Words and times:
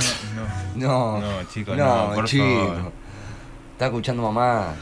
No, 0.76 1.20
No, 1.20 1.28
chicos, 1.54 1.78
no, 1.78 2.08
no, 2.10 2.14
por 2.14 2.26
chico. 2.26 2.44
favor. 2.44 2.92
Está 3.74 3.86
escuchando 3.86 4.24
mamá. 4.24 4.74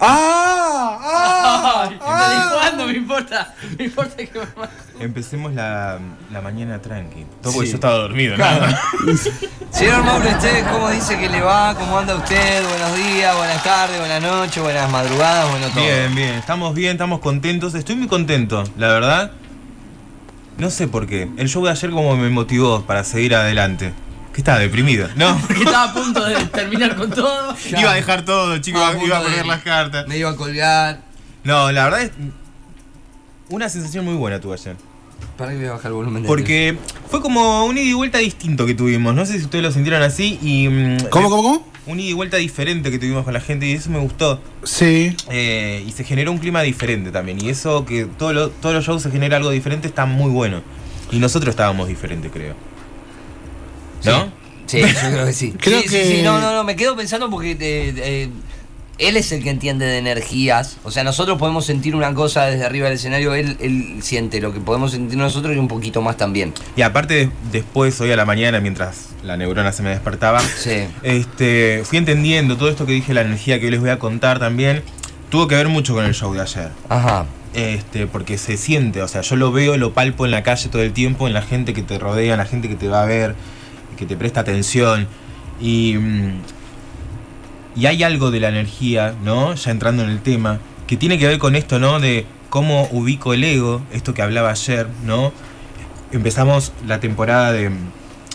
Ah, 0.00 0.98
ah, 1.02 1.90
ah. 2.00 2.28
¿desde 2.28 2.54
cuándo 2.58 2.86
me 2.86 2.92
importa? 2.94 3.54
Me 3.78 3.84
importa 3.84 4.16
que 4.16 4.38
mamá. 4.38 4.68
Empecemos 5.00 5.52
la, 5.54 5.98
la 6.32 6.40
mañana 6.40 6.80
tranqui. 6.80 7.26
Todo 7.42 7.52
Sí. 7.52 7.68
yo 7.68 7.74
estaba 7.74 7.94
dormido, 7.94 8.36
nada. 8.36 8.80
Señor 9.70 10.04
Mauro, 10.04 10.28
¿usted 10.28 10.64
cómo 10.70 10.88
dice 10.90 11.18
que 11.18 11.28
le 11.28 11.40
va? 11.40 11.74
¿Cómo 11.74 11.98
anda 11.98 12.14
usted? 12.14 12.62
Buenos 12.68 12.96
días, 12.96 13.36
buenas 13.36 13.62
tardes, 13.64 13.98
buenas 13.98 14.22
noches, 14.22 14.62
buenas 14.62 14.90
madrugadas, 14.90 15.50
bueno 15.50 15.66
todo. 15.68 15.82
Bien, 15.82 16.14
bien, 16.14 16.34
estamos 16.34 16.74
bien, 16.74 16.92
estamos 16.92 17.18
contentos. 17.20 17.74
Estoy 17.74 17.96
muy 17.96 18.06
contento, 18.06 18.62
la 18.76 18.88
verdad. 18.88 19.32
No 20.58 20.70
sé 20.70 20.86
por 20.86 21.08
qué. 21.08 21.28
El 21.36 21.48
show 21.48 21.64
de 21.64 21.72
ayer 21.72 21.90
como 21.90 22.16
me 22.16 22.30
motivó 22.30 22.82
para 22.82 23.02
seguir 23.02 23.34
adelante. 23.34 23.92
¿Qué 24.34 24.40
estaba 24.40 24.58
deprimido? 24.58 25.08
No. 25.16 25.38
Porque 25.46 25.62
estaba 25.62 25.84
a 25.84 25.94
punto 25.94 26.24
de 26.24 26.34
terminar 26.46 26.96
con 26.96 27.08
todo. 27.10 27.56
Ya. 27.70 27.80
Iba 27.80 27.92
a 27.92 27.94
dejar 27.94 28.24
todo, 28.24 28.58
chicos, 28.58 28.82
Ah, 28.84 28.94
iba 29.02 29.18
a 29.18 29.22
poner 29.22 29.38
de- 29.42 29.46
las 29.46 29.62
cartas. 29.62 30.06
Me 30.08 30.18
iba 30.18 30.28
a 30.30 30.36
colgar. 30.36 31.00
No, 31.44 31.70
la 31.72 31.84
verdad 31.84 32.02
es 32.02 32.10
una 33.48 33.68
sensación 33.68 34.04
muy 34.04 34.14
buena 34.14 34.40
tuve 34.40 34.54
ayer. 34.54 34.76
Para 35.38 35.50
que 35.52 35.56
voy 35.58 35.66
a 35.66 35.72
bajar 35.72 35.86
el 35.86 35.92
volumen 35.94 36.22
de 36.22 36.26
Porque 36.28 36.76
fue 37.08 37.20
como 37.20 37.64
un 37.64 37.76
ida 37.76 37.84
y 37.86 37.92
vuelta 37.92 38.18
distinto 38.18 38.66
que 38.66 38.74
tuvimos. 38.74 39.14
No 39.14 39.24
sé 39.26 39.38
si 39.38 39.44
ustedes 39.44 39.64
lo 39.64 39.70
sintieron 39.72 40.02
así 40.02 40.38
y... 40.42 40.68
mm, 40.68 41.08
¿Cómo, 41.10 41.28
cómo, 41.30 41.42
cómo? 41.42 41.68
Un 41.86 42.00
ida 42.00 42.10
y 42.10 42.12
vuelta 42.14 42.36
diferente 42.38 42.90
que 42.90 42.98
tuvimos 42.98 43.24
con 43.24 43.34
la 43.34 43.40
gente 43.40 43.66
y 43.66 43.72
eso 43.72 43.90
me 43.90 43.98
gustó. 43.98 44.40
Sí. 44.62 45.14
Eh, 45.30 45.84
y 45.86 45.92
se 45.92 46.04
generó 46.04 46.32
un 46.32 46.38
clima 46.38 46.62
diferente 46.62 47.10
también. 47.10 47.44
Y 47.44 47.48
eso 47.50 47.84
que 47.84 48.06
todo 48.06 48.32
lo- 48.32 48.50
todos 48.50 48.74
los 48.74 48.84
shows 48.84 49.02
se 49.02 49.10
genera 49.10 49.36
algo 49.36 49.50
diferente 49.50 49.86
está 49.88 50.06
muy 50.06 50.30
bueno. 50.30 50.62
Y 51.10 51.18
nosotros 51.18 51.50
estábamos 51.52 51.88
diferentes, 51.88 52.30
creo. 52.32 52.54
¿No? 54.12 54.32
Sí, 54.66 54.80
yo 54.80 54.86
creo 55.10 55.26
que 55.26 55.32
sí. 55.32 55.54
Creo 55.60 55.80
sí, 55.82 55.88
que- 55.88 56.04
sí, 56.04 56.16
sí, 56.16 56.22
no, 56.22 56.40
no, 56.40 56.52
no, 56.54 56.64
me 56.64 56.74
quedo 56.76 56.96
pensando 56.96 57.28
porque 57.30 57.52
eh, 57.52 57.56
eh, 57.60 58.28
él 58.98 59.16
es 59.16 59.30
el 59.32 59.42
que 59.42 59.50
entiende 59.50 59.84
de 59.84 59.98
energías. 59.98 60.78
O 60.84 60.90
sea, 60.90 61.04
nosotros 61.04 61.36
podemos 61.38 61.66
sentir 61.66 61.94
una 61.94 62.14
cosa 62.14 62.46
desde 62.46 62.64
arriba 62.64 62.86
del 62.86 62.94
escenario, 62.94 63.34
él, 63.34 63.56
él 63.60 63.98
siente 64.02 64.40
lo 64.40 64.52
que 64.54 64.60
podemos 64.60 64.92
sentir 64.92 65.18
nosotros 65.18 65.54
y 65.54 65.58
un 65.58 65.68
poquito 65.68 66.00
más 66.00 66.16
también. 66.16 66.54
Y 66.76 66.82
aparte, 66.82 67.14
de- 67.14 67.30
después, 67.52 68.00
hoy 68.00 68.10
a 68.12 68.16
la 68.16 68.24
mañana, 68.24 68.60
mientras 68.60 69.08
la 69.22 69.36
neurona 69.36 69.72
se 69.72 69.82
me 69.82 69.90
despertaba, 69.90 70.40
Sí. 70.40 70.84
este, 71.02 71.82
fui 71.84 71.98
entendiendo 71.98 72.56
todo 72.56 72.68
esto 72.70 72.86
que 72.86 72.92
dije, 72.92 73.12
la 73.14 73.20
energía 73.22 73.58
que 73.60 73.66
hoy 73.66 73.72
les 73.72 73.80
voy 73.80 73.90
a 73.90 73.98
contar 73.98 74.38
también. 74.38 74.82
Tuvo 75.30 75.48
que 75.48 75.56
ver 75.56 75.68
mucho 75.68 75.94
con 75.94 76.04
el 76.04 76.14
show 76.14 76.32
de 76.32 76.40
ayer. 76.40 76.68
Ajá. 76.88 77.26
Este, 77.54 78.06
porque 78.06 78.38
se 78.38 78.56
siente, 78.56 79.02
o 79.02 79.08
sea, 79.08 79.20
yo 79.22 79.36
lo 79.36 79.52
veo, 79.52 79.76
lo 79.76 79.92
palpo 79.92 80.24
en 80.24 80.30
la 80.30 80.42
calle 80.42 80.68
todo 80.68 80.82
el 80.82 80.92
tiempo, 80.92 81.26
en 81.26 81.34
la 81.34 81.42
gente 81.42 81.72
que 81.74 81.82
te 81.82 81.98
rodea, 81.98 82.32
en 82.34 82.38
la 82.38 82.46
gente 82.46 82.68
que 82.68 82.74
te 82.76 82.88
va 82.88 83.02
a 83.02 83.06
ver, 83.06 83.34
que 84.04 84.14
te 84.14 84.16
presta 84.16 84.40
atención. 84.40 85.06
Y, 85.60 85.96
mm, 85.98 86.40
y 87.76 87.86
hay 87.86 88.02
algo 88.02 88.30
de 88.30 88.40
la 88.40 88.48
energía, 88.48 89.14
¿no? 89.24 89.54
Ya 89.54 89.70
entrando 89.70 90.04
en 90.04 90.10
el 90.10 90.20
tema, 90.20 90.60
que 90.86 90.96
tiene 90.96 91.18
que 91.18 91.26
ver 91.26 91.38
con 91.38 91.56
esto, 91.56 91.78
¿no? 91.78 92.00
De 92.00 92.26
cómo 92.50 92.86
ubico 92.92 93.34
el 93.34 93.42
ego, 93.42 93.82
esto 93.92 94.14
que 94.14 94.22
hablaba 94.22 94.50
ayer, 94.50 94.86
¿no? 95.04 95.32
Empezamos 96.12 96.72
la 96.86 97.00
temporada 97.00 97.52
de, 97.52 97.70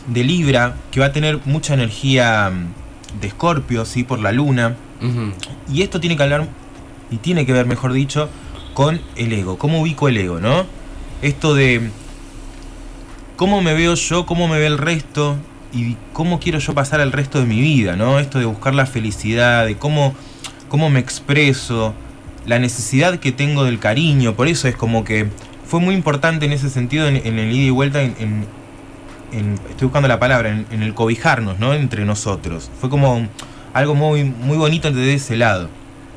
de 0.07 0.23
Libra, 0.23 0.75
que 0.91 0.99
va 0.99 1.07
a 1.07 1.13
tener 1.13 1.39
mucha 1.45 1.75
energía 1.75 2.49
mm, 2.49 3.21
de 3.21 3.27
Escorpio, 3.27 3.85
¿sí? 3.85 4.03
Por 4.03 4.19
la 4.19 4.31
luna. 4.31 4.75
Y 5.71 5.83
esto 5.83 6.01
tiene 6.01 6.17
que 6.17 6.23
hablar, 6.23 6.47
y 7.09 7.17
tiene 7.17 7.45
que 7.45 7.53
ver, 7.53 7.65
mejor 7.65 7.93
dicho, 7.93 8.29
con 8.73 8.99
el 9.15 9.31
ego. 9.31 9.57
¿Cómo 9.57 9.81
ubico 9.81 10.09
el 10.09 10.17
ego, 10.17 10.39
no? 10.39 10.65
Esto 11.21 11.53
de 11.53 11.89
cómo 13.37 13.61
me 13.61 13.73
veo 13.73 13.93
yo, 13.93 14.25
cómo 14.25 14.49
me 14.49 14.59
ve 14.59 14.67
el 14.67 14.77
resto 14.77 15.37
y 15.73 15.95
cómo 16.13 16.39
quiero 16.39 16.59
yo 16.59 16.73
pasar 16.73 16.99
el 17.01 17.11
resto 17.11 17.39
de 17.39 17.45
mi 17.45 17.59
vida, 17.61 17.95
¿no? 17.95 18.19
Esto 18.19 18.39
de 18.39 18.45
buscar 18.45 18.73
la 18.75 18.85
felicidad, 18.85 19.65
de 19.65 19.75
cómo, 19.77 20.13
cómo 20.67 20.89
me 20.89 20.99
expreso, 20.99 21.93
la 22.45 22.57
necesidad 22.59 23.19
que 23.19 23.31
tengo 23.31 23.63
del 23.63 23.79
cariño. 23.79 24.35
Por 24.35 24.47
eso 24.47 24.67
es 24.67 24.75
como 24.75 25.03
que 25.03 25.27
fue 25.65 25.79
muy 25.79 25.93
importante 25.95 26.45
en 26.45 26.51
ese 26.53 26.69
sentido, 26.69 27.07
en, 27.07 27.17
el 27.17 27.51
ida 27.51 27.65
y 27.67 27.69
vuelta, 27.69 28.01
en, 28.01 28.15
en- 29.31 29.59
estoy 29.69 29.85
buscando 29.85 30.07
la 30.07 30.19
palabra, 30.19 30.49
en, 30.49 30.65
en 30.71 30.81
el 30.81 30.93
cobijarnos, 30.95 31.59
¿no? 31.59 31.73
Entre 31.73 32.03
nosotros. 32.05 32.71
Fue 32.81 32.89
como 32.89 33.27
algo 33.73 33.93
muy, 33.93 34.23
muy 34.23 34.57
bonito 34.57 34.91
desde 34.91 35.13
ese 35.13 35.37
lado. 35.37 35.69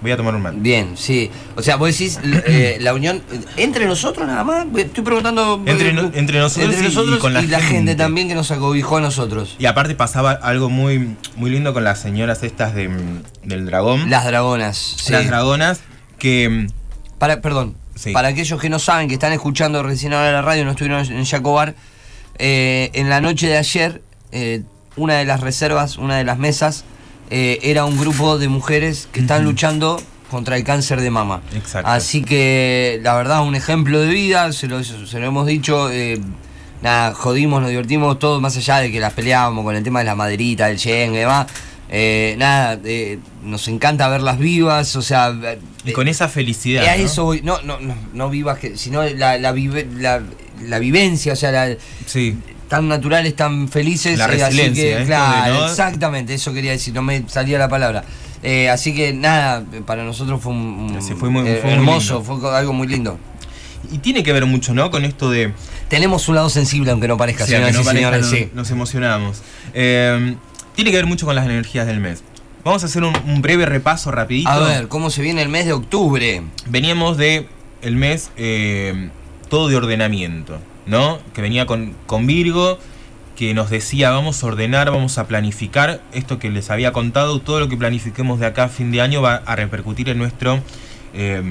Voy 0.03 0.11
a 0.11 0.17
tomar 0.17 0.35
un 0.35 0.43
mate. 0.43 0.57
Bien, 0.61 0.97
sí. 0.97 1.31
O 1.57 1.63
sea, 1.63 1.77
vos 1.77 1.89
decís 1.97 2.19
eh, 2.25 2.77
la 2.81 2.93
unión 2.93 3.23
entre 3.57 3.87
nosotros 3.87 4.27
nada 4.27 4.43
más. 4.45 4.67
Estoy 4.77 5.05
preguntando. 5.05 5.63
Entre 5.65 5.93
no- 5.93 6.11
entre 6.13 6.39
nosotros 6.41 6.71
entre 6.75 6.89
y- 6.89 6.91
y 6.91 6.95
nosotros 6.95 7.19
con 7.21 7.33
la 7.35 7.41
gente. 7.43 7.61
gente. 7.61 7.95
también 7.95 8.27
que 8.29 8.35
nos 8.35 8.51
acobijó 8.51 8.97
a 8.97 9.01
nosotros. 9.01 9.55
Y 9.61 9.67
aparte 9.67 9.95
pasaba 9.95 10.33
algo 10.33 10.69
muy, 10.69 11.17
muy 11.37 11.51
lindo 11.51 11.73
con 11.73 11.85
las 11.85 12.01
señoras 12.01 12.43
estas 12.43 12.75
de, 12.75 12.89
mm, 12.89 13.23
del 13.45 13.65
dragón. 13.67 14.11
Las 14.11 14.25
dragonas. 14.25 14.77
sí. 14.77 15.13
Las 15.13 15.27
dragonas 15.29 15.81
que... 16.19 16.49
mm, 16.49 16.67
Para, 17.19 17.41
perdón, 17.41 17.77
Sí. 17.95 18.11
para 18.13 18.29
aquellos 18.29 18.61
que 18.61 18.69
no 18.69 18.81
saben, 18.81 19.07
que 19.07 19.15
están 19.15 19.33
escuchando 19.33 19.83
recién 19.85 20.13
ahora 20.13 20.33
la 20.33 20.43
radio, 20.43 20.65
no 20.65 20.73
estuvieron 20.73 21.05
en 21.07 21.23
Yacobar, 21.25 21.75
eh, 22.39 22.91
en 22.95 23.09
la 23.09 23.21
noche 23.21 23.47
de 23.47 23.57
ayer, 23.59 24.03
eh, 24.33 24.63
una 24.97 25.15
de 25.15 25.25
las 25.25 25.41
reservas, 25.41 25.99
una 25.99 26.17
de 26.17 26.25
las 26.25 26.39
mesas, 26.39 26.85
eh, 27.35 27.59
era 27.63 27.85
un 27.87 27.99
grupo 27.99 28.37
de 28.39 28.49
mujeres 28.49 29.09
que 29.11 29.21
están 29.21 29.43
luchando 29.45 29.99
contra 30.31 30.57
el 30.57 30.65
cáncer 30.65 31.01
de 31.01 31.11
mama. 31.11 31.41
Exacto. 31.55 31.91
Así 31.91 32.23
que, 32.23 33.01
la 33.03 33.15
verdad, 33.17 33.43
un 33.43 33.55
ejemplo 33.55 34.01
de 34.01 34.09
vida, 34.09 34.53
se 34.53 34.67
lo, 34.69 34.85
se 34.85 35.19
lo 35.19 35.27
hemos 35.27 35.47
dicho. 35.47 35.91
eh, 35.91 36.21
Nada, 36.83 37.15
jodimos, 37.15 37.61
nos 37.61 37.71
divertimos, 37.71 38.19
todo 38.19 38.41
más 38.41 38.57
allá 38.57 38.79
de 38.79 38.91
que 38.91 38.99
las 38.99 39.13
peleábamos 39.13 39.65
con 39.65 39.77
el 39.77 39.85
tema 39.85 40.01
de 40.01 40.05
la 40.05 40.17
maderita, 40.17 40.67
del 40.67 40.79
yen 40.79 41.15
y 41.15 41.19
demás. 41.19 41.47
Eh, 41.89 42.35
nada, 42.39 42.77
eh, 42.85 43.19
nos 43.45 43.69
encanta 43.69 44.09
verlas 44.09 44.37
vivas, 44.39 44.97
o 44.97 45.03
sea, 45.03 45.33
Y 45.85 45.93
con 45.93 46.09
esa 46.09 46.29
felicidad. 46.29 46.85
a 46.89 46.97
¿no? 46.97 47.05
eso 47.05 47.23
voy. 47.25 47.41
No, 47.43 47.63
no, 47.63 47.79
no, 47.79 47.95
no 48.15 48.31
vivas, 48.31 48.59
que, 48.59 48.77
sino 48.77 49.05
la, 49.05 49.39
la, 49.39 49.53
vive- 49.53 49.87
la, 49.97 50.23
la 50.63 50.79
vivencia, 50.81 51.35
o 51.35 51.37
sea, 51.37 51.53
la- 51.53 51.77
Sí. 52.07 52.37
Tan 52.73 52.89
naturales, 52.89 53.37
tan 53.37 53.69
felices. 53.69 54.17
La 54.17 54.33
eh, 54.35 54.43
así 54.43 54.73
que, 54.73 55.03
claro, 55.05 55.53
no- 55.53 55.67
exactamente, 55.67 56.33
eso 56.33 56.55
quería 56.55 56.71
decir, 56.71 56.95
no 56.95 57.03
me 57.03 57.23
salía 57.29 57.59
la 57.59 57.69
palabra. 57.69 58.03
Eh, 58.43 58.71
así 58.71 58.95
que 58.95 59.13
nada, 59.13 59.63
para 59.85 60.05
nosotros 60.05 60.41
fue 60.41 60.53
un, 60.55 60.97
Sí, 61.07 61.13
fue 61.15 61.29
muy- 61.29 61.47
eh, 61.47 61.59
fue 61.61 61.71
hermoso, 61.73 62.23
fue 62.23 62.57
algo 62.57 62.73
muy 62.73 62.87
lindo. 62.89 63.19
Y 63.91 63.99
tiene 63.99 64.23
que 64.23 64.33
ver 64.33 64.47
mucho, 64.47 64.73
¿no? 64.73 64.91
Con 64.91 65.05
esto 65.05 65.31
de... 65.31 65.53
Tenemos 65.89 66.27
un 66.31 66.37
lado 66.37 66.49
sensible, 66.49 66.91
aunque 66.93 67.09
no 67.09 67.19
parezca, 67.19 67.45
señoras 67.45 67.75
no 67.75 67.83
y 67.83 67.85
parezca, 67.85 67.93
señores, 68.11 68.21
nos, 68.23 68.31
sí. 68.31 68.49
nos 68.55 68.71
emocionamos. 68.71 69.43
Eh, 69.75 70.35
tiene 70.75 70.91
que 70.93 70.97
ver 70.97 71.05
mucho 71.07 71.27
con 71.27 71.35
las 71.35 71.45
energías 71.45 71.87
del 71.87 72.01
mes. 72.01 72.23
Vamos 72.65 72.83
a 72.85 72.87
hacer 72.87 73.05
un, 73.05 73.13
un 73.27 73.43
breve 73.43 73.67
repaso 73.67 74.11
rapidito. 74.11 74.49
A 74.49 74.61
ver, 74.61 74.89
¿cómo 74.89 75.11
se 75.11 75.21
viene 75.21 75.43
el 75.43 75.51
mes 75.51 75.67
de 75.67 75.75
octubre? 75.75 76.41
Veníamos 76.71 77.19
de 77.19 77.49
el 77.83 77.97
mes 77.97 78.31
eh, 78.39 79.11
todo 79.51 79.69
de 79.69 79.77
ordenamiento, 79.77 80.59
¿no? 80.87 81.19
Que 81.35 81.43
venía 81.43 81.67
con, 81.67 81.95
con 82.07 82.27
Virgo, 82.27 82.79
que 83.37 83.55
nos 83.55 83.71
decía 83.71 84.11
vamos 84.11 84.43
a 84.43 84.47
ordenar, 84.47 84.91
vamos 84.91 85.19
a 85.19 85.27
planificar 85.27 86.01
esto 86.13 86.39
que 86.39 86.51
les 86.51 86.71
había 86.71 86.93
contado, 86.93 87.41
todo 87.41 87.61
lo 87.61 87.69
que 87.69 87.77
planifiquemos 87.77 88.41
de 88.41 88.47
acá 88.47 88.65
a 88.65 88.69
fin 88.69 88.93
de 88.93 89.01
año 89.01 89.23
va 89.23 89.43
a 89.47 89.57
repercutir 89.57 90.09
en 90.09 90.19
nuestro 90.19 90.61
eh, 91.15 91.43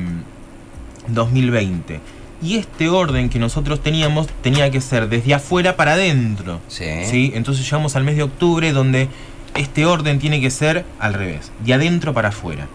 2020. 1.08 2.00
Y 2.44 2.57
este 2.57 2.89
orden 2.89 3.30
que 3.30 3.38
nosotros 3.38 3.81
teníamos 3.81 4.28
tenía 4.42 4.72
que 4.72 4.81
ser 4.81 5.10
desde 5.10 5.34
afuera 5.36 5.75
para 5.75 5.94
adentro. 5.94 6.60
Sí. 6.68 7.31
Entonces 7.36 7.63
llegamos 7.66 7.95
al 7.95 8.04
mes 8.04 8.16
de 8.16 8.24
octubre 8.24 8.72
donde 8.72 9.10
este 9.56 9.86
orden 9.86 10.18
tiene 10.18 10.42
que 10.42 10.50
ser 10.50 10.86
al 11.00 11.13
revés, 11.13 11.51
de 11.63 11.74
adentro 11.74 12.13
para 12.13 12.30
afuera. 12.30 12.68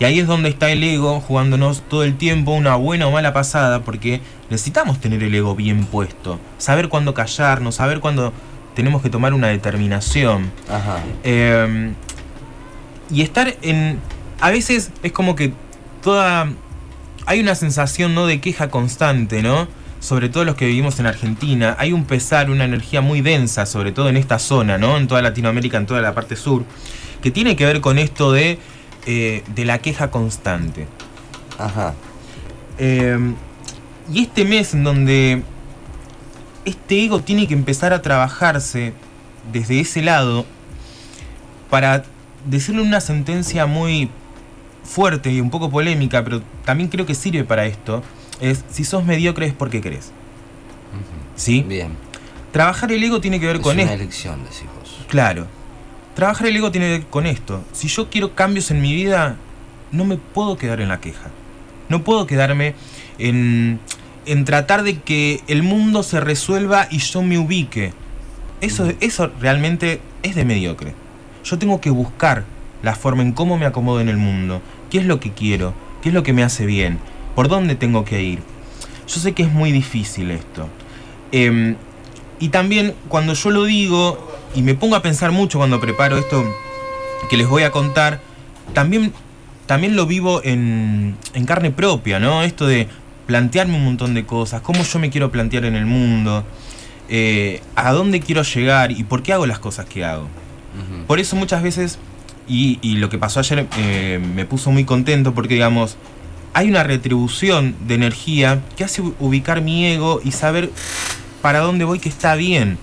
Y 0.00 0.04
ahí 0.04 0.18
es 0.18 0.26
donde 0.26 0.48
está 0.48 0.70
el 0.70 0.82
ego 0.82 1.20
jugándonos 1.20 1.82
todo 1.88 2.04
el 2.04 2.16
tiempo 2.16 2.52
una 2.52 2.76
buena 2.76 3.06
o 3.06 3.12
mala 3.12 3.32
pasada 3.32 3.82
porque 3.82 4.20
necesitamos 4.50 5.00
tener 5.00 5.22
el 5.22 5.34
ego 5.34 5.54
bien 5.54 5.86
puesto, 5.86 6.40
saber 6.58 6.88
cuándo 6.88 7.14
callarnos, 7.14 7.76
saber 7.76 8.00
cuándo 8.00 8.32
tenemos 8.74 9.02
que 9.02 9.10
tomar 9.10 9.34
una 9.34 9.48
determinación. 9.48 10.50
Ajá. 10.68 10.98
Eh, 11.22 11.92
y 13.10 13.22
estar 13.22 13.54
en... 13.62 13.98
A 14.40 14.50
veces 14.50 14.90
es 15.02 15.12
como 15.12 15.36
que 15.36 15.52
toda... 16.02 16.48
Hay 17.26 17.40
una 17.40 17.54
sensación 17.54 18.14
¿no? 18.14 18.26
de 18.26 18.40
queja 18.40 18.68
constante, 18.68 19.42
¿no? 19.42 19.66
Sobre 20.00 20.28
todo 20.28 20.44
los 20.44 20.56
que 20.56 20.66
vivimos 20.66 20.98
en 21.00 21.06
Argentina. 21.06 21.76
Hay 21.78 21.92
un 21.92 22.04
pesar, 22.04 22.50
una 22.50 22.64
energía 22.64 23.00
muy 23.00 23.22
densa, 23.22 23.64
sobre 23.64 23.92
todo 23.92 24.10
en 24.10 24.18
esta 24.18 24.38
zona, 24.38 24.76
¿no? 24.76 24.98
En 24.98 25.06
toda 25.08 25.22
Latinoamérica, 25.22 25.78
en 25.78 25.86
toda 25.86 26.02
la 26.02 26.14
parte 26.14 26.36
sur, 26.36 26.64
que 27.22 27.30
tiene 27.30 27.56
que 27.56 27.64
ver 27.64 27.80
con 27.80 27.98
esto 27.98 28.30
de, 28.32 28.58
eh, 29.06 29.42
de 29.54 29.64
la 29.64 29.78
queja 29.78 30.10
constante. 30.10 30.86
Ajá. 31.58 31.94
Eh, 32.78 33.18
y 34.12 34.22
este 34.22 34.44
mes 34.44 34.74
en 34.74 34.84
donde 34.84 35.42
este 36.64 37.04
ego 37.04 37.20
tiene 37.20 37.46
que 37.46 37.54
empezar 37.54 37.92
a 37.92 38.02
trabajarse 38.02 38.92
desde 39.52 39.80
ese 39.80 40.02
lado 40.02 40.44
para 41.70 42.04
decirle 42.46 42.82
una 42.82 43.00
sentencia 43.00 43.66
muy 43.66 44.10
fuerte 44.84 45.32
y 45.32 45.40
un 45.40 45.50
poco 45.50 45.70
polémica, 45.70 46.22
pero 46.24 46.42
también 46.64 46.88
creo 46.88 47.06
que 47.06 47.14
sirve 47.14 47.44
para 47.44 47.66
esto, 47.66 48.02
es 48.40 48.64
si 48.70 48.84
sos 48.84 49.04
mediocre 49.04 49.46
es 49.46 49.54
porque 49.54 49.80
querés. 49.80 50.12
¿Sí? 51.36 51.62
Bien. 51.62 51.96
Trabajar 52.52 52.92
el 52.92 53.02
ego 53.02 53.20
tiene 53.20 53.40
que 53.40 53.46
ver 53.46 53.56
Es 53.56 53.62
con 53.62 53.78
una 53.78 53.92
elección, 53.92 54.44
decís 54.44 54.66
vos. 54.78 55.04
Claro. 55.08 55.46
Trabajar 56.14 56.46
el 56.46 56.56
ego 56.56 56.70
tiene 56.70 56.86
que 56.86 56.98
ver 56.98 57.06
con 57.08 57.26
esto. 57.26 57.64
Si 57.72 57.88
yo 57.88 58.08
quiero 58.08 58.34
cambios 58.34 58.70
en 58.70 58.80
mi 58.80 58.94
vida, 58.94 59.36
no 59.90 60.04
me 60.04 60.16
puedo 60.16 60.56
quedar 60.56 60.80
en 60.80 60.88
la 60.88 61.00
queja. 61.00 61.30
No 61.88 62.04
puedo 62.04 62.26
quedarme 62.26 62.74
en, 63.18 63.80
en 64.26 64.44
tratar 64.44 64.84
de 64.84 65.00
que 65.00 65.42
el 65.48 65.62
mundo 65.62 66.02
se 66.02 66.20
resuelva 66.20 66.86
y 66.90 66.98
yo 66.98 67.22
me 67.22 67.38
ubique. 67.38 67.92
Eso, 68.60 68.92
eso 69.00 69.30
realmente 69.40 70.00
es 70.22 70.34
de 70.36 70.44
mediocre. 70.44 70.94
Yo 71.44 71.58
tengo 71.58 71.80
que 71.80 71.90
buscar 71.90 72.44
la 72.82 72.94
forma 72.94 73.22
en 73.22 73.32
cómo 73.32 73.58
me 73.58 73.66
acomodo 73.66 74.00
en 74.00 74.08
el 74.08 74.16
mundo. 74.16 74.62
¿Qué 74.90 74.98
es 74.98 75.06
lo 75.06 75.18
que 75.18 75.32
quiero? 75.32 75.74
¿Qué 76.02 76.10
es 76.10 76.14
lo 76.14 76.22
que 76.22 76.32
me 76.32 76.42
hace 76.44 76.64
bien? 76.64 76.98
¿Por 77.34 77.48
dónde 77.48 77.74
tengo 77.74 78.04
que 78.04 78.22
ir? 78.22 78.38
Yo 79.08 79.20
sé 79.20 79.32
que 79.32 79.42
es 79.42 79.52
muy 79.52 79.72
difícil 79.72 80.30
esto. 80.30 80.68
Em, 81.32 81.76
y 82.38 82.50
también 82.50 82.94
cuando 83.08 83.34
yo 83.34 83.50
lo 83.50 83.64
digo 83.64 84.33
y 84.54 84.62
me 84.62 84.74
pongo 84.74 84.96
a 84.96 85.02
pensar 85.02 85.32
mucho 85.32 85.58
cuando 85.58 85.80
preparo 85.80 86.18
esto 86.18 86.44
que 87.28 87.36
les 87.36 87.48
voy 87.48 87.62
a 87.62 87.70
contar, 87.70 88.20
también, 88.72 89.12
también 89.66 89.96
lo 89.96 90.06
vivo 90.06 90.42
en, 90.44 91.16
en 91.32 91.44
carne 91.46 91.70
propia, 91.70 92.20
¿no? 92.20 92.42
Esto 92.42 92.66
de 92.66 92.88
plantearme 93.26 93.76
un 93.76 93.84
montón 93.84 94.14
de 94.14 94.24
cosas, 94.26 94.60
cómo 94.60 94.82
yo 94.82 94.98
me 94.98 95.10
quiero 95.10 95.30
plantear 95.30 95.64
en 95.64 95.74
el 95.74 95.86
mundo, 95.86 96.44
eh, 97.08 97.62
a 97.74 97.92
dónde 97.92 98.20
quiero 98.20 98.42
llegar 98.42 98.92
y 98.92 99.04
por 99.04 99.22
qué 99.22 99.32
hago 99.32 99.46
las 99.46 99.58
cosas 99.58 99.86
que 99.86 100.04
hago. 100.04 100.28
Por 101.06 101.20
eso 101.20 101.36
muchas 101.36 101.62
veces, 101.62 101.98
y, 102.48 102.78
y 102.82 102.96
lo 102.96 103.08
que 103.08 103.16
pasó 103.16 103.38
ayer 103.38 103.68
eh, 103.78 104.20
me 104.34 104.44
puso 104.44 104.72
muy 104.72 104.84
contento 104.84 105.32
porque 105.32 105.54
digamos, 105.54 105.96
hay 106.52 106.68
una 106.68 106.82
retribución 106.82 107.76
de 107.86 107.94
energía 107.94 108.60
que 108.76 108.84
hace 108.84 109.02
ubicar 109.20 109.60
mi 109.60 109.86
ego 109.86 110.20
y 110.24 110.32
saber 110.32 110.70
para 111.42 111.60
dónde 111.60 111.84
voy 111.84 112.00
que 112.00 112.08
está 112.08 112.34
bien 112.34 112.76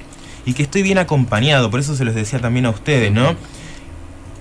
y 0.45 0.53
que 0.53 0.63
estoy 0.63 0.81
bien 0.81 0.97
acompañado, 0.97 1.69
por 1.69 1.79
eso 1.79 1.95
se 1.95 2.05
los 2.05 2.15
decía 2.15 2.39
también 2.39 2.65
a 2.65 2.69
ustedes, 2.69 3.11
¿no? 3.11 3.35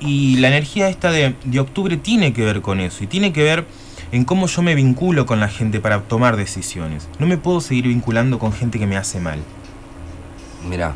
Y 0.01 0.37
la 0.37 0.49
energía 0.49 0.89
esta 0.89 1.11
de, 1.11 1.35
de 1.45 1.61
octubre 1.61 1.97
tiene 1.97 2.33
que 2.33 2.45
ver 2.45 2.63
con 2.63 2.81
eso 2.81 3.05
y 3.05 3.07
tiene 3.07 3.33
que 3.33 3.43
ver 3.43 3.67
en 4.13 4.25
cómo 4.25 4.47
yo 4.47 4.63
me 4.63 4.75
vinculo 4.75 5.27
con 5.27 5.41
la 5.41 5.49
gente 5.49 5.79
para 5.81 6.01
tomar 6.03 6.37
decisiones. 6.37 7.09
No 7.19 7.27
me 7.27 7.37
puedo 7.37 7.61
seguir 7.61 7.87
vinculando 7.87 8.39
con 8.39 8.53
gente 8.53 8.79
que 8.79 8.87
me 8.87 8.97
hace 8.97 9.21
mal. 9.21 9.41
Mirá. 10.69 10.95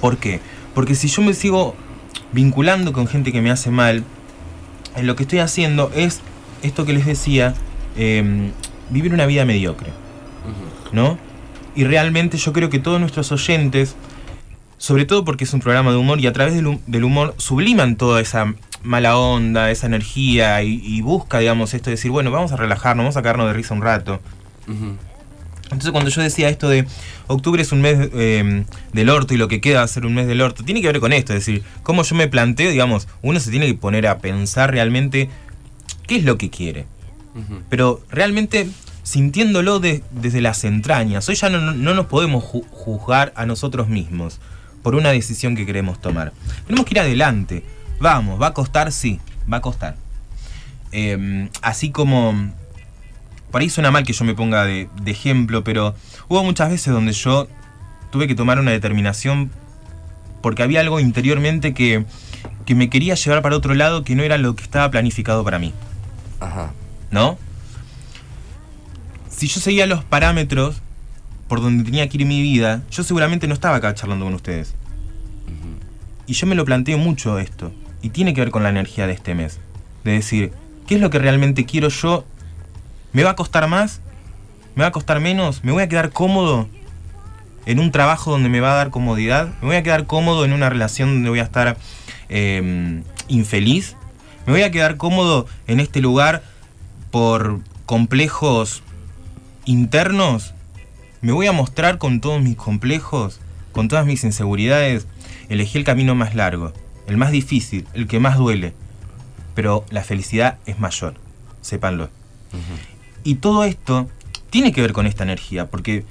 ¿Por 0.00 0.18
qué? 0.18 0.40
Porque 0.74 0.94
si 0.94 1.08
yo 1.08 1.22
me 1.22 1.34
sigo 1.34 1.74
vinculando 2.32 2.92
con 2.92 3.06
gente 3.06 3.30
que 3.30 3.40
me 3.40 3.50
hace 3.50 3.70
mal, 3.70 4.04
eh, 4.96 5.02
lo 5.02 5.16
que 5.16 5.22
estoy 5.22 5.38
haciendo 5.38 5.92
es 5.94 6.20
esto 6.62 6.84
que 6.84 6.92
les 6.92 7.06
decía, 7.06 7.54
eh, 7.96 8.50
vivir 8.90 9.14
una 9.14 9.26
vida 9.26 9.44
mediocre. 9.44 9.92
¿no? 10.92 11.18
Y 11.74 11.84
realmente 11.84 12.36
yo 12.36 12.52
creo 12.52 12.70
que 12.70 12.78
todos 12.78 13.00
nuestros 13.00 13.32
oyentes, 13.32 13.96
sobre 14.82 15.04
todo 15.04 15.24
porque 15.24 15.44
es 15.44 15.52
un 15.54 15.60
programa 15.60 15.92
de 15.92 15.96
humor 15.96 16.18
y 16.20 16.26
a 16.26 16.32
través 16.32 16.54
del, 16.54 16.66
hum- 16.66 16.80
del 16.88 17.04
humor 17.04 17.34
subliman 17.38 17.94
toda 17.94 18.20
esa 18.20 18.52
mala 18.82 19.16
onda, 19.16 19.70
esa 19.70 19.86
energía 19.86 20.60
y, 20.64 20.80
y 20.84 21.02
busca, 21.02 21.38
digamos, 21.38 21.72
esto 21.72 21.90
de 21.90 21.92
decir, 21.96 22.10
bueno, 22.10 22.32
vamos 22.32 22.50
a 22.50 22.56
relajarnos, 22.56 23.04
vamos 23.04 23.16
a 23.16 23.20
sacarnos 23.20 23.46
de 23.46 23.52
risa 23.52 23.74
un 23.74 23.82
rato. 23.82 24.20
Entonces 25.64 25.90
cuando 25.92 26.10
yo 26.10 26.20
decía 26.20 26.48
esto 26.48 26.68
de 26.68 26.84
octubre 27.28 27.62
es 27.62 27.70
un 27.72 27.80
mes 27.80 28.10
eh, 28.12 28.64
del 28.92 29.08
orto 29.08 29.34
y 29.34 29.36
lo 29.36 29.46
que 29.48 29.60
queda 29.60 29.78
va 29.78 29.84
a 29.84 29.88
ser 29.88 30.04
un 30.04 30.14
mes 30.14 30.26
del 30.26 30.40
orto, 30.40 30.64
tiene 30.64 30.80
que 30.82 30.88
ver 30.88 30.98
con 31.00 31.12
esto, 31.12 31.32
es 31.32 31.38
decir, 31.46 31.62
cómo 31.84 32.02
yo 32.02 32.14
me 32.16 32.26
planteo, 32.28 32.70
digamos, 32.70 33.06
uno 33.22 33.38
se 33.40 33.50
tiene 33.50 33.66
que 33.66 33.74
poner 33.74 34.06
a 34.08 34.18
pensar 34.18 34.70
realmente 34.72 35.30
qué 36.08 36.16
es 36.16 36.24
lo 36.24 36.36
que 36.38 36.50
quiere, 36.50 36.86
pero 37.70 38.00
realmente 38.10 38.68
sintiéndolo 39.04 39.78
de- 39.80 40.02
desde 40.10 40.40
las 40.40 40.64
entrañas. 40.64 41.28
Hoy 41.28 41.34
ya 41.36 41.48
no, 41.50 41.60
no- 41.60 41.72
no 41.72 41.94
nos 41.94 42.06
podemos 42.06 42.44
ju- 42.44 42.66
juzgar 42.70 43.32
a 43.36 43.46
nosotros 43.46 43.88
mismos 43.88 44.40
por 44.82 44.94
una 44.94 45.10
decisión 45.10 45.56
que 45.56 45.66
queremos 45.66 46.00
tomar. 46.00 46.32
Tenemos 46.66 46.86
que 46.86 46.94
ir 46.94 47.00
adelante. 47.00 47.64
Vamos, 48.00 48.40
va 48.40 48.48
a 48.48 48.54
costar, 48.54 48.92
sí, 48.92 49.20
va 49.50 49.58
a 49.58 49.60
costar. 49.60 49.96
Eh, 50.90 51.48
así 51.62 51.90
como 51.90 52.52
por 53.52 53.60
ahí 53.60 53.70
suena 53.70 53.90
mal 53.90 54.04
que 54.04 54.14
yo 54.14 54.24
me 54.24 54.34
ponga 54.34 54.64
de, 54.64 54.88
de 55.02 55.10
ejemplo, 55.10 55.62
pero 55.62 55.94
hubo 56.28 56.42
muchas 56.42 56.70
veces 56.70 56.92
donde 56.92 57.12
yo 57.12 57.48
tuve 58.10 58.26
que 58.26 58.34
tomar 58.34 58.58
una 58.58 58.70
determinación 58.70 59.50
porque 60.40 60.62
había 60.62 60.80
algo 60.80 60.98
interiormente 60.98 61.74
que, 61.74 62.04
que 62.66 62.74
me 62.74 62.90
quería 62.90 63.14
llevar 63.14 63.42
para 63.42 63.56
otro 63.56 63.74
lado 63.74 64.04
que 64.04 64.14
no 64.16 64.22
era 64.22 64.38
lo 64.38 64.56
que 64.56 64.64
estaba 64.64 64.90
planificado 64.90 65.44
para 65.44 65.58
mí, 65.58 65.72
Ajá. 66.40 66.72
¿no? 67.10 67.38
Si 69.28 69.46
yo 69.48 69.60
seguía 69.60 69.86
los 69.86 70.02
parámetros 70.02 70.82
por 71.52 71.60
donde 71.60 71.84
tenía 71.84 72.08
que 72.08 72.16
ir 72.16 72.24
mi 72.24 72.40
vida, 72.40 72.80
yo 72.90 73.02
seguramente 73.02 73.46
no 73.46 73.52
estaba 73.52 73.76
acá 73.76 73.92
charlando 73.92 74.24
con 74.24 74.32
ustedes. 74.32 74.72
Y 76.26 76.32
yo 76.32 76.46
me 76.46 76.54
lo 76.54 76.64
planteo 76.64 76.96
mucho 76.96 77.38
esto, 77.38 77.70
y 78.00 78.08
tiene 78.08 78.32
que 78.32 78.40
ver 78.40 78.50
con 78.50 78.62
la 78.62 78.70
energía 78.70 79.06
de 79.06 79.12
este 79.12 79.34
mes. 79.34 79.60
De 80.02 80.12
decir, 80.12 80.52
¿qué 80.86 80.94
es 80.94 81.02
lo 81.02 81.10
que 81.10 81.18
realmente 81.18 81.66
quiero 81.66 81.90
yo 81.90 82.24
¿Me 83.12 83.22
va 83.22 83.32
a 83.32 83.36
costar 83.36 83.68
más? 83.68 84.00
¿Me 84.76 84.80
va 84.80 84.88
a 84.88 84.92
costar 84.92 85.20
menos? 85.20 85.62
¿Me 85.62 85.72
voy 85.72 85.82
a 85.82 85.90
quedar 85.90 86.10
cómodo 86.10 86.68
en 87.66 87.80
un 87.80 87.92
trabajo 87.92 88.30
donde 88.30 88.48
me 88.48 88.60
va 88.60 88.72
a 88.72 88.76
dar 88.76 88.88
comodidad? 88.88 89.48
¿Me 89.60 89.66
voy 89.66 89.76
a 89.76 89.82
quedar 89.82 90.06
cómodo 90.06 90.46
en 90.46 90.54
una 90.54 90.70
relación 90.70 91.12
donde 91.12 91.28
voy 91.28 91.40
a 91.40 91.42
estar 91.42 91.76
eh, 92.30 93.02
infeliz? 93.28 93.94
¿Me 94.46 94.54
voy 94.54 94.62
a 94.62 94.70
quedar 94.70 94.96
cómodo 94.96 95.46
en 95.66 95.80
este 95.80 96.00
lugar 96.00 96.42
por 97.10 97.60
complejos 97.84 98.82
internos? 99.66 100.54
¿Me 101.22 101.30
voy 101.30 101.46
a 101.46 101.52
mostrar 101.52 101.98
con 101.98 102.20
todos 102.20 102.42
mis 102.42 102.56
complejos, 102.56 103.38
con 103.70 103.86
todas 103.86 104.04
mis 104.04 104.24
inseguridades? 104.24 105.06
Elegí 105.48 105.78
el 105.78 105.84
camino 105.84 106.16
más 106.16 106.34
largo, 106.34 106.72
el 107.06 107.16
más 107.16 107.30
difícil, 107.30 107.86
el 107.94 108.08
que 108.08 108.18
más 108.18 108.38
duele. 108.38 108.74
Pero 109.54 109.84
la 109.90 110.02
felicidad 110.02 110.58
es 110.66 110.80
mayor, 110.80 111.14
sépanlo. 111.60 112.10
Y 113.22 113.36
todo 113.36 113.62
esto 113.62 114.10
tiene 114.50 114.72
que 114.72 114.80
ver 114.80 114.92
con 114.92 115.06
esta 115.06 115.22
energía, 115.22 115.70
porque 115.70 116.04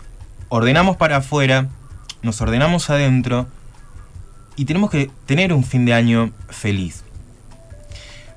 ordenamos 0.47 0.95
para 0.95 1.17
afuera, 1.17 1.67
nos 2.21 2.39
ordenamos 2.39 2.89
adentro 2.89 3.47
y 4.55 4.63
tenemos 4.63 4.91
que 4.91 5.11
tener 5.25 5.51
un 5.51 5.65
fin 5.65 5.83
de 5.83 5.93
año 5.93 6.31
feliz. 6.47 7.03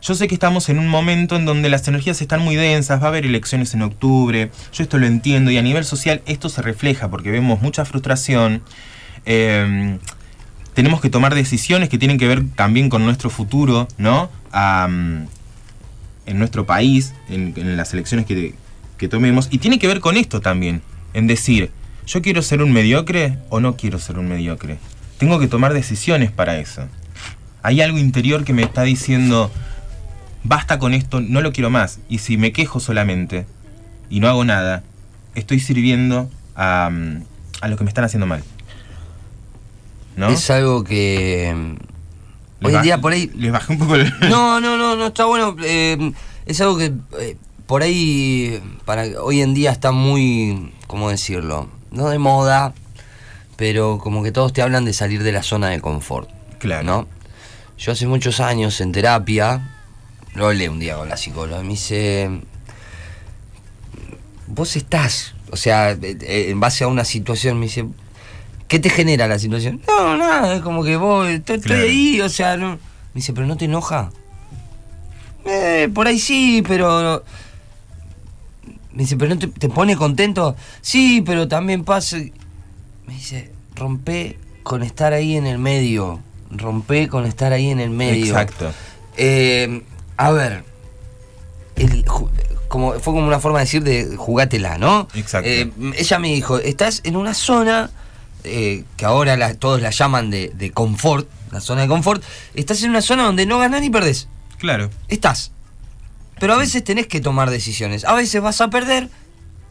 Yo 0.04 0.14
sé 0.14 0.28
que 0.28 0.34
estamos 0.34 0.68
en 0.68 0.78
un 0.78 0.86
momento 0.86 1.34
en 1.34 1.46
donde 1.46 1.70
las 1.70 1.88
energías 1.88 2.20
están 2.20 2.42
muy 2.42 2.56
densas, 2.56 3.00
va 3.00 3.06
a 3.06 3.08
haber 3.08 3.24
elecciones 3.24 3.72
en 3.72 3.80
octubre, 3.80 4.50
yo 4.70 4.82
esto 4.82 4.98
lo 4.98 5.06
entiendo 5.06 5.50
y 5.50 5.56
a 5.56 5.62
nivel 5.62 5.86
social 5.86 6.20
esto 6.26 6.50
se 6.50 6.60
refleja 6.60 7.08
porque 7.08 7.30
vemos 7.30 7.62
mucha 7.62 7.86
frustración. 7.86 8.62
eh, 9.24 9.98
tenemos 10.74 11.00
que 11.00 11.08
tomar 11.08 11.34
decisiones 11.34 11.88
que 11.88 11.96
tienen 11.96 12.18
que 12.18 12.28
ver 12.28 12.44
también 12.54 12.90
con 12.90 13.04
nuestro 13.04 13.30
futuro, 13.30 13.88
¿no? 13.96 14.28
En 14.52 15.28
nuestro 16.38 16.66
país, 16.66 17.14
en, 17.30 17.54
en 17.56 17.76
las 17.78 17.94
elecciones 17.94 18.26
que, 18.26 18.54
que 18.98 19.08
tomemos. 19.08 19.48
Y 19.52 19.58
tiene 19.58 19.78
que 19.78 19.86
ver 19.86 20.00
con 20.00 20.16
esto 20.18 20.40
también, 20.40 20.82
en 21.14 21.28
decir, 21.28 21.70
¿yo 22.06 22.20
quiero 22.20 22.42
ser 22.42 22.60
un 22.60 22.72
mediocre 22.72 23.38
o 23.48 23.60
no 23.60 23.76
quiero 23.76 23.98
ser 23.98 24.18
un 24.18 24.28
mediocre? 24.28 24.76
Tengo 25.16 25.38
que 25.38 25.46
tomar 25.46 25.72
decisiones 25.72 26.30
para 26.30 26.58
eso. 26.58 26.88
Hay 27.62 27.80
algo 27.80 27.96
interior 27.96 28.44
que 28.44 28.52
me 28.52 28.62
está 28.62 28.82
diciendo, 28.82 29.50
basta 30.44 30.78
con 30.78 30.94
esto, 30.94 31.20
no 31.20 31.40
lo 31.40 31.52
quiero 31.52 31.70
más. 31.70 31.98
Y 32.08 32.18
si 32.18 32.36
me 32.36 32.52
quejo 32.52 32.78
solamente 32.80 33.46
y 34.10 34.20
no 34.20 34.28
hago 34.28 34.44
nada, 34.44 34.82
estoy 35.34 35.58
sirviendo 35.60 36.30
a, 36.54 36.88
mm, 36.92 37.22
a 37.62 37.68
lo 37.68 37.76
que 37.76 37.84
me 37.84 37.88
están 37.90 38.04
haciendo 38.04 38.26
mal. 38.26 38.44
¿No? 40.16 40.28
Es 40.28 40.48
algo 40.50 40.84
que. 40.84 41.52
mm, 41.54 41.70
Les 42.60 42.68
Hoy 42.68 42.72
en 42.74 42.78
baj- 42.80 42.82
día 42.82 43.00
por 43.00 43.12
ahí. 43.12 43.30
Les 43.34 43.50
bajé 43.52 43.72
un 43.72 43.78
poco 43.78 43.96
el... 43.96 44.12
No, 44.30 44.60
no, 44.60 44.76
no, 44.78 44.96
no 44.96 45.06
está 45.06 45.24
bueno. 45.24 45.56
eh, 45.64 46.12
es 46.46 46.60
algo 46.60 46.78
que 46.78 46.92
eh, 47.18 47.36
por 47.66 47.82
ahí, 47.82 48.60
para 48.84 49.04
hoy 49.22 49.40
en 49.40 49.54
día 49.54 49.70
está 49.72 49.90
muy, 49.92 50.72
¿cómo 50.86 51.08
decirlo? 51.10 51.68
No 51.90 52.08
de 52.10 52.18
moda, 52.18 52.74
pero 53.56 53.98
como 53.98 54.22
que 54.22 54.30
todos 54.32 54.52
te 54.52 54.60
hablan 54.62 54.84
de 54.84 54.92
salir 54.92 55.22
de 55.22 55.32
la 55.32 55.42
zona 55.42 55.68
de 55.68 55.80
confort, 55.80 56.28
Claro. 56.58 56.82
¿no? 56.84 57.08
Yo 57.78 57.92
hace 57.92 58.06
muchos 58.06 58.38
años 58.40 58.80
en 58.82 58.92
terapia, 58.92 59.83
lo 60.34 60.46
hablé 60.46 60.68
un 60.68 60.78
día 60.78 60.96
con 60.96 61.08
la 61.08 61.16
psicóloga, 61.16 61.62
me 61.62 61.70
dice, 61.70 62.28
vos 64.46 64.76
estás, 64.76 65.34
o 65.50 65.56
sea, 65.56 65.92
eh, 65.92 66.46
en 66.50 66.60
base 66.60 66.84
a 66.84 66.88
una 66.88 67.04
situación, 67.04 67.58
me 67.58 67.66
dice, 67.66 67.86
¿qué 68.68 68.78
te 68.78 68.90
genera 68.90 69.28
la 69.28 69.38
situación? 69.38 69.80
No, 69.86 70.16
nada, 70.16 70.54
es 70.56 70.62
como 70.62 70.82
que 70.84 70.96
vos, 70.96 71.28
estoy, 71.28 71.60
Claro. 71.60 71.82
ahí, 71.82 72.20
o 72.20 72.28
sea, 72.28 72.56
no. 72.56 72.70
Me 72.72 73.20
dice, 73.20 73.32
pero 73.32 73.46
no 73.46 73.56
te 73.56 73.66
enoja. 73.66 74.10
Eh, 75.46 75.88
por 75.94 76.08
ahí 76.08 76.18
sí, 76.18 76.64
pero 76.66 77.22
me 78.92 79.02
dice, 79.04 79.16
¿pero 79.16 79.34
no 79.34 79.38
te, 79.38 79.46
te 79.46 79.68
pone 79.68 79.94
contento? 79.96 80.56
Sí, 80.80 81.22
pero 81.24 81.46
también 81.46 81.84
pasa. 81.84 82.16
Me 83.06 83.14
dice, 83.14 83.52
rompe 83.76 84.38
con 84.64 84.82
estar 84.82 85.12
ahí 85.12 85.36
en 85.36 85.46
el 85.46 85.58
medio. 85.58 86.20
Rompe 86.50 87.06
con 87.08 87.24
estar 87.26 87.52
ahí 87.52 87.70
en 87.70 87.78
el 87.78 87.90
medio. 87.90 88.24
Exacto. 88.26 88.72
Eh, 89.16 89.82
a 90.16 90.30
ver, 90.30 90.64
el 91.76 92.04
como, 92.68 92.92
fue 92.94 93.12
como 93.14 93.26
una 93.26 93.40
forma 93.40 93.58
de 93.58 93.64
decir 93.64 93.82
de 93.82 94.16
jugátela, 94.16 94.78
¿no? 94.78 95.08
Exacto. 95.14 95.48
Eh, 95.48 95.70
ella 95.96 96.18
me 96.18 96.28
dijo, 96.28 96.58
estás 96.58 97.00
en 97.04 97.16
una 97.16 97.34
zona 97.34 97.90
eh, 98.44 98.84
que 98.96 99.04
ahora 99.04 99.36
la- 99.36 99.54
todos 99.54 99.80
la 99.80 99.90
llaman 99.90 100.30
de, 100.30 100.50
de 100.54 100.70
confort, 100.72 101.28
la 101.52 101.60
zona 101.60 101.82
de 101.82 101.88
confort, 101.88 102.22
estás 102.54 102.82
en 102.82 102.90
una 102.90 103.00
zona 103.02 103.24
donde 103.24 103.46
no 103.46 103.58
ganás 103.58 103.80
ni 103.80 103.90
perdés. 103.90 104.28
Claro. 104.58 104.90
Estás. 105.08 105.50
Pero 106.40 106.54
a 106.54 106.56
veces 106.58 106.82
tenés 106.82 107.06
que 107.06 107.20
tomar 107.20 107.50
decisiones. 107.50 108.04
A 108.04 108.14
veces 108.14 108.42
vas 108.42 108.60
a 108.60 108.70
perder 108.70 109.08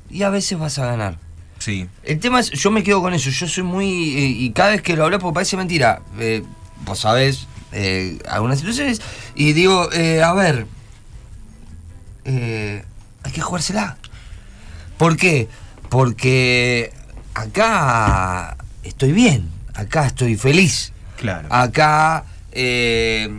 y 0.09 0.23
a 0.23 0.29
veces 0.29 0.57
vas 0.57 0.79
a 0.79 0.85
ganar. 0.85 1.17
Sí. 1.59 1.87
El 2.03 2.19
tema 2.19 2.39
es, 2.39 2.51
yo 2.51 2.71
me 2.71 2.83
quedo 2.83 3.01
con 3.01 3.13
eso, 3.13 3.29
yo 3.29 3.47
soy 3.47 3.63
muy... 3.63 3.85
eh, 4.17 4.27
y 4.27 4.49
cada 4.51 4.71
vez 4.71 4.81
que 4.81 4.95
lo 4.95 5.03
hablo, 5.05 5.19
porque 5.19 5.33
parece 5.35 5.57
mentira, 5.57 6.01
vos 6.85 6.99
sabés 6.99 7.47
eh, 7.73 8.19
algunas 8.29 8.59
situaciones, 8.59 9.01
y 9.35 9.53
digo, 9.53 9.91
eh, 9.91 10.21
a 10.23 10.33
ver, 10.33 10.65
eh, 12.25 12.83
hay 13.23 13.31
que 13.31 13.41
jugársela. 13.41 13.97
¿Por 14.97 15.17
qué? 15.17 15.47
Porque 15.89 16.93
acá 17.33 18.57
estoy 18.83 19.11
bien, 19.11 19.49
acá 19.73 20.05
estoy 20.07 20.35
feliz, 20.35 20.93
Claro. 21.17 21.47
acá 21.51 22.25
eh, 22.51 23.29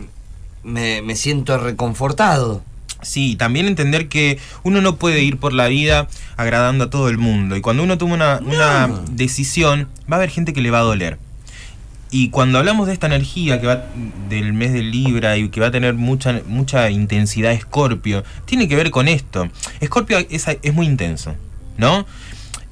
me, 0.63 1.01
me 1.01 1.15
siento 1.15 1.57
reconfortado. 1.57 2.63
Sí, 3.01 3.35
también 3.35 3.67
entender 3.67 4.07
que 4.09 4.39
uno 4.63 4.81
no 4.81 4.95
puede 4.97 5.21
ir 5.21 5.37
por 5.37 5.53
la 5.53 5.67
vida 5.67 6.07
agradando 6.37 6.85
a 6.85 6.89
todo 6.89 7.07
el 7.09 7.19
mundo. 7.19 7.55
Y 7.55 7.61
cuando 7.61 7.83
uno 7.83 7.99
toma 7.99 8.15
una, 8.15 8.39
una 8.39 8.87
decisión, 9.11 9.87
va 10.11 10.15
a 10.15 10.19
haber 10.19 10.31
gente 10.31 10.53
que 10.53 10.61
le 10.61 10.71
va 10.71 10.79
a 10.79 10.83
doler. 10.83 11.19
Y 12.11 12.29
cuando 12.29 12.59
hablamos 12.59 12.87
de 12.87 12.93
esta 12.93 13.07
energía 13.07 13.59
que 13.59 13.67
va 13.67 13.85
del 14.29 14.53
mes 14.53 14.71
del 14.71 14.91
Libra 14.91 15.37
y 15.37 15.49
que 15.49 15.59
va 15.59 15.67
a 15.67 15.71
tener 15.71 15.95
mucha, 15.95 16.41
mucha 16.47 16.89
intensidad 16.89 17.51
Escorpio, 17.51 18.23
tiene 18.45 18.67
que 18.67 18.75
ver 18.75 18.91
con 18.91 19.07
esto. 19.07 19.49
Escorpio 19.79 20.19
es, 20.29 20.47
es 20.47 20.73
muy 20.73 20.85
intenso, 20.85 21.35
¿no? 21.77 22.05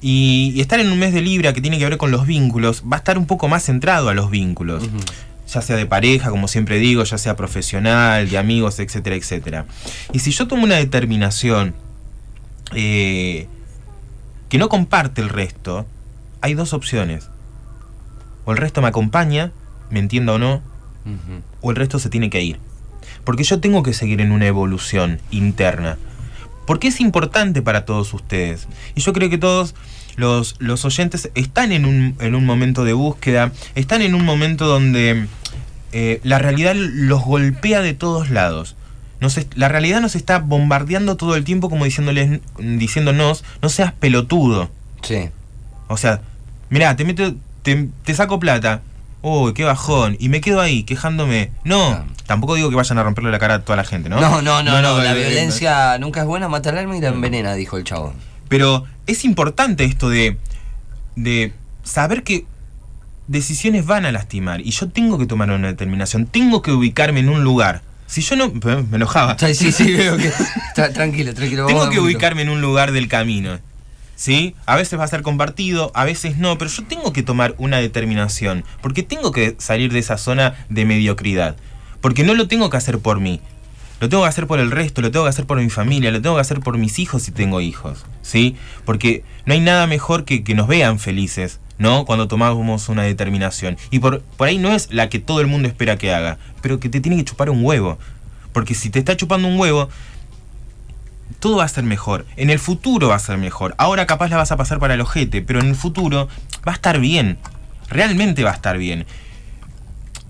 Y, 0.00 0.52
y 0.54 0.60
estar 0.60 0.80
en 0.80 0.90
un 0.90 0.98
mes 0.98 1.12
de 1.12 1.20
Libra 1.20 1.52
que 1.52 1.60
tiene 1.60 1.78
que 1.78 1.84
ver 1.84 1.98
con 1.98 2.10
los 2.10 2.26
vínculos, 2.26 2.84
va 2.90 2.96
a 2.96 2.98
estar 2.98 3.18
un 3.18 3.26
poco 3.26 3.48
más 3.48 3.64
centrado 3.64 4.08
a 4.08 4.14
los 4.14 4.30
vínculos. 4.30 4.84
Ya 5.52 5.60
sea 5.60 5.76
de 5.76 5.86
pareja, 5.86 6.30
como 6.30 6.48
siempre 6.48 6.78
digo, 6.78 7.04
ya 7.04 7.18
sea 7.18 7.36
profesional, 7.36 8.30
de 8.30 8.38
amigos, 8.38 8.78
etcétera, 8.78 9.16
etcétera. 9.16 9.66
Y 10.12 10.20
si 10.20 10.30
yo 10.30 10.48
tomo 10.48 10.64
una 10.64 10.76
determinación 10.76 11.74
eh, 12.74 13.46
que 14.48 14.58
no 14.58 14.68
comparte 14.68 15.20
el 15.20 15.28
resto, 15.28 15.86
hay 16.40 16.54
dos 16.54 16.72
opciones. 16.72 17.28
O 18.44 18.52
el 18.52 18.58
resto 18.58 18.82
me 18.82 18.88
acompaña, 18.88 19.52
me 19.90 20.00
entienda 20.00 20.32
o 20.32 20.38
no, 20.38 20.62
o 21.60 21.70
el 21.70 21.76
resto 21.76 21.98
se 21.98 22.08
tiene 22.08 22.30
que 22.30 22.42
ir. 22.42 22.58
Porque 23.24 23.44
yo 23.44 23.60
tengo 23.60 23.82
que 23.82 23.94
seguir 23.94 24.20
en 24.20 24.32
una 24.32 24.46
evolución 24.46 25.20
interna. 25.30 25.98
Porque 26.66 26.88
es 26.88 27.00
importante 27.00 27.62
para 27.62 27.84
todos 27.84 28.12
ustedes. 28.14 28.68
Y 28.94 29.00
yo 29.00 29.12
creo 29.12 29.28
que 29.28 29.38
todos 29.38 29.74
los, 30.16 30.56
los 30.58 30.84
oyentes 30.84 31.30
están 31.34 31.72
en 31.72 31.84
un, 31.84 32.16
en 32.20 32.34
un 32.34 32.44
momento 32.44 32.84
de 32.84 32.92
búsqueda, 32.92 33.52
están 33.74 34.02
en 34.02 34.14
un 34.14 34.24
momento 34.24 34.66
donde 34.66 35.26
eh, 35.92 36.20
la 36.22 36.38
realidad 36.38 36.74
los 36.76 37.22
golpea 37.22 37.80
de 37.80 37.94
todos 37.94 38.30
lados. 38.30 38.76
Nos 39.20 39.38
la 39.54 39.68
realidad 39.68 40.00
nos 40.00 40.16
está 40.16 40.38
bombardeando 40.38 41.16
todo 41.16 41.36
el 41.36 41.44
tiempo 41.44 41.70
como 41.70 41.84
diciéndoles, 41.84 42.40
diciéndonos, 42.58 43.44
no 43.62 43.68
seas 43.68 43.92
pelotudo. 43.92 44.70
Sí. 45.02 45.30
O 45.88 45.96
sea, 45.96 46.20
mirá, 46.68 46.96
te 46.96 47.04
meto, 47.04 47.34
te, 47.64 47.88
te 48.04 48.14
saco 48.14 48.38
plata. 48.38 48.82
Uy, 49.22 49.54
qué 49.54 49.64
bajón. 49.64 50.16
Y 50.20 50.28
me 50.28 50.40
quedo 50.40 50.60
ahí 50.60 50.84
quejándome. 50.84 51.50
No, 51.64 52.04
tampoco 52.26 52.54
digo 52.54 52.70
que 52.70 52.76
vayan 52.76 52.98
a 52.98 53.02
romperle 53.02 53.30
la 53.32 53.38
cara 53.38 53.54
a 53.54 53.58
toda 53.64 53.76
la 53.76 53.84
gente, 53.84 54.08
¿no? 54.08 54.20
No, 54.20 54.40
no, 54.42 54.62
no, 54.62 54.80
no, 54.82 54.98
la 55.02 55.14
violencia 55.14 55.98
nunca 55.98 56.20
es 56.20 56.26
buena, 56.26 56.48
mata 56.48 56.70
el 56.70 56.78
alma 56.78 56.96
y 56.96 57.00
la 57.00 57.08
envenena, 57.08 57.54
dijo 57.54 57.76
el 57.78 57.84
chavo. 57.84 58.12
Pero 58.48 58.84
es 59.06 59.24
importante 59.24 59.84
esto 59.84 60.10
de, 60.10 60.36
de 61.16 61.52
saber 61.82 62.22
que 62.22 62.44
decisiones 63.26 63.86
van 63.86 64.04
a 64.04 64.12
lastimar. 64.12 64.60
Y 64.60 64.70
yo 64.70 64.88
tengo 64.90 65.18
que 65.18 65.26
tomar 65.26 65.50
una 65.50 65.68
determinación. 65.68 66.26
Tengo 66.26 66.60
que 66.62 66.72
ubicarme 66.72 67.20
en 67.20 67.30
un 67.30 67.42
lugar. 67.42 67.80
Si 68.06 68.20
yo 68.20 68.36
no. 68.36 68.52
Me 68.90 68.96
enojaba. 68.96 69.38
Sí, 69.38 69.54
sí, 69.54 69.72
sí, 69.72 69.92
veo 69.94 70.18
que. 70.18 70.30
Tra- 70.76 70.92
tranquilo, 70.92 71.32
tranquilo. 71.34 71.66
Tengo 71.66 71.88
que 71.88 71.98
ubicarme 71.98 72.42
en 72.42 72.50
un 72.50 72.60
lugar 72.60 72.92
del 72.92 73.08
camino. 73.08 73.58
¿Sí? 74.16 74.54
A 74.66 74.76
veces 74.76 74.98
va 74.98 75.04
a 75.04 75.08
ser 75.08 75.22
compartido, 75.22 75.90
a 75.94 76.04
veces 76.04 76.38
no, 76.38 76.56
pero 76.56 76.70
yo 76.70 76.84
tengo 76.84 77.12
que 77.12 77.22
tomar 77.22 77.54
una 77.58 77.78
determinación, 77.78 78.64
porque 78.80 79.02
tengo 79.02 79.32
que 79.32 79.56
salir 79.58 79.92
de 79.92 79.98
esa 79.98 80.18
zona 80.18 80.54
de 80.68 80.84
mediocridad, 80.84 81.56
porque 82.00 82.22
no 82.22 82.34
lo 82.34 82.46
tengo 82.46 82.70
que 82.70 82.76
hacer 82.76 83.00
por 83.00 83.18
mí, 83.18 83.40
lo 84.00 84.08
tengo 84.08 84.22
que 84.22 84.28
hacer 84.28 84.46
por 84.46 84.60
el 84.60 84.70
resto, 84.70 85.02
lo 85.02 85.10
tengo 85.10 85.24
que 85.24 85.30
hacer 85.30 85.46
por 85.46 85.60
mi 85.60 85.70
familia, 85.70 86.12
lo 86.12 86.22
tengo 86.22 86.36
que 86.36 86.42
hacer 86.42 86.60
por 86.60 86.78
mis 86.78 86.98
hijos 86.98 87.22
si 87.22 87.32
tengo 87.32 87.60
hijos, 87.60 88.06
¿sí? 88.22 88.54
Porque 88.84 89.24
no 89.46 89.54
hay 89.54 89.60
nada 89.60 89.86
mejor 89.86 90.24
que 90.24 90.44
que 90.44 90.54
nos 90.54 90.68
vean 90.68 90.98
felices, 90.98 91.58
¿no? 91.78 92.04
Cuando 92.04 92.28
tomamos 92.28 92.88
una 92.88 93.02
determinación. 93.02 93.76
Y 93.90 93.98
por, 93.98 94.20
por 94.22 94.48
ahí 94.48 94.58
no 94.58 94.72
es 94.72 94.92
la 94.92 95.08
que 95.08 95.18
todo 95.18 95.40
el 95.40 95.46
mundo 95.46 95.68
espera 95.68 95.96
que 95.96 96.12
haga, 96.12 96.38
pero 96.60 96.80
que 96.80 96.88
te 96.88 97.00
tiene 97.00 97.16
que 97.16 97.24
chupar 97.24 97.50
un 97.50 97.64
huevo. 97.64 97.98
Porque 98.52 98.74
si 98.74 98.90
te 98.90 99.00
está 99.00 99.16
chupando 99.16 99.48
un 99.48 99.58
huevo, 99.58 99.88
todo 101.40 101.56
va 101.56 101.64
a 101.64 101.68
ser 101.68 101.84
mejor. 101.84 102.26
En 102.36 102.50
el 102.50 102.58
futuro 102.58 103.08
va 103.08 103.16
a 103.16 103.18
ser 103.18 103.38
mejor. 103.38 103.74
Ahora 103.78 104.06
capaz 104.06 104.28
la 104.28 104.36
vas 104.36 104.52
a 104.52 104.56
pasar 104.56 104.78
para 104.78 104.94
el 104.94 105.00
ojete, 105.00 105.42
pero 105.42 105.60
en 105.60 105.66
el 105.68 105.74
futuro 105.76 106.28
va 106.66 106.72
a 106.72 106.74
estar 106.74 106.98
bien. 107.00 107.38
Realmente 107.88 108.44
va 108.44 108.50
a 108.50 108.54
estar 108.54 108.78
bien. 108.78 109.06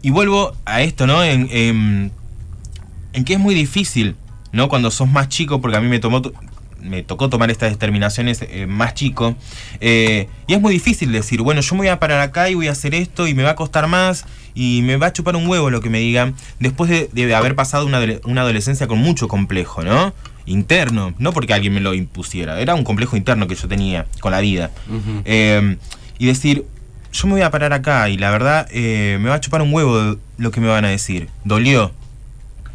Y 0.03 0.11
vuelvo 0.11 0.55
a 0.67 0.83
esto, 0.83 1.07
¿no? 1.07 1.23
En, 1.25 1.49
en, 1.51 2.13
en 3.13 3.25
que 3.25 3.35
es 3.35 3.39
muy 3.39 3.55
difícil, 3.55 4.17
¿no? 4.53 4.69
Cuando 4.69 4.91
sos 4.91 5.09
más 5.09 5.29
chico, 5.29 5.61
porque 5.61 5.77
a 5.77 5.81
mí 5.81 5.89
me 5.89 5.99
tomó 5.99 6.21
to- 6.23 6.33
me 6.83 7.03
tocó 7.03 7.31
tomar 7.31 7.51
estas 7.51 7.71
determinaciones 7.71 8.43
eh, 8.43 8.67
más 8.67 8.93
chico. 8.93 9.35
eh, 9.81 10.29
y 10.47 10.53
es 10.53 10.61
muy 10.61 10.75
difícil 10.75 11.11
decir, 11.13 11.41
bueno, 11.41 11.63
yo 11.63 11.75
me 11.77 11.79
voy 11.81 11.89
a 11.89 11.99
parar 11.99 12.21
acá 12.21 12.51
y 12.51 12.55
voy 12.55 12.69
a 12.69 12.73
hacer 12.73 12.95
esto 12.95 13.27
y 13.27 13.33
me 13.33 13.43
va 13.43 13.51
a 13.51 13.57
costar 13.57 13.87
más 13.87 14.27
y 14.55 14.83
me 14.83 14.99
va 14.99 15.07
a 15.07 15.13
chupar 15.15 15.35
un 15.37 15.47
huevo 15.47 15.71
lo 15.71 15.81
que 15.81 15.89
me 15.89 15.99
digan, 16.01 16.35
después 16.61 16.91
de, 16.91 17.35
haber 17.35 17.55
pasado 17.57 17.87
una 17.87 18.41
adolescencia 18.43 18.87
con 18.87 18.99
mucho 18.99 19.29
complejo, 19.29 19.83
¿no? 19.83 20.13
Interno, 20.47 21.15
no 21.19 21.33
porque 21.33 21.55
alguien 21.55 21.73
me 21.73 21.81
lo 21.81 21.95
impusiera, 21.95 22.61
era 22.61 22.75
un 22.75 22.85
complejo 22.85 23.17
interno 23.17 23.47
que 23.47 23.55
yo 23.55 23.69
tenía 23.69 24.07
con 24.21 24.33
la 24.33 24.41
vida. 24.41 24.71
Eh, 25.25 25.77
y 26.19 26.27
decir, 26.27 26.67
yo 27.13 27.27
me 27.27 27.35
voy 27.35 27.43
a 27.43 27.51
parar 27.51 27.73
acá 27.73 28.09
y 28.09 28.17
la 28.17 28.31
verdad 28.31 28.67
eh, 28.71 29.19
me 29.21 29.29
va 29.29 29.37
a 29.37 29.41
chupar 29.41 29.63
un 29.63 29.73
huevo 29.73 30.17
lo 30.37 30.51
que 30.51 30.61
me 30.61 30.69
van 30.69 30.85
a 30.85 30.89
decir. 30.89 31.29
Dolió. 31.45 31.93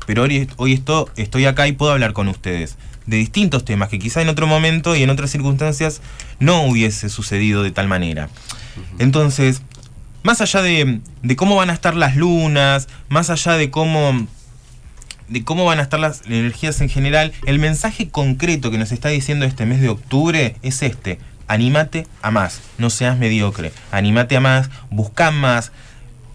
Pero 0.07 0.23
hoy, 0.23 0.49
hoy 0.57 0.73
esto, 0.73 1.09
estoy 1.15 1.45
acá 1.45 1.67
y 1.67 1.73
puedo 1.73 1.91
hablar 1.91 2.13
con 2.13 2.27
ustedes 2.27 2.77
de 3.09 3.17
distintos 3.17 3.65
temas 3.65 3.89
que 3.89 3.97
quizá 3.97 4.21
en 4.21 4.29
otro 4.29 4.45
momento 4.45 4.95
y 4.95 5.01
en 5.03 5.09
otras 5.09 5.31
circunstancias 5.31 6.01
no 6.39 6.63
hubiese 6.63 7.09
sucedido 7.09 7.63
de 7.63 7.71
tal 7.71 7.87
manera. 7.87 8.29
Entonces, 8.99 9.61
más 10.23 10.41
allá 10.41 10.61
de, 10.61 10.99
de 11.23 11.35
cómo 11.35 11.55
van 11.55 11.69
a 11.71 11.73
estar 11.73 11.95
las 11.95 12.15
lunas, 12.15 12.87
más 13.09 13.29
allá 13.29 13.53
de 13.53 13.71
cómo 13.71 14.27
de 15.29 15.43
cómo 15.43 15.65
van 15.65 15.79
a 15.79 15.83
estar 15.83 15.99
las 15.99 16.21
energías 16.25 16.81
en 16.81 16.89
general, 16.89 17.31
el 17.45 17.59
mensaje 17.59 18.09
concreto 18.09 18.71
que 18.71 18.77
nos 18.77 18.91
está 18.91 19.09
diciendo 19.09 19.45
este 19.45 19.65
mes 19.65 19.81
de 19.81 19.89
octubre 19.89 20.55
es 20.61 20.81
este. 20.81 21.19
Anímate 21.47 22.07
a 22.21 22.31
más, 22.31 22.61
no 22.77 22.89
seas 22.89 23.17
mediocre. 23.17 23.71
Anímate 23.91 24.35
a 24.37 24.41
más, 24.41 24.69
busca 24.91 25.31
más, 25.31 25.71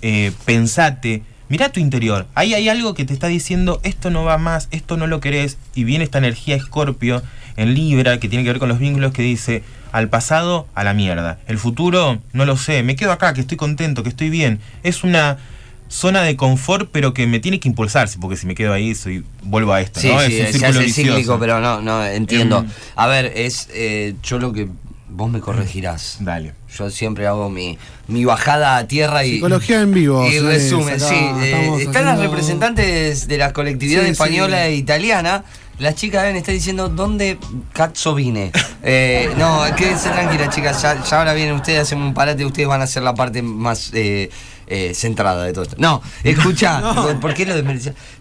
eh, 0.02 0.32
pensate, 0.44 1.22
mira 1.48 1.70
tu 1.70 1.80
interior. 1.80 2.26
Ahí 2.34 2.54
hay 2.54 2.68
algo 2.68 2.94
que 2.94 3.04
te 3.04 3.12
está 3.12 3.28
diciendo, 3.28 3.80
esto 3.84 4.10
no 4.10 4.24
va 4.24 4.38
más, 4.38 4.68
esto 4.70 4.96
no 4.96 5.06
lo 5.06 5.20
querés. 5.20 5.58
Y 5.74 5.84
viene 5.84 6.04
esta 6.04 6.18
energía 6.18 6.56
escorpio 6.56 7.22
en 7.56 7.74
Libra, 7.74 8.18
que 8.18 8.28
tiene 8.28 8.44
que 8.44 8.50
ver 8.50 8.58
con 8.58 8.68
los 8.68 8.78
vínculos, 8.78 9.12
que 9.12 9.22
dice, 9.22 9.62
al 9.92 10.08
pasado, 10.08 10.66
a 10.74 10.82
la 10.82 10.94
mierda. 10.94 11.38
El 11.46 11.58
futuro, 11.58 12.20
no 12.32 12.44
lo 12.44 12.56
sé, 12.56 12.82
me 12.82 12.96
quedo 12.96 13.12
acá, 13.12 13.34
que 13.34 13.40
estoy 13.40 13.56
contento, 13.56 14.02
que 14.02 14.08
estoy 14.08 14.30
bien. 14.30 14.58
Es 14.82 15.04
una 15.04 15.38
zona 15.88 16.23
de 16.23 16.37
confort, 16.37 16.88
pero 16.91 17.14
que 17.14 17.26
me 17.26 17.38
tiene 17.41 17.61
que 17.61 17.69
impulsarse, 17.69 18.19
porque 18.19 18.37
si 18.37 18.47
me 18.47 18.55
quedo 18.55 18.73
ahí, 18.73 18.95
soy, 18.95 19.25
vuelvo 19.43 19.73
a 19.73 19.81
esto, 19.81 20.00
Sí, 20.00 20.09
¿no? 20.09 20.21
sí, 20.21 20.37
es 20.38 20.41
un 20.41 20.47
se 20.47 20.53
círculo 20.59 20.81
hace 20.81 20.88
cíclico, 20.93 21.17
vicioso. 21.17 21.38
pero 21.41 21.61
no, 21.61 21.81
no, 21.81 22.05
entiendo. 22.05 22.59
Em. 22.59 22.67
A 22.97 23.07
ver, 23.07 23.33
es 23.37 23.69
eh, 23.73 24.14
yo 24.23 24.38
lo 24.38 24.53
que 24.53 24.69
vos 25.09 25.31
me 25.31 25.41
corregirás. 25.41 26.17
Dale. 26.21 26.55
Yo 26.76 26.91
siempre 26.91 27.26
hago 27.29 27.49
mi, 27.50 27.79
mi 28.09 28.25
bajada 28.25 28.76
a 28.79 28.88
tierra 28.88 29.25
y. 29.25 29.35
Psicología 29.35 29.81
en 29.81 29.93
vivo. 29.95 30.26
Y 30.26 30.33
sí, 30.33 30.41
resumen, 30.41 30.95
acá 30.95 31.09
sí. 31.09 31.14
eh, 31.14 31.76
están 31.83 32.05
las 32.07 32.19
representantes 32.19 33.29
de 33.29 33.38
la 33.38 33.53
colectividad 33.53 34.03
Sí, 34.03 34.11
española 34.11 34.64
sí. 34.64 34.73
e 34.73 34.75
italiana. 34.75 35.45
Las 35.79 35.97
chicas 35.97 36.23
deben 36.23 36.37
estar 36.37 36.55
diciendo, 36.55 36.88
¿dónde 36.88 37.37
cazzo 37.73 38.14
vine? 38.14 38.53
Eh, 38.83 39.31
no, 39.38 39.62
quédense 39.76 40.09
tranquilas, 40.11 40.55
chicas. 40.55 40.81
Ya, 40.83 41.03
ya 41.05 41.19
ahora 41.19 41.33
vienen 41.35 41.55
ustedes, 41.57 41.81
hacemos 41.81 42.07
un 42.09 42.14
parate. 42.14 42.45
Ustedes 42.45 42.69
van 42.69 42.81
a 42.81 42.85
hacer 42.85 43.03
la 43.03 43.14
parte 43.14 43.43
más 43.43 43.91
eh, 43.93 44.31
eh, 44.66 44.92
centrada 44.94 45.44
de 45.44 45.52
todo 45.52 45.64
esto. 45.64 45.76
No, 45.78 46.02
escucha, 46.23 46.83
¿por 47.21 47.35
qué 47.35 47.47
lo? 47.47 47.54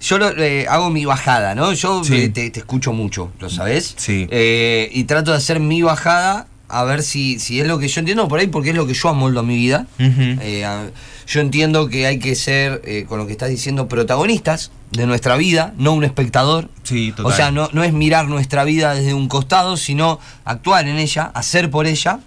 Yo 0.01 0.17
lo, 0.17 0.29
eh, 0.37 0.65
hago 0.69 0.89
mi 0.89 1.05
bajada, 1.05 1.55
¿no? 1.55 1.73
Yo 1.73 2.03
Sí. 2.03 2.15
eh, 2.15 2.29
te, 2.29 2.49
te 2.49 2.59
escucho 2.59 2.93
mucho, 2.93 3.31
¿lo 3.39 3.49
sabés? 3.49 3.93
Sí. 3.97 4.27
Eh, 4.31 4.89
y 4.93 5.03
trato 5.05 5.31
de 5.31 5.37
hacer 5.37 5.59
mi 5.59 5.81
bajada 5.81 6.47
a 6.69 6.83
ver 6.85 7.03
si, 7.03 7.39
si 7.39 7.59
es 7.61 7.67
lo 7.67 7.77
que 7.77 7.87
yo 7.87 7.99
entiendo 7.99 8.27
por 8.27 8.39
ahí, 8.39 8.47
porque 8.47 8.71
es 8.71 8.75
lo 8.75 8.87
que 8.87 8.93
yo 8.95 9.09
amoldo 9.09 9.41
a 9.41 9.43
mi 9.43 9.55
vida. 9.55 9.85
Yo 11.25 11.39
entiendo 11.39 11.87
que 11.87 12.05
hay 12.05 12.19
que 12.19 12.35
ser, 12.35 13.05
con 13.07 13.17
lo 13.17 13.25
que 13.27 13.31
estás 13.31 13.49
diciendo, 13.49 13.87
protagonistas 13.87 14.71
de 14.91 15.05
nuestra 15.07 15.37
vida, 15.37 15.73
no 15.77 15.93
un 15.93 16.03
espectador. 16.03 16.69
Sí, 16.83 17.11
total. 17.15 17.25
O 17.31 17.35
sea, 17.35 17.51
no, 17.51 17.69
no 17.71 17.83
es 17.83 17.93
mirar 17.93 18.27
nuestra 18.27 18.63
vida 18.65 18.93
desde 18.93 19.13
un 19.13 19.27
costado, 19.29 19.77
sino 19.77 20.19
actuar 20.45 20.87
en 20.87 20.97
ella, 20.97 21.31
hacer 21.33 21.69
por 21.71 21.87
ella, 21.87 22.19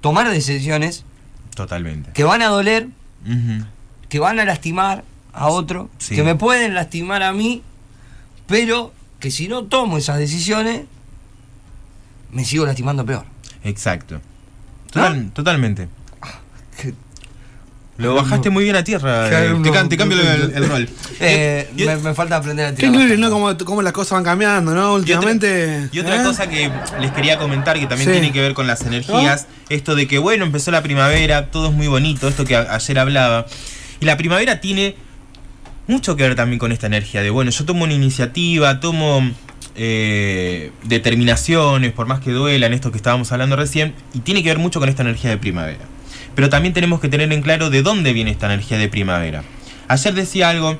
tomar 0.00 0.28
decisiones 0.30 1.04
Totalmente. 1.54 2.10
que 2.12 2.24
van 2.24 2.42
a 2.42 2.48
doler, 2.48 2.88
Que 4.08 4.18
van 4.18 4.38
a 4.38 4.44
lastimar 4.44 5.04
a 5.32 5.48
otro, 5.48 5.90
Sí. 5.98 6.14
que 6.14 6.22
me 6.22 6.34
pueden 6.34 6.74
lastimar 6.74 7.22
a 7.22 7.32
mí, 7.32 7.62
pero 8.46 8.92
que 9.20 9.30
si 9.30 9.48
no 9.48 9.64
tomo 9.64 9.96
esas 9.98 10.18
decisiones, 10.18 10.82
me 12.30 12.44
sigo 12.44 12.66
lastimando 12.66 13.04
peor. 13.06 13.24
Exacto. 13.62 14.20
Total- 14.90 15.30
Totalmente. 15.32 15.88
Lo 17.96 18.14
bajaste 18.16 18.50
muy 18.50 18.64
bien 18.64 18.74
a 18.74 18.82
tierra. 18.82 19.30
Qué 19.30 19.36
eh, 19.36 19.54
te, 19.62 19.70
can- 19.70 19.88
te 19.88 19.96
no, 19.96 20.00
cambio 20.00 20.18
el, 20.20 20.68
rol. 20.68 20.88
Eh, 21.20 21.70
Y- 21.76 21.84
me, 21.84 21.96
me 21.96 22.12
falta 22.14 22.36
aprender 22.36 22.66
a 22.66 22.70
Qué 22.70 22.76
tirar. 22.76 22.90
increíble, 22.92 23.16
las 23.16 23.30
¿no? 23.30 23.30
Cómo, 23.30 23.56
cómo 23.64 23.82
las 23.82 23.92
cosas 23.92 24.12
van 24.12 24.24
cambiando, 24.24 24.74
¿no? 24.74 24.94
Últimamente. 24.94 25.88
Y 25.92 26.00
otra 26.00 26.20
¿eh? 26.20 26.24
cosa 26.24 26.48
que 26.48 26.70
les 27.00 27.12
quería 27.12 27.38
comentar 27.38 27.78
que 27.78 27.86
también 27.86 28.08
Sí. 28.10 28.12
tiene 28.14 28.32
que 28.32 28.40
ver 28.40 28.52
con 28.54 28.66
las 28.66 28.82
energías, 28.82 29.46
esto 29.68 29.94
de 29.94 30.08
que 30.08 30.18
bueno, 30.18 30.44
empezó 30.44 30.72
la 30.72 30.82
primavera, 30.82 31.50
todo 31.52 31.68
es 31.68 31.72
muy 31.74 31.86
bonito, 31.86 32.26
esto 32.26 32.44
que 32.44 32.56
a- 32.56 32.74
ayer 32.74 32.98
hablaba. 32.98 33.46
Y 34.00 34.06
la 34.06 34.16
primavera 34.16 34.60
tiene 34.60 34.96
mucho 35.86 36.16
que 36.16 36.24
ver 36.24 36.34
también 36.34 36.58
con 36.58 36.72
esta 36.72 36.86
energía 36.88 37.22
de 37.22 37.30
bueno, 37.30 37.52
yo 37.52 37.64
tomo 37.64 37.84
una 37.84 37.92
iniciativa, 37.92 38.80
tomo 38.80 39.22
eh, 39.76 40.72
determinaciones, 40.82 41.92
por 41.92 42.06
más 42.06 42.18
que 42.20 42.32
duelan, 42.32 42.72
esto 42.72 42.90
que 42.90 42.96
estábamos 42.96 43.30
hablando 43.30 43.54
recién, 43.54 43.94
y 44.14 44.18
tiene 44.20 44.42
que 44.42 44.48
ver 44.48 44.58
mucho 44.58 44.80
con 44.80 44.88
esta 44.88 45.02
energía 45.02 45.30
de 45.30 45.38
primavera. 45.38 45.78
Pero 46.34 46.48
también 46.48 46.74
tenemos 46.74 47.00
que 47.00 47.08
tener 47.08 47.32
en 47.32 47.42
claro 47.42 47.70
de 47.70 47.82
dónde 47.82 48.12
viene 48.12 48.30
esta 48.30 48.46
energía 48.46 48.78
de 48.78 48.88
primavera. 48.88 49.42
Ayer 49.88 50.14
decía 50.14 50.48
algo 50.48 50.78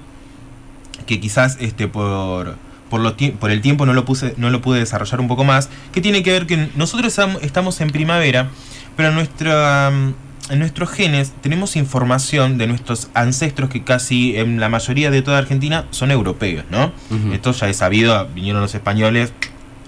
que 1.07 1.21
quizás 1.21 1.57
este 1.61 1.89
por 1.89 2.57
por, 2.91 3.01
lo 3.01 3.17
por 3.17 3.51
el 3.51 3.61
tiempo 3.61 3.87
no 3.87 3.93
lo 3.93 4.05
puse 4.05 4.35
no 4.37 4.51
lo 4.51 4.61
pude 4.61 4.79
desarrollar 4.79 5.21
un 5.21 5.27
poco 5.29 5.43
más 5.45 5.69
que 5.93 6.01
tiene 6.01 6.23
que 6.23 6.31
ver 6.31 6.47
que 6.47 6.69
nosotros 6.77 7.19
am- 7.19 7.39
estamos 7.43 7.81
en 7.81 7.91
primavera 7.91 8.49
pero 8.97 9.09
en 9.09 9.15
nuestra 9.17 9.89
en 9.89 10.59
nuestros 10.59 10.91
genes 10.91 11.33
tenemos 11.41 11.75
información 11.77 12.57
de 12.57 12.67
nuestros 12.69 13.09
ancestros 13.15 13.69
que 13.71 13.83
casi 13.83 14.37
en 14.37 14.61
la 14.61 14.69
mayoría 14.69 15.11
de 15.11 15.23
toda 15.23 15.39
Argentina 15.39 15.87
son 15.91 16.11
europeos 16.13 16.65
no 16.71 16.93
esto 17.33 17.53
ya 17.53 17.69
es 17.69 17.77
sabido 17.79 18.29
vinieron 18.35 18.63
los 18.63 18.75
españoles 18.75 19.33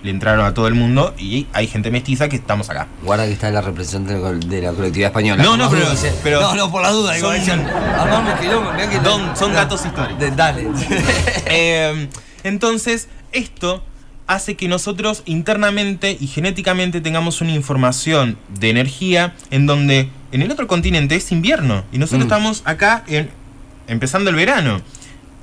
le 0.02 0.10
entraron 0.10 0.44
a 0.44 0.54
todo 0.54 0.68
el 0.68 0.74
mundo 0.74 1.14
y 1.18 1.46
hay 1.52 1.66
gente 1.66 1.90
mestiza 1.90 2.28
que 2.28 2.36
estamos 2.36 2.70
acá 2.70 2.86
Guarda 3.02 3.26
que 3.26 3.32
está 3.32 3.50
la 3.50 3.60
representante 3.62 4.46
de 4.46 4.62
la 4.62 4.72
colectividad 4.72 5.08
española. 5.08 5.42
No, 5.42 5.56
no, 5.56 5.68
pero- 5.70 5.86
pero- 6.22 6.40
No, 6.40 6.54
no, 6.54 6.70
por 6.70 6.82
la 6.82 6.90
duda. 6.90 7.14
Digo, 7.14 7.28
son- 7.44 7.64
quilombo, 8.40 8.70
que 8.90 8.98
Don- 9.00 9.36
son 9.36 9.52
datos 9.54 9.84
históricos. 9.84 10.18
De- 10.20 10.30
dale. 10.30 10.66
Eh, 11.48 12.08
entonces, 12.44 13.08
esto 13.32 13.82
hace 14.26 14.56
que 14.56 14.66
nosotros 14.68 15.22
internamente 15.26 16.16
y 16.20 16.26
genéticamente 16.26 17.00
tengamos 17.00 17.40
una 17.40 17.52
información 17.52 18.36
de 18.48 18.70
energía 18.70 19.34
en 19.50 19.66
donde 19.66 20.08
en 20.32 20.42
el 20.42 20.50
otro 20.50 20.66
continente 20.66 21.14
es 21.14 21.30
invierno 21.30 21.84
y 21.92 21.98
nosotros 21.98 22.24
Mm. 22.24 22.26
estamos 22.32 22.62
acá 22.64 23.04
en- 23.06 23.30
empezando 23.86 24.30
el 24.30 24.36
verano. 24.36 24.80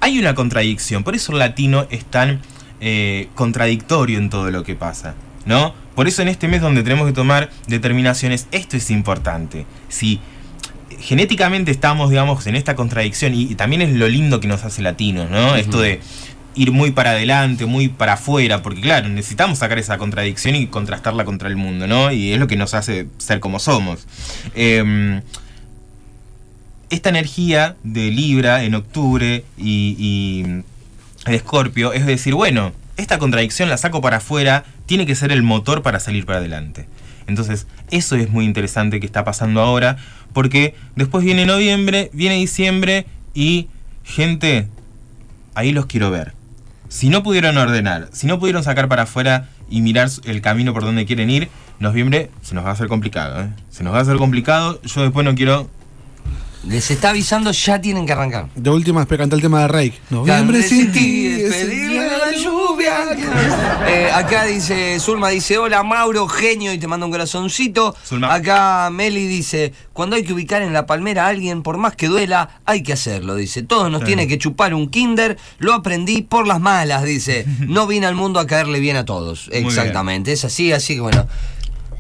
Hay 0.02 0.20
una 0.20 0.36
contradicción, 0.36 1.04
por 1.06 1.16
eso 1.16 1.32
el 1.32 1.40
latino 1.40 1.88
es 1.90 2.04
tan 2.04 2.42
eh, 2.86 3.30
contradictorio 3.34 4.18
en 4.18 4.30
todo 4.30 4.52
lo 4.52 4.66
que 4.66 4.76
pasa, 4.76 5.16
¿no? 5.46 5.74
Por 5.96 6.10
eso 6.10 6.22
en 6.22 6.28
este 6.28 6.50
mes 6.50 6.60
donde 6.60 6.84
tenemos 6.84 7.08
que 7.08 7.14
tomar 7.14 7.50
determinaciones, 7.68 8.48
esto 8.52 8.76
es 8.76 8.92
importante. 8.92 9.66
Si 9.88 10.20
genéticamente 11.00 11.72
estamos, 11.72 12.10
digamos, 12.10 12.46
en 12.46 12.58
esta 12.58 12.76
contradicción 12.76 13.34
y, 13.36 13.44
y 13.44 13.56
también 13.56 13.82
es 13.82 13.94
lo 13.94 14.10
lindo 14.10 14.42
que 14.42 14.48
nos 14.48 14.66
hace 14.66 14.82
latinos, 14.82 15.30
¿no? 15.30 15.56
Esto 15.56 15.80
de 15.80 16.02
ir 16.56 16.74
muy 16.74 16.92
para 16.92 17.12
adelante, 17.12 17.66
muy 17.66 17.88
para 17.88 18.14
afuera, 18.14 18.62
porque 18.62 18.82
claro, 18.82 19.08
necesitamos 19.08 19.60
sacar 19.60 19.80
esa 19.80 19.98
contradicción 19.98 20.56
y 20.56 20.68
contrastarla 20.68 21.24
contra 21.24 21.48
el 21.48 21.56
mundo, 21.56 21.88
¿no? 21.88 22.12
Y 22.12 22.34
es 22.34 22.40
lo 22.40 22.48
que 22.48 22.58
nos 22.58 22.74
hace 22.74 23.08
ser 23.18 23.40
como 23.40 23.60
somos. 23.60 24.06
Em, 24.56 25.22
esta 26.90 27.08
energía 27.08 27.78
de 27.84 28.12
Libra 28.12 28.66
en 28.66 28.76
octubre 28.76 29.46
y, 29.58 29.96
y 29.98 30.64
de 31.26 31.36
Escorpio 31.36 31.94
es 31.94 32.06
decir, 32.06 32.34
bueno, 32.34 32.74
esta 32.98 33.18
contradicción 33.18 33.70
la 33.70 33.78
saco 33.78 34.02
para 34.02 34.18
afuera, 34.18 34.66
tiene 34.86 35.06
que 35.06 35.16
ser 35.16 35.32
el 35.32 35.44
motor 35.44 35.82
para 35.82 36.00
salir 36.00 36.26
para 36.26 36.40
adelante. 36.40 36.88
Entonces, 37.28 37.68
eso 37.90 38.16
es 38.16 38.30
muy 38.30 38.46
interesante 38.46 39.00
que 39.00 39.06
está 39.06 39.24
pasando 39.24 39.62
ahora, 39.62 39.98
porque 40.34 40.76
después 40.96 41.24
viene 41.24 41.46
noviembre, 41.46 42.10
viene 42.14 42.36
diciembre 42.36 43.06
y, 43.34 43.68
gente, 44.04 44.68
ahí 45.56 45.72
los 45.72 45.86
quiero 45.86 46.12
ver. 46.12 46.34
Si 46.90 47.10
no 47.10 47.24
pudieron 47.24 47.58
ordenar, 47.58 48.10
si 48.12 48.28
no 48.28 48.40
pudieron 48.40 48.64
sacar 48.64 48.88
para 48.88 49.04
afuera 49.04 49.50
y 49.70 49.82
mirar 49.82 50.10
el 50.26 50.42
camino 50.42 50.74
por 50.74 50.84
donde 50.84 51.06
quieren 51.06 51.30
ir, 51.30 51.50
noviembre 51.80 52.30
se 52.42 52.54
nos 52.54 52.66
va 52.66 52.70
a 52.70 52.74
hacer 52.74 52.88
complicado. 52.88 53.42
¿eh? 53.42 53.50
Se 53.72 53.84
nos 53.84 53.94
va 53.94 54.00
a 54.00 54.02
hacer 54.02 54.18
complicado, 54.18 54.80
yo 54.84 55.02
después 55.02 55.26
no 55.26 55.34
quiero 55.34 55.70
Les 56.68 56.90
está 56.92 57.10
avisando, 57.10 57.52
ya 57.52 57.82
tienen 57.82 58.06
que 58.06 58.14
arrancar. 58.14 58.48
De 58.56 58.70
última, 58.70 59.06
canta 59.06 59.36
el 59.36 59.42
tema 59.42 59.62
de 59.64 59.68
Rake. 59.68 60.00
Noviembre 60.10 60.64
sin 60.64 60.92
ti. 60.94 61.26
es 61.28 61.42
el 61.42 61.50
despedirme 61.70 61.92
día 61.94 62.04
de 62.04 62.18
la 62.18 62.32
lluvia. 62.32 62.94
Eh, 63.88 64.10
acá 64.14 64.46
dice, 64.46 64.98
Zulma 65.02 65.28
dice, 65.30 65.58
hola 65.58 65.84
Mauro, 65.84 66.26
genio, 66.30 66.72
y 66.72 66.78
te 66.78 66.88
manda 66.88 67.06
un 67.06 67.12
corazoncito. 67.12 67.94
Zulma. 68.06 68.34
Acá 68.34 68.90
Meli 68.92 69.28
dice, 69.28 69.74
cuando 69.92 70.16
hay 70.16 70.24
que 70.24 70.32
ubicar 70.32 70.62
en 70.62 70.72
la 70.72 70.86
palmera 70.86 71.26
a 71.26 71.28
alguien, 71.30 71.64
por 71.64 71.78
más 71.78 71.98
que 71.98 72.08
duela, 72.08 72.62
hay 72.66 72.82
que 72.82 72.94
hacerlo, 72.94 73.36
dice. 73.36 73.64
Todos 73.64 73.92
nos 73.92 74.00
Sí. 74.02 74.06
tiene 74.08 74.28
que 74.30 74.38
chupar 74.38 74.74
un 74.74 74.90
kinder, 74.90 75.38
lo 75.60 75.74
aprendí 75.74 76.22
por 76.22 76.48
las 76.48 76.62
malas, 76.62 77.04
dice. 77.04 77.46
No 77.60 77.88
vine 77.88 78.06
al 78.06 78.16
mundo 78.16 78.40
a 78.40 78.48
caerle 78.48 78.80
bien 78.80 78.96
a 78.96 79.04
todos. 79.04 79.50
Exactamente, 79.52 80.32
es 80.32 80.46
así, 80.46 80.72
así 80.72 80.96
que 80.96 81.02
bueno. 81.02 81.28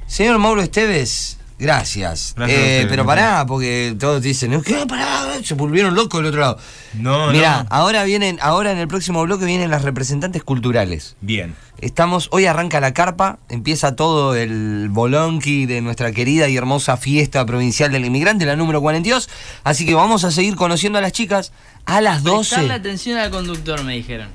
Señor 0.08 0.38
Mauro 0.40 0.62
Esteves, 0.62 1.38
gracias. 1.60 2.36
Eh, 2.48 2.86
pero 2.90 3.06
pará, 3.06 3.46
porque 3.46 3.96
todos 4.00 4.22
dicen, 4.22 4.62
¿qué? 4.62 4.86
Pará, 4.88 5.24
se 5.44 5.54
volvieron 5.54 5.96
locos 5.96 6.20
del 6.20 6.28
otro 6.28 6.42
lado. 6.42 6.58
No, 6.94 7.32
Mirá, 7.32 7.64
no. 7.64 7.70
ahora 7.70 8.04
vienen, 8.04 8.38
ahora 8.42 8.72
en 8.72 8.78
el 8.78 8.88
próximo 8.88 9.22
bloque 9.24 9.46
vienen 9.46 9.70
las 9.72 9.84
representantes 9.84 10.44
culturales. 10.44 11.16
Bien. 11.22 11.56
Estamos, 11.80 12.30
hoy 12.32 12.46
arranca 12.46 12.80
la 12.80 12.94
carpa, 12.94 13.40
empieza 13.50 13.96
todo 13.96 14.36
el 14.36 14.88
bolonqui 14.90 15.66
de 15.66 15.82
nuestra 15.82 16.12
querida 16.14 16.48
y 16.48 16.56
hermosa 16.56 16.96
fiesta 16.96 17.46
provincial 17.46 17.92
del 17.92 18.06
inmigrante, 18.06 18.46
la 18.46 18.56
número 18.56 18.80
42. 18.82 19.30
Así 19.66 19.86
que 19.86 19.94
vamos 19.94 20.24
a 20.24 20.32
seguir 20.32 20.56
conociendo 20.56 21.00
a 21.00 21.02
las 21.02 21.12
chicas 21.12 21.52
a 21.86 22.00
las 22.00 22.22
Prestarle 22.22 22.68
12. 22.70 22.74
atención 22.74 23.18
al 23.18 23.32
conductor, 23.32 23.84
me 23.84 23.94
dijeron. 23.96 24.30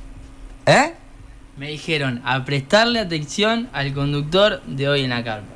¿Eh? 0.66 0.92
Me 1.56 1.70
dijeron 1.70 2.20
a 2.24 2.44
prestarle 2.44 3.00
atención 3.00 3.68
al 3.72 3.94
conductor 3.94 4.62
de 4.66 4.88
hoy 4.88 5.04
en 5.04 5.10
la 5.10 5.24
carpa. 5.24 5.48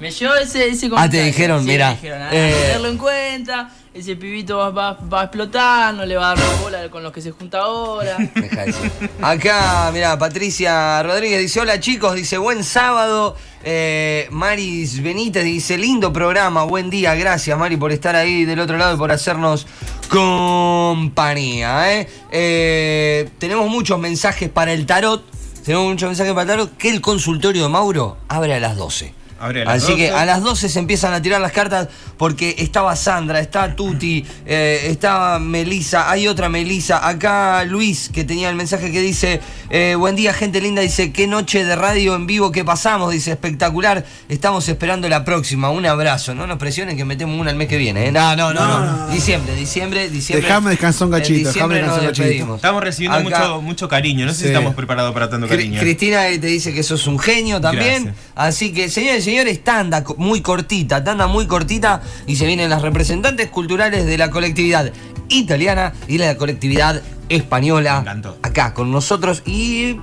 Me 0.00 0.10
llevó 0.10 0.34
ese, 0.36 0.68
ese 0.68 0.88
Ah, 0.96 1.08
te 1.10 1.22
dijeron, 1.24 1.62
Sí, 1.62 1.66
mira, 1.68 1.88
Me 1.90 1.94
dijeron, 1.96 2.22
a 2.22 2.28
eh, 2.32 2.52
tenerlo 2.62 2.88
en 2.88 2.98
cuenta. 2.98 3.70
Ese 3.92 4.14
pibito 4.14 4.56
va, 4.58 4.70
va- 4.70 4.92
va 5.12 5.22
a 5.22 5.24
explotar, 5.24 5.92
no 5.94 6.06
le 6.06 6.14
va 6.16 6.30
a 6.30 6.34
dar 6.36 6.38
la 6.46 6.54
bola 6.60 6.88
con 6.90 7.02
los 7.02 7.12
que 7.12 7.20
se 7.20 7.32
junta 7.32 7.58
ahora. 7.62 8.16
Deja 8.34 8.64
decir. 8.66 8.92
Acá, 9.20 9.90
mira, 9.92 10.16
Patricia 10.16 11.02
Rodríguez 11.02 11.40
dice, 11.40 11.60
hola 11.60 11.80
chicos, 11.80 12.14
dice, 12.14 12.38
buen 12.38 12.62
sábado. 12.62 13.34
Eh, 13.64 14.28
Maris 14.30 15.02
Benítez 15.02 15.42
dice, 15.42 15.76
lindo 15.76 16.12
programa, 16.12 16.62
buen 16.62 16.90
día, 16.90 17.16
gracias 17.16 17.58
Mari 17.58 17.76
por 17.76 17.90
estar 17.90 18.14
ahí 18.14 18.44
del 18.44 18.60
otro 18.60 18.76
lado 18.78 18.94
y 18.94 18.98
por 18.98 19.10
hacernos 19.10 19.66
compañía. 20.08 21.92
¿eh? 21.98 22.08
Eh, 22.30 23.28
tenemos 23.38 23.68
muchos 23.68 23.98
mensajes 23.98 24.48
para 24.48 24.72
el 24.72 24.86
tarot, 24.86 25.24
tenemos 25.64 25.88
muchos 25.88 26.08
mensajes 26.08 26.32
para 26.32 26.42
el 26.42 26.48
tarot, 26.48 26.76
que 26.76 26.88
el 26.90 27.00
consultorio 27.00 27.64
de 27.64 27.68
Mauro 27.68 28.16
abre 28.28 28.54
a 28.54 28.60
las 28.60 28.76
12. 28.76 29.12
Abre 29.40 29.62
a 29.62 29.64
las 29.66 29.82
Así 29.84 29.94
que 29.96 30.10
12. 30.10 30.20
a 30.20 30.24
las 30.24 30.42
12 30.42 30.68
se 30.68 30.78
empiezan 30.78 31.12
a 31.14 31.22
tirar 31.22 31.40
las 31.40 31.52
cartas 31.52 31.88
porque 32.16 32.56
estaba 32.58 32.96
Sandra, 32.96 33.38
está 33.40 33.76
Tuti, 33.76 34.24
eh, 34.46 34.86
estaba 34.90 35.38
Melisa, 35.38 36.10
hay 36.10 36.26
otra 36.28 36.48
Melisa, 36.48 37.06
acá 37.06 37.64
Luis 37.64 38.10
que 38.12 38.24
tenía 38.24 38.48
el 38.48 38.56
mensaje 38.56 38.90
que 38.90 39.00
dice, 39.00 39.40
eh, 39.70 39.94
buen 39.96 40.16
día 40.16 40.32
gente 40.32 40.60
linda, 40.60 40.82
dice, 40.82 41.12
qué 41.12 41.26
noche 41.26 41.64
de 41.64 41.76
radio 41.76 42.16
en 42.16 42.26
vivo 42.26 42.50
que 42.50 42.64
pasamos, 42.64 43.12
dice, 43.12 43.30
espectacular, 43.30 44.04
estamos 44.28 44.68
esperando 44.68 45.08
la 45.08 45.24
próxima, 45.24 45.70
un 45.70 45.86
abrazo, 45.86 46.34
no 46.34 46.46
nos 46.46 46.58
presionen 46.58 46.96
que 46.96 47.04
metemos 47.04 47.38
una 47.40 47.50
el 47.50 47.56
mes 47.56 47.68
que 47.68 47.76
viene, 47.76 48.08
¿eh? 48.08 48.12
no, 48.12 48.34
no, 48.34 48.52
no, 48.52 48.66
no, 48.66 48.78
No, 48.84 48.96
no. 49.06 49.08
diciembre, 49.08 49.54
diciembre, 49.54 50.08
diciembre. 50.10 50.46
Dejame 50.46 50.70
descansar 50.70 51.06
un 51.08 51.12
descansar 51.12 52.00
despedimos. 52.00 52.56
Estamos 52.56 52.82
recibiendo 52.82 53.18
Acá- 53.18 53.38
mucho, 53.40 53.62
mucho 53.62 53.88
cariño. 53.88 54.26
No 54.26 54.32
sé 54.32 54.38
Sí. 54.38 54.42
si 54.44 54.48
estamos 54.48 54.74
preparados 54.74 55.12
para 55.12 55.28
tanto 55.30 55.46
cariño. 55.48 55.80
Cristina 55.80 56.28
eh, 56.28 56.38
te 56.38 56.46
dice 56.46 56.72
que 56.72 56.82
sos 56.82 57.06
un 57.06 57.18
genio 57.18 57.60
también. 57.60 58.04
Gracias. 58.04 58.14
Así 58.34 58.72
que, 58.72 58.88
señores 58.88 59.26
y 59.26 59.27
señores, 59.30 59.62
tanda 59.62 60.02
muy 60.16 60.40
cortita, 60.40 61.04
tanda 61.04 61.26
muy 61.26 61.46
cortita 61.46 62.00
y 62.26 62.36
se 62.36 62.46
vienen 62.46 62.70
las 62.70 62.82
representantes 62.82 63.48
culturales 63.50 64.06
de 64.06 64.16
la 64.16 64.30
colectividad 64.30 64.90
italiana 65.28 65.92
y 66.06 66.16
la 66.18 66.36
colectividad 66.36 67.02
española 67.28 68.04
acá 68.42 68.72
con 68.72 68.90
nosotros 68.90 69.42
y 69.44 69.96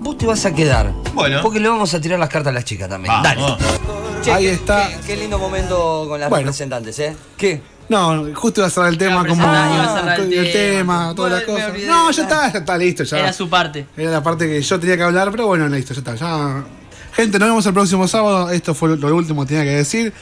vos 0.00 0.16
te 0.16 0.24
vas 0.26 0.46
a 0.46 0.54
quedar. 0.54 0.92
Bueno. 1.14 1.40
Porque 1.42 1.60
le 1.60 1.68
vamos 1.68 1.92
a 1.92 2.00
tirar 2.00 2.18
las 2.18 2.30
cartas 2.30 2.50
a 2.50 2.54
las 2.54 2.64
chicas 2.64 2.88
también. 2.88 3.12
Dale. 3.22 3.42
Che, 4.22 4.32
Ahí 4.32 4.44
qué- 4.44 4.52
está. 4.52 4.88
Qué, 4.88 4.96
qué 5.08 5.16
lindo 5.16 5.38
momento 5.38 6.06
con 6.08 6.18
las 6.20 6.30
Bueno. 6.30 6.44
representantes, 6.46 6.98
¿eh? 7.00 7.14
¿Qué? 7.36 7.60
No, 7.90 8.24
justo 8.34 8.60
iba 8.60 8.68
a 8.68 8.70
cerrar 8.70 8.88
el 8.90 8.98
tema 8.98 9.26
como 9.26 9.42
presentar, 9.42 9.74
iba 9.74 9.84
a 9.84 9.98
cerrar 9.98 10.20
el, 10.20 10.32
el 10.32 10.52
tema, 10.52 11.12
todas 11.16 11.32
las 11.32 11.42
cosas. 11.42 11.72
No, 11.86 12.10
ya 12.10 12.22
está, 12.22 12.52
ya 12.52 12.58
está 12.60 12.78
listo, 12.78 13.02
ya. 13.04 13.18
Era 13.18 13.32
su 13.32 13.50
parte. 13.50 13.86
Era 13.96 14.10
la 14.12 14.22
parte 14.22 14.46
que 14.46 14.62
yo 14.62 14.78
tenía 14.80 14.96
que 14.96 15.02
hablar, 15.02 15.30
pero 15.32 15.46
bueno, 15.48 15.68
listo, 15.68 15.92
ya 15.92 15.98
está. 15.98 16.14
Ya. 16.14 16.64
Gente, 17.14 17.38
nos 17.38 17.48
vemos 17.48 17.66
el 17.66 17.72
próximo 17.74 18.06
sábado. 18.08 18.50
Esto 18.50 18.74
fue 18.74 18.96
lo 18.96 19.16
último 19.16 19.42
que 19.42 19.48
tenía 19.48 19.64
que 19.64 19.76
decir. 19.76 20.12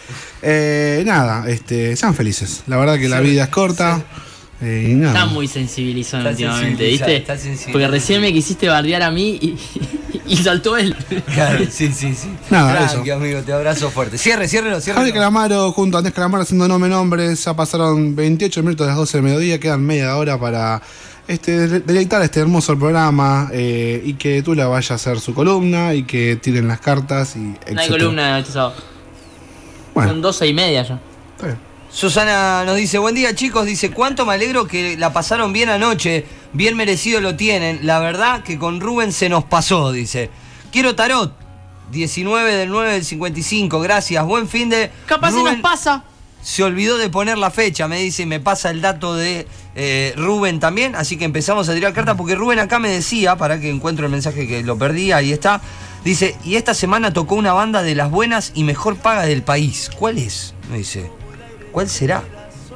Eh, 0.43 1.03
nada, 1.07 1.49
este, 1.49 1.97
sean 1.97 2.15
felices. 2.15 2.63
La 2.67 2.77
verdad 2.77 2.99
que 2.99 3.09
la 3.09 3.21
vida 3.21 3.45
es 3.45 3.49
corta. 3.51 4.03
eh, 4.61 4.89
y 4.91 4.95
nada. 4.95 5.13
Está 5.21 5.27
muy 5.33 5.47
sensibilizado 5.47 6.29
Está 6.29 6.31
últimamente, 6.49 6.85
¿viste? 6.87 7.25
Porque 7.71 7.89
recién 7.89 8.21
me 8.21 8.33
quisiste 8.33 8.69
bardear 8.69 9.03
a 9.03 9.11
mí 9.11 9.39
y, 9.41 9.59
y 10.27 10.37
saltó 10.39 10.77
él. 10.77 10.97
Claro, 11.35 11.65
sí, 11.71 11.93
sí, 11.93 12.15
sí. 12.15 12.29
Nada, 12.51 12.89
Tranqui, 12.89 13.11
eso. 13.11 13.17
amigo, 13.19 13.41
te 13.43 13.53
abrazo 13.53 13.91
fuerte. 13.91 14.19
Cierre, 14.19 14.49
Javier 14.49 14.81
cierre. 14.81 15.13
Calamaro 15.13 15.71
junto 15.73 15.97
a 15.97 16.01
Andrés 16.01 16.15
Calamaro 16.15 16.43
haciendo 16.43 16.67
nombre 16.67 16.91
nombres. 16.91 17.45
Ya 17.45 17.55
pasaron 17.55 18.17
28 18.17 18.63
minutos 18.63 18.87
de 18.87 18.91
las 18.91 18.97
12 18.97 19.19
del 19.19 19.25
mediodía. 19.25 19.61
Quedan 19.61 19.85
media 19.85 20.17
hora 20.17 20.39
para 20.41 20.83
este, 21.29 21.69
de- 21.69 21.81
deleitar 21.81 22.21
este 22.23 22.41
hermoso 22.41 22.77
programa 22.79 23.49
eh, 23.53 24.03
y 24.05 24.15
que 24.15 24.43
tú 24.43 24.55
la 24.55 24.67
vayas 24.67 24.91
a 24.91 24.95
hacer 24.95 25.21
su 25.21 25.35
columna 25.35 25.95
y 25.95 26.03
que 26.03 26.37
tiren 26.37 26.67
las 26.67 26.81
cartas 26.81 27.37
y 27.37 27.39
No 27.41 27.81
hay 27.81 27.89
columna 27.89 28.39
este 28.41 28.53
sábado. 28.53 28.75
Bueno, 29.95 30.11
Son 30.11 30.21
doce 30.23 30.47
y 30.47 30.55
media 30.55 30.83
ya. 30.83 31.01
está 31.37 31.47
bien. 31.47 31.59
Susana 31.91 32.65
nos 32.67 32.77
dice, 32.77 32.99
buen 32.99 33.15
día 33.15 33.35
chicos, 33.35 33.65
dice, 33.65 33.91
cuánto 33.91 34.27
me 34.27 34.35
alegro 34.35 34.67
que 34.67 34.97
la 34.99 35.13
pasaron 35.13 35.53
bien 35.55 35.71
anoche, 35.71 36.27
bien 36.53 36.77
merecido 36.77 37.21
lo 37.23 37.35
tienen, 37.35 37.81
la 37.87 37.99
verdad 37.99 38.43
que 38.43 38.59
con 38.59 38.81
Rubén 38.81 39.11
se 39.13 39.29
nos 39.31 39.45
pasó, 39.45 39.91
dice. 39.91 40.29
Quiero 40.71 40.95
tarot, 40.95 41.33
19 41.91 42.55
del 42.55 42.69
9 42.69 42.93
del 42.93 43.05
55, 43.07 43.81
gracias, 43.81 44.23
buen 44.27 44.49
fin 44.49 44.69
de... 44.69 44.91
Capaz 45.07 45.31
se 45.31 45.39
Rubén 45.39 45.55
nos 45.55 45.63
pasa. 45.63 46.05
Se 46.49 46.63
olvidó 46.63 46.97
de 46.97 47.11
poner 47.11 47.37
la 47.37 47.51
fecha, 47.51 47.89
me 47.89 47.99
dice, 47.99 48.25
me 48.25 48.41
pasa 48.41 48.71
el 48.71 48.81
dato 48.81 49.15
de 49.15 49.47
eh, 49.75 50.15
Rubén 50.17 50.61
también, 50.61 50.97
así 50.97 51.19
que 51.19 51.27
empezamos 51.27 51.69
a 51.69 51.75
tirar 51.75 51.93
cartas, 51.93 52.17
porque 52.17 52.37
Rubén 52.37 52.59
acá 52.59 52.79
me 52.79 52.89
decía, 52.89 53.37
para 53.37 53.61
que 53.61 53.69
encuentro 53.69 54.07
el 54.07 54.11
mensaje 54.11 54.49
que 54.49 54.63
lo 54.63 54.79
perdí, 54.79 55.13
ahí 55.13 55.31
está, 55.31 55.61
dice, 56.05 56.37
y 56.45 56.57
esta 56.57 56.73
semana 56.73 57.13
tocó 57.13 57.35
una 57.35 57.53
banda 57.53 57.83
de 57.83 57.95
las 57.95 58.11
buenas 58.11 58.53
y 58.55 58.65
mejor 58.65 58.97
paga 58.97 59.27
del 59.27 59.43
país. 59.43 59.91
¿Cuál 59.99 60.17
es? 60.17 60.55
Me 60.71 60.79
dice, 60.79 61.11
¿cuál 61.71 61.87
será? 61.91 62.25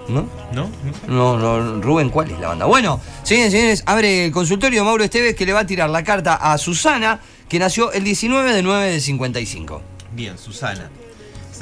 ¿No? 0.07 0.29
¿No? 0.53 0.69
No, 1.09 1.39
no, 1.39 1.81
Rubén, 1.81 2.11
¿cuál 2.11 2.31
es 2.31 2.39
la 2.41 2.49
banda? 2.49 2.67
Bueno, 2.67 3.01
señores 3.23 3.53
señores, 3.53 3.85
abre 3.87 4.27
el 4.27 4.33
consultorio 4.33 4.85
Mauro 4.85 5.03
Esteves 5.03 5.35
que 5.35 5.47
le 5.47 5.55
va 5.55 5.61
a 5.61 5.67
tirar 5.67 5.89
la 5.89 6.05
carta 6.05 6.35
a 6.35 6.59
Susana, 6.59 7.21
que 7.49 7.59
nació 7.59 7.91
el 7.93 8.05
19 8.05 8.53
de 8.53 8.63
9 8.63 8.91
del 8.91 9.01
55. 9.01 9.81
Bien, 10.15 10.37
Susana. 10.37 10.91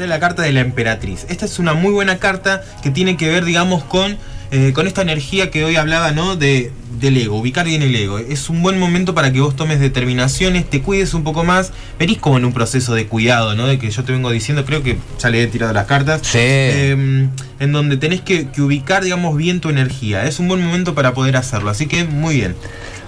Es 0.02 0.08
la 0.08 0.20
carta 0.20 0.42
de 0.42 0.52
la 0.52 0.60
emperatriz. 0.60 1.26
Esta 1.28 1.44
es 1.44 1.58
una 1.58 1.74
muy 1.74 1.92
buena 1.92 2.18
carta 2.18 2.62
que 2.82 2.90
tiene 2.90 3.16
que 3.16 3.28
ver, 3.28 3.44
digamos, 3.44 3.84
con, 3.84 4.16
eh, 4.50 4.72
con 4.72 4.86
esta 4.86 5.02
energía 5.02 5.50
que 5.50 5.64
hoy 5.64 5.76
hablaba, 5.76 6.12
¿no? 6.12 6.36
De, 6.36 6.72
del 7.00 7.16
ego, 7.16 7.36
ubicar 7.36 7.66
bien 7.66 7.82
el 7.82 7.94
ego. 7.94 8.18
Es 8.18 8.48
un 8.48 8.62
buen 8.62 8.78
momento 8.78 9.14
para 9.14 9.32
que 9.32 9.40
vos 9.40 9.56
tomes 9.56 9.80
determinaciones, 9.80 10.68
te 10.68 10.82
cuides 10.82 11.14
un 11.14 11.24
poco 11.24 11.44
más. 11.44 11.72
Venís 11.98 12.18
como 12.18 12.38
en 12.38 12.44
un 12.44 12.52
proceso 12.52 12.94
de 12.94 13.06
cuidado, 13.06 13.54
¿no? 13.54 13.66
De 13.66 13.78
que 13.78 13.90
yo 13.90 14.04
te 14.04 14.12
vengo 14.12 14.30
diciendo, 14.30 14.64
creo 14.64 14.82
que 14.82 14.98
ya 15.18 15.30
le 15.30 15.42
he 15.42 15.46
tirado 15.46 15.72
las 15.72 15.86
cartas. 15.86 16.20
Sí. 16.24 16.38
Eh, 16.40 17.28
en 17.60 17.72
donde 17.72 17.96
tenés 17.96 18.22
que, 18.22 18.48
que 18.48 18.62
ubicar, 18.62 19.04
digamos, 19.04 19.36
bien 19.36 19.60
tu 19.60 19.68
energía. 19.68 20.26
Es 20.26 20.38
un 20.38 20.48
buen 20.48 20.64
momento 20.64 20.94
para 20.94 21.12
poder 21.12 21.36
hacerlo. 21.36 21.70
Así 21.70 21.86
que 21.86 22.04
muy 22.04 22.36
bien. 22.36 22.56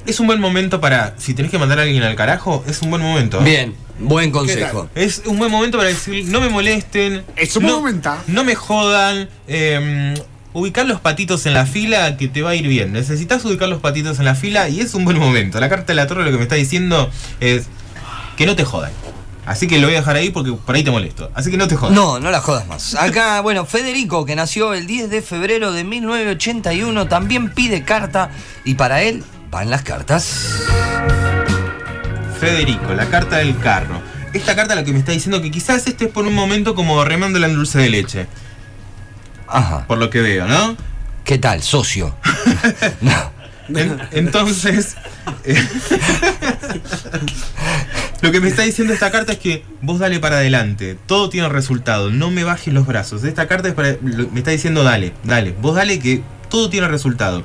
Es 0.05 0.19
un 0.19 0.25
buen 0.27 0.39
momento 0.39 0.81
para. 0.81 1.13
Si 1.17 1.33
tenés 1.35 1.51
que 1.51 1.59
mandar 1.59 1.77
a 1.79 1.83
alguien 1.83 2.01
al 2.03 2.15
carajo, 2.15 2.63
es 2.67 2.81
un 2.81 2.89
buen 2.89 3.01
momento. 3.03 3.39
Bien, 3.41 3.75
buen 3.99 4.31
consejo. 4.31 4.89
Es 4.95 5.21
un 5.25 5.37
buen 5.37 5.51
momento 5.51 5.77
para 5.77 5.89
decir, 5.89 6.25
no 6.25 6.41
me 6.41 6.49
molesten. 6.49 7.23
Es 7.35 7.55
un 7.55 7.63
no, 7.63 7.69
buen 7.79 7.81
momento. 7.83 8.15
No 8.27 8.43
me 8.43 8.55
jodan. 8.55 9.29
eh, 9.47 10.15
ubicar 10.53 10.85
los 10.85 10.99
patitos 10.99 11.45
en 11.45 11.53
la 11.53 11.65
fila 11.65 12.17
que 12.17 12.27
te 12.27 12.41
va 12.41 12.51
a 12.51 12.55
ir 12.55 12.67
bien. 12.67 12.91
Necesitas 12.93 13.43
ubicar 13.45 13.69
los 13.69 13.81
patitos 13.81 14.19
en 14.19 14.25
la 14.25 14.35
fila 14.35 14.69
y 14.69 14.79
es 14.79 14.93
un 14.93 15.05
buen 15.05 15.17
momento. 15.17 15.59
La 15.59 15.69
carta 15.69 15.87
de 15.87 15.95
la 15.95 16.07
torre 16.07 16.23
lo 16.23 16.31
que 16.31 16.37
me 16.37 16.43
está 16.43 16.55
diciendo 16.55 17.09
es 17.39 17.67
que 18.37 18.45
no 18.45 18.55
te 18.55 18.63
jodan. 18.63 18.91
Así 19.45 19.67
que 19.67 19.79
lo 19.79 19.87
voy 19.87 19.95
a 19.95 19.99
dejar 19.99 20.15
ahí 20.15 20.29
porque 20.29 20.53
por 20.53 20.75
ahí 20.75 20.83
te 20.83 20.91
molesto. 20.91 21.31
Así 21.33 21.49
que 21.49 21.57
no 21.57 21.67
te 21.67 21.75
jodas. 21.75 21.93
No, 21.95 22.19
no 22.19 22.29
la 22.31 22.41
jodas 22.41 22.67
más. 22.67 22.95
Acá, 22.95 23.41
bueno, 23.41 23.65
Federico, 23.65 24.25
que 24.25 24.35
nació 24.35 24.73
el 24.73 24.85
10 24.85 25.09
de 25.09 25.21
febrero 25.21 25.71
de 25.71 25.83
1981, 25.83 27.07
también 27.07 27.49
pide 27.49 27.83
carta 27.83 28.29
y 28.63 28.75
para 28.75 29.01
él 29.01 29.23
van 29.49 29.69
las 29.69 29.81
cartas. 29.81 30.63
Federico, 32.39 32.93
la 32.93 33.07
carta 33.09 33.37
del 33.37 33.57
carro. 33.57 34.01
Esta 34.33 34.55
carta 34.55 34.75
lo 34.75 34.83
que 34.85 34.93
me 34.93 34.99
está 34.99 35.11
diciendo 35.11 35.41
que 35.41 35.51
quizás 35.51 35.85
este 35.87 36.05
es 36.05 36.11
por 36.11 36.25
un 36.25 36.33
momento 36.33 36.73
como 36.73 37.03
remándola 37.03 37.47
en 37.47 37.55
dulce 37.55 37.79
de 37.79 37.89
leche. 37.89 38.27
Ajá. 39.51 39.85
Por 39.87 39.97
lo 39.97 40.09
que 40.09 40.21
veo, 40.21 40.47
¿no? 40.47 40.75
¿Qué 41.25 41.37
tal, 41.37 41.61
socio? 41.61 42.15
no. 43.01 43.41
En- 43.69 43.99
entonces, 44.11 44.95
eh, 45.45 45.55
lo 48.21 48.31
que 48.31 48.41
me 48.41 48.49
está 48.49 48.63
diciendo 48.63 48.93
esta 48.93 49.11
carta 49.11 49.31
es 49.33 49.39
que 49.39 49.63
vos 49.81 49.99
dale 49.99 50.19
para 50.19 50.37
adelante, 50.37 50.97
todo 51.05 51.29
tiene 51.29 51.47
resultado, 51.49 52.09
no 52.11 52.31
me 52.31 52.43
bajes 52.43 52.73
los 52.73 52.85
brazos. 52.85 53.23
Esta 53.23 53.47
carta 53.47 53.69
es 53.69 53.73
para, 53.73 53.95
me 54.01 54.39
está 54.39 54.51
diciendo 54.51 54.83
dale, 54.83 55.13
dale, 55.23 55.55
vos 55.61 55.75
dale 55.75 55.99
que 55.99 56.21
todo 56.49 56.69
tiene 56.69 56.87
resultado. 56.87 57.43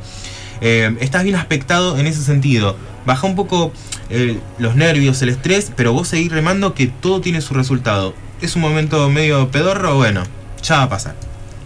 Eh, 0.61 0.97
estás 1.01 1.23
bien 1.25 1.37
aspectado 1.37 1.99
en 1.99 2.07
ese 2.07 2.23
sentido. 2.23 2.77
Baja 3.05 3.27
un 3.27 3.37
poco 3.37 3.73
eh, 4.11 4.38
los 4.59 4.75
nervios, 4.75 5.21
el 5.23 5.29
estrés, 5.29 5.71
pero 5.77 5.92
vos 5.92 6.09
seguís 6.09 6.33
remando 6.33 6.75
que 6.75 6.87
todo 6.88 7.21
tiene 7.21 7.40
su 7.40 7.55
resultado. 7.55 8.14
Es 8.40 8.57
un 8.57 8.62
momento 8.62 9.09
medio 9.11 9.51
pedorro, 9.51 9.95
bueno, 9.97 10.25
ya 10.62 10.79
va 10.79 10.83
a 10.85 10.88
pasar. 10.88 11.14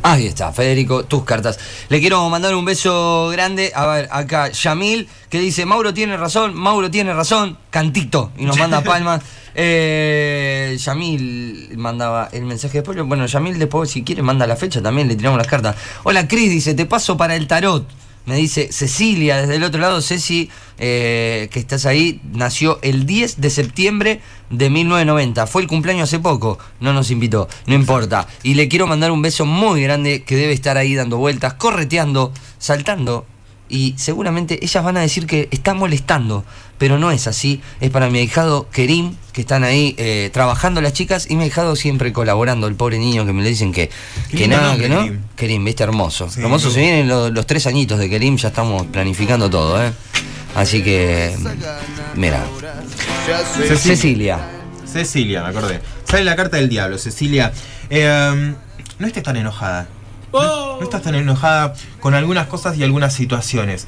Ahí 0.02 0.26
está, 0.26 0.50
Federico, 0.52 1.04
tus 1.04 1.24
cartas. 1.24 1.58
Le 1.88 2.00
quiero 2.00 2.28
mandar 2.30 2.54
un 2.54 2.64
beso 2.64 3.28
grande. 3.32 3.72
A 3.74 3.86
ver, 3.86 4.08
acá 4.10 4.50
Yamil, 4.50 5.08
que 5.28 5.38
dice, 5.40 5.66
Mauro 5.66 5.92
tiene 5.92 6.16
razón, 6.16 6.54
Mauro 6.54 6.90
tiene 6.90 7.12
razón, 7.12 7.58
cantito. 7.68 8.32
Y 8.38 8.44
nos 8.44 8.58
manda 8.58 8.82
palmas. 8.82 9.22
Eh, 9.52 10.76
Yamil 10.78 11.72
mandaba 11.76 12.28
el 12.30 12.44
mensaje 12.44 12.78
después. 12.78 12.96
Bueno, 13.02 13.26
Yamil 13.26 13.58
después, 13.58 13.90
si 13.90 14.04
quiere, 14.04 14.22
manda 14.22 14.46
la 14.46 14.54
fecha 14.54 14.80
también, 14.80 15.08
le 15.08 15.16
tiramos 15.16 15.38
las 15.38 15.48
cartas. 15.48 15.74
Hola, 16.04 16.28
Cris, 16.28 16.48
dice, 16.48 16.72
te 16.74 16.86
paso 16.86 17.16
para 17.16 17.34
el 17.34 17.48
tarot. 17.48 17.84
Me 18.26 18.37
dice 18.37 18.72
Cecilia, 18.72 19.38
desde 19.38 19.56
el 19.56 19.64
otro 19.64 19.80
lado, 19.80 20.00
Ceci, 20.02 20.50
eh, 20.78 21.48
que 21.50 21.59
estás 21.59 21.87
ahí, 21.87 22.20
nació 22.33 22.78
el 22.83 23.06
10 23.06 23.40
de 23.40 23.50
septiembre 23.50 24.20
de 24.50 24.70
1990. 24.70 25.46
Fue 25.46 25.62
el 25.62 25.68
cumpleaños 25.68 26.04
hace 26.04 26.18
poco, 26.18 26.59
no 26.80 26.92
nos 26.92 27.11
invitó, 27.11 27.48
no 27.66 27.74
importa. 27.74 28.28
Y 28.42 28.54
le 28.54 28.68
quiero 28.68 28.87
mandar 28.87 29.11
un 29.11 29.22
beso 29.22 29.46
muy 29.46 29.83
grande 29.83 30.22
que 30.22 30.37
debe 30.37 30.52
estar 30.52 30.76
ahí 30.76 30.94
dando 30.94 31.16
vueltas, 31.16 31.54
correteando, 31.54 32.33
saltando. 32.59 33.26
Y 33.70 33.94
seguramente 33.96 34.59
ellas 34.62 34.83
van 34.83 34.96
a 34.96 35.00
decir 35.00 35.26
que 35.26 35.48
está 35.52 35.74
molestando, 35.74 36.44
pero 36.76 36.98
no 36.98 37.12
es 37.12 37.26
así. 37.26 37.61
Es 37.80 37.90
para 37.90 38.11
mi 38.11 38.18
ahijado 38.18 38.68
Kerim, 38.70 39.14
que 39.33 39.42
están 39.42 39.62
ahí 39.62 39.94
eh, 39.96 40.30
trabajando 40.33 40.80
las 40.80 40.92
chicas, 40.92 41.26
y 41.30 41.37
mi 41.37 41.44
ahijado 41.44 41.76
siempre 41.76 42.12
colaborando, 42.12 42.66
el 42.66 42.74
pobre 42.74 42.98
niño 42.98 43.24
que 43.24 43.33
me 43.33 43.42
le 43.42 43.50
dicen 43.50 43.72
que, 43.72 43.88
que 44.30 44.48
nada, 44.48 44.76
que 44.76 44.88
no. 44.88 45.04
Kerim. 45.04 45.20
Kerim, 45.37 45.64
viste, 45.64 45.85
hermoso. 45.85 46.28
Sí, 46.28 46.40
hermoso, 46.40 46.70
se 46.70 46.80
vienen 46.80 47.09
los, 47.09 47.30
los 47.30 47.46
tres 47.46 47.66
añitos 47.66 47.98
de 47.98 48.11
Kerim, 48.11 48.37
ya 48.37 48.48
estamos 48.48 48.87
planificando 48.88 49.48
todo, 49.48 49.83
¿eh? 49.83 49.92
Así 50.54 50.83
que, 50.83 51.37
mira. 52.16 52.44
Cecilia. 53.78 54.40
Cecilia, 54.85 55.42
me 55.42 55.50
acordé. 55.50 55.80
Sale 56.04 56.24
la 56.24 56.35
carta 56.35 56.56
del 56.56 56.68
diablo, 56.68 56.98
Cecilia. 56.98 57.52
Eh, 57.88 58.54
no 58.98 59.06
estés 59.06 59.22
tan 59.22 59.37
enojada. 59.37 59.87
No, 60.32 60.76
no 60.76 60.82
estás 60.82 61.02
tan 61.02 61.14
enojada 61.14 61.74
con 62.00 62.14
algunas 62.14 62.46
cosas 62.46 62.76
y 62.76 62.84
algunas 62.84 63.12
situaciones. 63.12 63.86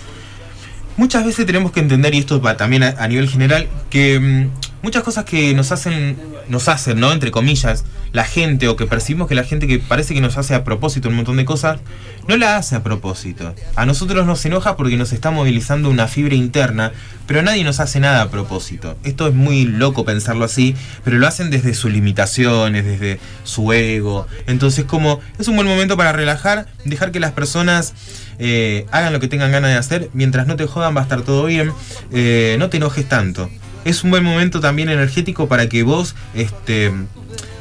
Muchas 0.96 1.24
veces 1.24 1.46
tenemos 1.46 1.72
que 1.72 1.80
entender, 1.80 2.14
y 2.14 2.18
esto 2.18 2.40
va 2.40 2.56
también 2.56 2.82
a, 2.82 2.88
a 2.98 3.08
nivel 3.08 3.28
general, 3.28 3.68
que 3.88 4.20
mm, 4.20 4.50
muchas 4.82 5.02
cosas 5.02 5.24
que 5.24 5.54
nos 5.54 5.72
hacen, 5.72 6.16
nos 6.48 6.68
hacen, 6.68 7.00
¿no? 7.00 7.12
Entre 7.12 7.30
comillas, 7.30 7.84
la 8.12 8.24
gente, 8.24 8.68
o 8.68 8.76
que 8.76 8.86
percibimos 8.86 9.28
que 9.28 9.34
la 9.34 9.44
gente 9.44 9.66
que 9.66 9.78
parece 9.78 10.14
que 10.14 10.20
nos 10.20 10.36
hace 10.36 10.54
a 10.54 10.64
propósito 10.64 11.08
un 11.08 11.16
montón 11.16 11.36
de 11.36 11.44
cosas, 11.44 11.80
no 12.28 12.36
la 12.36 12.56
hace 12.56 12.76
a 12.76 12.82
propósito. 12.82 13.54
A 13.74 13.86
nosotros 13.86 14.26
nos 14.26 14.44
enoja 14.44 14.76
porque 14.76 14.96
nos 14.96 15.12
está 15.12 15.30
movilizando 15.30 15.88
una 15.88 16.08
fibra 16.08 16.34
interna, 16.34 16.92
pero 17.26 17.42
nadie 17.42 17.64
nos 17.64 17.80
hace 17.80 18.00
nada 18.00 18.22
a 18.22 18.30
propósito. 18.30 18.96
Esto 19.04 19.28
es 19.28 19.34
muy 19.34 19.64
loco 19.64 20.04
pensarlo 20.04 20.44
así, 20.44 20.74
pero 21.04 21.18
lo 21.18 21.26
hacen 21.26 21.50
desde 21.50 21.74
sus 21.74 21.90
limitaciones, 21.90 22.84
desde 22.84 23.18
su 23.44 23.72
ego. 23.72 24.26
Entonces, 24.46 24.84
como 24.84 25.20
es 25.38 25.48
un 25.48 25.56
buen 25.56 25.66
momento 25.66 25.96
para 25.96 26.12
relajar, 26.12 26.66
dejar 26.84 27.12
que 27.12 27.20
las 27.20 27.32
personas 27.32 27.94
eh, 28.38 28.86
hagan 28.90 29.12
lo 29.12 29.20
que 29.20 29.28
tengan 29.28 29.52
ganas 29.52 29.70
de 29.70 29.78
hacer, 29.78 30.10
mientras 30.12 30.46
no 30.46 30.56
te 30.56 30.66
jodan 30.66 30.96
va 30.96 31.00
a 31.00 31.04
estar 31.04 31.22
todo 31.22 31.46
bien, 31.46 31.72
eh, 32.12 32.56
no 32.58 32.68
te 32.68 32.76
enojes 32.78 33.08
tanto. 33.08 33.48
Es 33.84 34.04
un 34.04 34.10
buen 34.10 34.24
momento 34.24 34.60
también 34.60 34.88
energético 34.88 35.48
para 35.48 35.68
que 35.68 35.82
vos 35.82 36.14
este, 36.34 36.92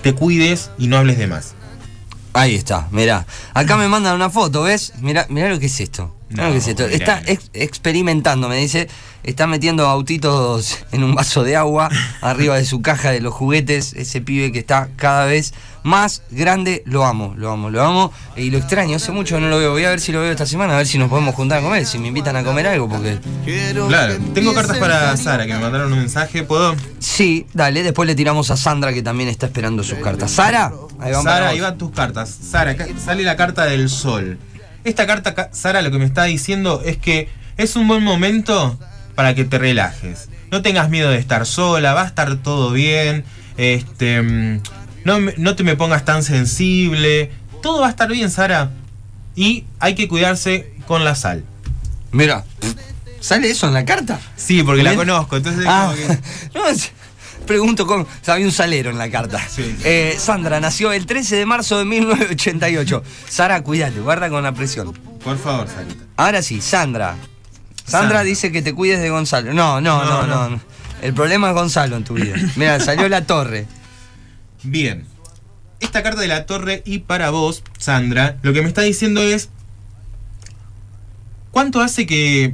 te 0.03 0.13
cuides 0.13 0.71
y 0.77 0.87
no 0.87 0.97
hables 0.97 1.17
de 1.17 1.27
más. 1.27 1.55
Ahí 2.33 2.55
está, 2.55 2.87
mirá. 2.91 3.25
Acá 3.53 3.75
me 3.75 3.87
mandan 3.87 4.15
una 4.15 4.29
foto, 4.29 4.63
¿ves? 4.63 4.93
Mirá, 4.99 5.25
mirá 5.29 5.49
lo 5.49 5.59
que 5.59 5.65
es 5.65 5.79
esto. 5.79 6.15
Que 6.35 6.95
Está 6.95 7.21
ex- 7.25 7.49
experimentando, 7.53 8.47
me 8.49 8.57
dice. 8.57 8.87
Está 9.23 9.45
metiendo 9.45 9.85
autitos 9.87 10.79
en 10.91 11.03
un 11.03 11.13
vaso 11.13 11.43
de 11.43 11.55
agua 11.55 11.89
arriba 12.21 12.57
de 12.57 12.65
su 12.65 12.81
caja 12.81 13.11
de 13.11 13.19
los 13.21 13.33
juguetes. 13.33 13.93
Ese 13.93 14.21
pibe 14.21 14.51
que 14.51 14.59
está 14.59 14.89
cada 14.95 15.25
vez 15.25 15.53
más 15.83 16.23
grande. 16.31 16.81
Lo 16.85 17.05
amo, 17.05 17.33
lo 17.37 17.51
amo, 17.51 17.69
lo 17.69 17.83
amo. 17.83 18.11
Y 18.35 18.49
lo 18.49 18.57
extraño, 18.57 18.95
hace 18.95 19.11
mucho 19.11 19.35
que 19.35 19.41
no 19.41 19.49
lo 19.49 19.59
veo. 19.59 19.71
Voy 19.71 19.83
a 19.85 19.89
ver 19.89 19.99
si 19.99 20.11
lo 20.11 20.21
veo 20.21 20.31
esta 20.31 20.45
semana, 20.47 20.73
a 20.73 20.77
ver 20.77 20.87
si 20.87 20.97
nos 20.97 21.09
podemos 21.09 21.35
juntar 21.35 21.59
a 21.59 21.61
comer, 21.61 21.85
si 21.85 21.99
me 21.99 22.07
invitan 22.07 22.35
a 22.35 22.43
comer 22.43 22.65
algo, 22.67 22.89
porque... 22.89 23.19
Claro, 23.87 24.15
tengo 24.33 24.53
cartas 24.53 24.77
para 24.77 25.15
Sara 25.17 25.45
que 25.45 25.53
me 25.53 25.59
mandaron 25.59 25.91
un 25.93 25.99
mensaje. 25.99 26.43
¿Puedo? 26.43 26.75
Sí, 26.99 27.45
dale, 27.53 27.83
después 27.83 28.07
le 28.07 28.15
tiramos 28.15 28.49
a 28.51 28.57
Sandra 28.57 28.91
que 28.93 29.03
también 29.03 29.29
está 29.29 29.45
esperando 29.47 29.83
sus 29.83 29.99
cartas. 29.99 30.31
Sara, 30.31 30.71
ahí 30.99 31.11
vamos. 31.11 31.23
Sara, 31.25 31.49
ahí 31.49 31.59
van 31.59 31.77
tus 31.77 31.91
cartas. 31.91 32.35
Sara, 32.49 32.75
sale 33.03 33.23
la 33.23 33.35
carta 33.35 33.65
del 33.65 33.89
sol. 33.89 34.39
Esta 34.83 35.05
carta, 35.07 35.33
ca- 35.35 35.49
Sara, 35.53 35.81
lo 35.81 35.91
que 35.91 35.97
me 35.99 36.05
está 36.05 36.23
diciendo 36.23 36.81
es 36.85 36.97
que 36.97 37.29
es 37.57 37.75
un 37.75 37.87
buen 37.87 38.03
momento 38.03 38.77
para 39.15 39.35
que 39.35 39.43
te 39.45 39.57
relajes. 39.57 40.29
No 40.51 40.61
tengas 40.61 40.89
miedo 40.89 41.09
de 41.11 41.17
estar 41.17 41.45
sola, 41.45 41.93
va 41.93 42.03
a 42.03 42.07
estar 42.07 42.35
todo 42.37 42.71
bien. 42.71 43.23
Este, 43.57 44.21
mm, 44.21 44.61
no, 45.05 45.19
me- 45.19 45.33
no 45.37 45.55
te 45.55 45.63
me 45.63 45.75
pongas 45.75 46.03
tan 46.05 46.23
sensible. 46.23 47.31
Todo 47.61 47.81
va 47.81 47.87
a 47.87 47.89
estar 47.91 48.09
bien, 48.11 48.31
Sara. 48.31 48.71
Y 49.35 49.65
hay 49.79 49.95
que 49.95 50.07
cuidarse 50.07 50.73
con 50.87 51.03
la 51.05 51.15
sal. 51.15 51.43
Mira, 52.11 52.43
¿sale 53.19 53.49
eso 53.49 53.67
en 53.67 53.73
la 53.73 53.85
carta? 53.85 54.19
Sí, 54.35 54.63
porque 54.63 54.83
la 54.83 54.95
conozco, 54.95 55.37
entonces 55.37 55.63
Ah, 55.67 55.93
como 55.95 56.07
que- 56.07 56.19
no, 56.59 56.63
pregunto 57.45 57.85
cómo. 57.87 58.07
Había 58.27 58.45
un 58.45 58.51
salero 58.51 58.89
en 58.89 58.97
la 58.97 59.09
carta. 59.09 59.39
Sí, 59.47 59.63
sí. 59.63 59.75
Eh, 59.83 60.15
Sandra 60.17 60.59
nació 60.59 60.91
el 60.91 61.05
13 61.05 61.35
de 61.35 61.45
marzo 61.45 61.77
de 61.77 61.85
1988. 61.85 63.03
Sara, 63.29 63.61
cuídate, 63.63 63.99
guarda 63.99 64.29
con 64.29 64.43
la 64.43 64.51
presión. 64.53 64.93
Por 65.23 65.37
favor, 65.37 65.67
Sarita. 65.67 66.03
Ahora 66.17 66.41
sí, 66.41 66.61
Sandra. 66.61 67.15
Sandra, 67.85 67.99
Sandra. 67.99 68.23
dice 68.23 68.51
que 68.51 68.61
te 68.61 68.73
cuides 68.73 69.01
de 69.01 69.09
Gonzalo. 69.09 69.53
No, 69.53 69.81
no, 69.81 70.03
no, 70.05 70.21
No, 70.21 70.27
no. 70.27 70.49
no. 70.51 70.61
El 71.01 71.13
problema 71.13 71.49
es 71.49 71.55
Gonzalo 71.55 71.97
en 71.97 72.03
tu 72.03 72.13
vida. 72.13 72.35
Mira, 72.55 72.79
salió 72.79 73.09
la 73.09 73.25
torre. 73.25 73.65
Bien. 74.63 75.05
Esta 75.79 76.03
carta 76.03 76.21
de 76.21 76.27
la 76.27 76.45
torre 76.45 76.83
y 76.85 76.99
para 76.99 77.31
vos, 77.31 77.63
Sandra, 77.79 78.37
lo 78.43 78.53
que 78.53 78.61
me 78.61 78.67
está 78.67 78.81
diciendo 78.83 79.19
es... 79.21 79.49
¿Cuánto 81.49 81.81
hace 81.81 82.05
que 82.05 82.53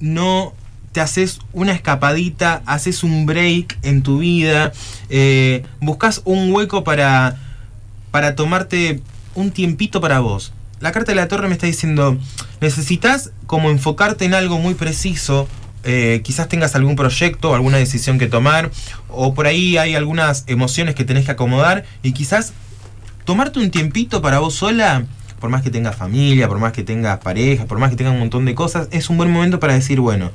no 0.00 0.54
te 0.94 1.00
haces 1.00 1.40
una 1.52 1.72
escapadita, 1.72 2.62
haces 2.66 3.02
un 3.02 3.26
break 3.26 3.78
en 3.82 4.04
tu 4.04 4.18
vida, 4.18 4.72
eh, 5.10 5.64
buscas 5.80 6.22
un 6.24 6.52
hueco 6.52 6.84
para, 6.84 7.36
para 8.12 8.36
tomarte 8.36 9.02
un 9.34 9.50
tiempito 9.50 10.00
para 10.00 10.20
vos? 10.20 10.52
La 10.78 10.92
carta 10.92 11.10
de 11.10 11.16
la 11.16 11.26
torre 11.26 11.48
me 11.48 11.54
está 11.54 11.66
diciendo, 11.66 12.16
necesitas 12.60 13.32
como 13.48 13.70
enfocarte 13.70 14.24
en 14.24 14.34
algo 14.34 14.60
muy 14.60 14.74
preciso, 14.74 15.48
eh, 15.82 16.20
quizás 16.22 16.46
tengas 16.46 16.76
algún 16.76 16.94
proyecto 16.94 17.56
alguna 17.56 17.78
decisión 17.78 18.16
que 18.16 18.28
tomar, 18.28 18.70
o 19.08 19.34
por 19.34 19.48
ahí 19.48 19.76
hay 19.76 19.96
algunas 19.96 20.44
emociones 20.46 20.94
que 20.94 21.04
tenés 21.04 21.24
que 21.24 21.32
acomodar 21.32 21.84
y 22.04 22.12
quizás 22.12 22.52
tomarte 23.24 23.58
un 23.58 23.72
tiempito 23.72 24.22
para 24.22 24.38
vos 24.38 24.54
sola, 24.54 25.06
por 25.40 25.50
más 25.50 25.62
que 25.62 25.70
tengas 25.70 25.96
familia, 25.96 26.46
por 26.46 26.60
más 26.60 26.72
que 26.72 26.84
tengas 26.84 27.18
pareja, 27.18 27.64
por 27.64 27.80
más 27.80 27.90
que 27.90 27.96
tengas 27.96 28.12
un 28.12 28.20
montón 28.20 28.44
de 28.44 28.54
cosas, 28.54 28.86
es 28.92 29.10
un 29.10 29.16
buen 29.16 29.32
momento 29.32 29.58
para 29.58 29.74
decir, 29.74 29.98
bueno, 29.98 30.30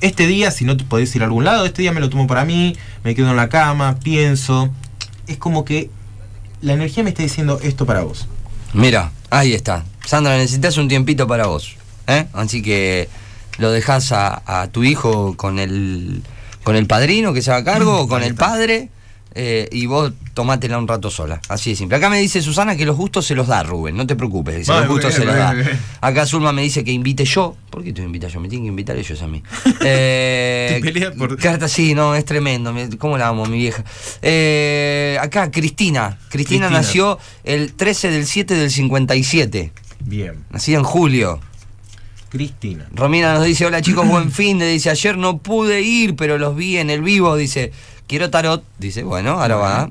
este 0.00 0.26
día, 0.26 0.50
si 0.50 0.64
no 0.64 0.76
te 0.76 0.84
podés 0.84 1.14
ir 1.14 1.22
a 1.22 1.26
algún 1.26 1.44
lado, 1.44 1.64
este 1.66 1.82
día 1.82 1.92
me 1.92 2.00
lo 2.00 2.10
tomo 2.10 2.26
para 2.26 2.44
mí, 2.44 2.76
me 3.04 3.14
quedo 3.14 3.30
en 3.30 3.36
la 3.36 3.48
cama, 3.48 3.98
pienso. 4.02 4.70
Es 5.26 5.36
como 5.36 5.64
que 5.64 5.90
la 6.60 6.72
energía 6.72 7.02
me 7.02 7.10
está 7.10 7.22
diciendo 7.22 7.60
esto 7.62 7.86
para 7.86 8.02
vos. 8.02 8.26
Mira, 8.72 9.12
ahí 9.30 9.52
está. 9.52 9.84
Sandra, 10.04 10.36
necesitas 10.36 10.76
un 10.76 10.88
tiempito 10.88 11.26
para 11.26 11.46
vos. 11.46 11.76
¿eh? 12.06 12.26
Así 12.32 12.62
que 12.62 13.08
lo 13.58 13.70
dejas 13.70 14.12
a, 14.12 14.42
a 14.46 14.68
tu 14.68 14.84
hijo 14.84 15.36
con 15.36 15.58
el, 15.58 16.22
con 16.64 16.76
el 16.76 16.86
padrino 16.86 17.32
que 17.32 17.42
se 17.42 17.50
haga 17.52 17.72
cargo 17.72 18.00
o 18.00 18.08
con 18.08 18.22
el 18.22 18.34
padre 18.34 18.88
eh, 19.34 19.68
y 19.70 19.86
vos 19.86 20.12
tomátela 20.34 20.78
un 20.78 20.88
rato 20.88 21.10
sola. 21.10 21.40
Así 21.48 21.70
de 21.70 21.76
simple. 21.76 21.96
Acá 21.96 22.10
me 22.10 22.18
dice 22.18 22.42
Susana 22.42 22.76
que 22.76 22.84
los 22.84 22.96
gustos 22.96 23.26
se 23.26 23.34
los 23.34 23.46
da 23.46 23.62
Rubén. 23.62 23.96
No 23.96 24.06
te 24.06 24.16
preocupes. 24.16 24.56
Dice, 24.56 24.72
los 24.72 24.88
gustos 24.88 25.10
bien, 25.10 25.20
se 25.20 25.24
los 25.26 25.34
da. 25.36 25.52
bien. 25.52 25.80
Acá 26.00 26.26
Zulma 26.26 26.52
me 26.52 26.62
dice 26.62 26.82
que 26.84 26.90
invite 26.92 27.24
yo. 27.24 27.56
¿Por 27.70 27.84
qué 27.84 27.92
a 27.96 28.04
invitar 28.04 28.30
yo? 28.30 28.40
Me 28.40 28.48
tienen 28.48 28.64
que 28.64 28.70
invitar 28.70 28.96
ellos 28.96 29.22
a 29.22 29.26
mí. 29.26 29.42
Eh, 29.84 30.80
Te 30.82 31.10
por- 31.12 31.36
Carta, 31.38 31.68
sí, 31.68 31.94
no, 31.94 32.14
es 32.14 32.24
tremendo. 32.24 32.72
me- 32.72 32.88
¿Cómo 32.98 33.16
la 33.18 33.28
amo, 33.28 33.46
mi 33.46 33.58
vieja? 33.58 33.84
Eh, 34.22 35.16
acá, 35.20 35.50
Cristina. 35.50 36.18
Cristina. 36.28 36.66
Cristina. 36.68 36.70
nació 36.70 37.18
el 37.44 37.72
13 37.74 38.10
del 38.10 38.26
7 38.26 38.54
del 38.54 38.70
57. 38.70 39.72
Bien. 40.00 40.44
Nacida 40.50 40.78
en 40.78 40.84
julio. 40.84 41.40
Cristina. 42.30 42.88
Romina 42.92 43.34
nos 43.34 43.44
dice, 43.44 43.66
hola 43.66 43.82
chicos, 43.82 44.06
buen 44.06 44.30
fin 44.30 44.58
de, 44.60 44.68
dice, 44.68 44.88
ayer 44.90 45.16
no 45.18 45.38
pude 45.38 45.80
ir, 45.82 46.14
pero 46.14 46.38
los 46.38 46.54
vi 46.54 46.76
en 46.76 46.88
el 46.88 47.02
vivo, 47.02 47.34
dice, 47.36 47.72
quiero 48.10 48.28
tarot, 48.28 48.64
dice, 48.80 49.04
bueno, 49.04 49.40
ahora 49.40 49.54
va. 49.54 49.90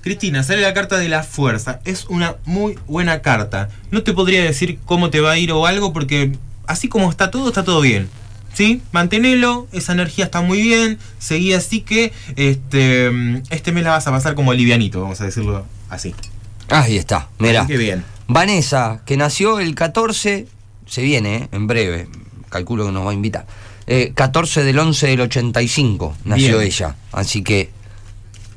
Cristina, 0.00 0.42
sale 0.42 0.60
la 0.60 0.74
carta 0.74 0.98
de 0.98 1.08
la 1.08 1.22
fuerza. 1.22 1.78
Es 1.84 2.06
una 2.06 2.34
muy 2.44 2.76
buena 2.88 3.22
carta. 3.22 3.68
No 3.92 4.02
te 4.02 4.12
podría 4.12 4.42
decir 4.42 4.80
cómo 4.84 5.10
te 5.10 5.20
va 5.20 5.30
a 5.30 5.38
ir 5.38 5.52
o 5.52 5.66
algo 5.66 5.92
porque 5.92 6.32
así 6.66 6.88
como 6.88 7.08
está 7.08 7.30
todo, 7.30 7.46
está 7.46 7.62
todo 7.62 7.80
bien. 7.80 8.08
¿Sí? 8.52 8.82
Mantenelo, 8.90 9.68
esa 9.70 9.92
energía 9.92 10.24
está 10.24 10.40
muy 10.40 10.60
bien. 10.60 10.98
Seguí 11.20 11.52
así 11.52 11.82
que 11.82 12.12
este, 12.34 13.08
este 13.50 13.70
mes 13.70 13.84
la 13.84 13.90
vas 13.90 14.06
a 14.08 14.10
pasar 14.10 14.34
como 14.34 14.52
livianito, 14.52 15.00
vamos 15.00 15.20
a 15.20 15.26
decirlo 15.26 15.64
así. 15.88 16.12
Ahí 16.70 16.96
está, 16.96 17.28
mira. 17.38 17.68
Qué 17.68 17.76
bien. 17.76 18.04
Vanessa, 18.26 19.02
que 19.06 19.16
nació 19.16 19.60
el 19.60 19.76
14, 19.76 20.48
se 20.86 21.02
viene, 21.02 21.36
¿eh? 21.36 21.48
en 21.52 21.68
breve, 21.68 22.08
calculo 22.48 22.86
que 22.86 22.90
nos 22.90 23.06
va 23.06 23.12
a 23.12 23.14
invitar. 23.14 23.46
Eh, 23.92 24.12
14 24.14 24.62
del 24.62 24.78
11 24.78 25.08
del 25.08 25.20
85 25.22 26.16
nació 26.24 26.58
Bien. 26.58 26.68
ella, 26.68 26.94
así 27.10 27.42
que 27.42 27.70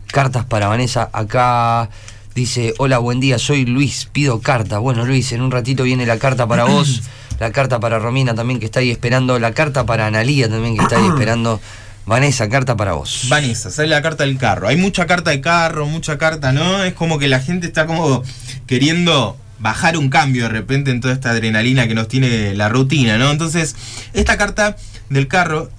cartas 0.05 0.45
para 0.45 0.67
Vanessa. 0.67 1.09
Acá 1.11 1.89
Dice, 2.35 2.73
hola, 2.79 2.97
buen 2.97 3.19
día, 3.19 3.37
soy 3.37 3.65
Luis, 3.65 4.09
pido 4.11 4.41
carta. 4.41 4.79
Bueno, 4.79 5.05
Luis, 5.05 5.31
en 5.33 5.41
un 5.41 5.51
ratito 5.51 5.83
viene 5.83 6.07
la 6.07 6.17
carta 6.17 6.47
para 6.47 6.63
vos, 6.63 7.03
la 7.39 7.51
carta 7.51 7.79
para 7.79 7.99
Romina 7.99 8.33
también 8.33 8.59
que 8.59 8.65
está 8.65 8.79
ahí 8.79 8.89
esperando, 8.89 9.37
la 9.37 9.53
carta 9.53 9.85
para 9.85 10.07
Analía 10.07 10.49
también 10.49 10.75
que 10.75 10.81
está 10.81 10.97
ahí 10.97 11.07
esperando. 11.13 11.59
Vanessa, 12.05 12.49
carta 12.49 12.75
para 12.75 12.93
vos. 12.93 13.27
Vanessa, 13.29 13.71
sale 13.71 13.87
la 13.87 14.01
carta 14.01 14.25
del 14.25 14.37
carro. 14.37 14.67
Hay 14.67 14.77
mucha 14.77 15.05
carta 15.07 15.31
de 15.31 15.41
carro, 15.41 15.85
mucha 15.85 16.17
carta, 16.17 16.51
¿no? 16.51 16.83
Es 16.83 16.93
como 16.93 17.17
que 17.17 17.27
la 17.27 17.39
gente 17.39 17.65
está 17.65 17.85
como 17.85 18.23
queriendo 18.67 19.37
bajar 19.59 19.95
un 19.97 20.09
cambio 20.09 20.43
de 20.43 20.49
repente 20.49 20.91
en 20.91 20.99
toda 20.99 21.13
esta 21.13 21.29
adrenalina 21.29 21.87
que 21.87 21.93
nos 21.93 22.07
tiene 22.09 22.53
la 22.55 22.67
rutina, 22.67 23.17
¿no? 23.17 23.31
Entonces, 23.31 23.75
esta 24.13 24.37
carta 24.37 24.75
del 25.13 25.27
carro, 25.27 25.69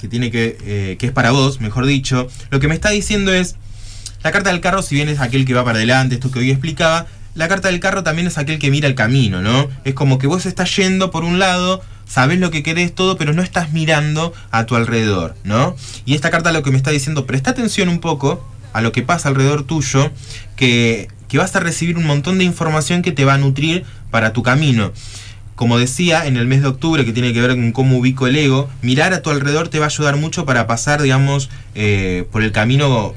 que 0.00 0.08
tiene 0.08 0.30
que, 0.30 0.58
eh, 0.64 0.96
que 0.98 1.06
es 1.06 1.12
para 1.12 1.30
vos, 1.30 1.60
mejor 1.60 1.86
dicho, 1.86 2.28
lo 2.50 2.58
que 2.58 2.68
me 2.68 2.74
está 2.74 2.90
diciendo 2.90 3.32
es, 3.32 3.56
la 4.22 4.32
carta 4.32 4.50
del 4.50 4.60
carro, 4.60 4.82
si 4.82 4.94
bien 4.94 5.08
es 5.08 5.20
aquel 5.20 5.44
que 5.44 5.54
va 5.54 5.64
para 5.64 5.78
adelante, 5.78 6.16
esto 6.16 6.30
que 6.30 6.40
hoy 6.40 6.50
explicaba, 6.50 7.06
la 7.34 7.48
carta 7.48 7.68
del 7.68 7.80
carro 7.80 8.02
también 8.02 8.26
es 8.26 8.36
aquel 8.36 8.58
que 8.58 8.70
mira 8.70 8.86
el 8.86 8.94
camino, 8.94 9.40
¿no? 9.40 9.68
Es 9.84 9.94
como 9.94 10.18
que 10.18 10.26
vos 10.26 10.44
estás 10.44 10.74
yendo 10.76 11.10
por 11.10 11.24
un 11.24 11.38
lado, 11.38 11.80
sabes 12.06 12.38
lo 12.38 12.50
que 12.50 12.62
querés 12.62 12.94
todo, 12.94 13.16
pero 13.16 13.32
no 13.32 13.42
estás 13.42 13.72
mirando 13.72 14.34
a 14.50 14.66
tu 14.66 14.76
alrededor, 14.76 15.34
¿no? 15.44 15.74
Y 16.04 16.14
esta 16.14 16.30
carta 16.30 16.52
lo 16.52 16.62
que 16.62 16.70
me 16.70 16.76
está 16.76 16.90
diciendo, 16.90 17.26
presta 17.26 17.50
atención 17.50 17.88
un 17.88 18.00
poco 18.00 18.46
a 18.72 18.80
lo 18.80 18.92
que 18.92 19.02
pasa 19.02 19.28
alrededor 19.28 19.64
tuyo, 19.64 20.10
que, 20.56 21.08
que 21.28 21.38
vas 21.38 21.56
a 21.56 21.60
recibir 21.60 21.96
un 21.96 22.04
montón 22.04 22.38
de 22.38 22.44
información 22.44 23.02
que 23.02 23.12
te 23.12 23.24
va 23.24 23.34
a 23.34 23.38
nutrir 23.38 23.84
para 24.10 24.32
tu 24.32 24.42
camino. 24.42 24.92
Como 25.62 25.78
decía, 25.78 26.26
en 26.26 26.36
el 26.36 26.48
mes 26.48 26.60
de 26.62 26.66
octubre, 26.66 27.04
que 27.04 27.12
tiene 27.12 27.32
que 27.32 27.40
ver 27.40 27.50
con 27.52 27.70
cómo 27.70 27.98
ubico 27.98 28.26
el 28.26 28.34
ego, 28.34 28.68
mirar 28.80 29.14
a 29.14 29.22
tu 29.22 29.30
alrededor 29.30 29.68
te 29.68 29.78
va 29.78 29.84
a 29.84 29.88
ayudar 29.90 30.16
mucho 30.16 30.44
para 30.44 30.66
pasar, 30.66 31.00
digamos, 31.00 31.50
eh, 31.76 32.26
por 32.32 32.42
el 32.42 32.50
camino 32.50 33.14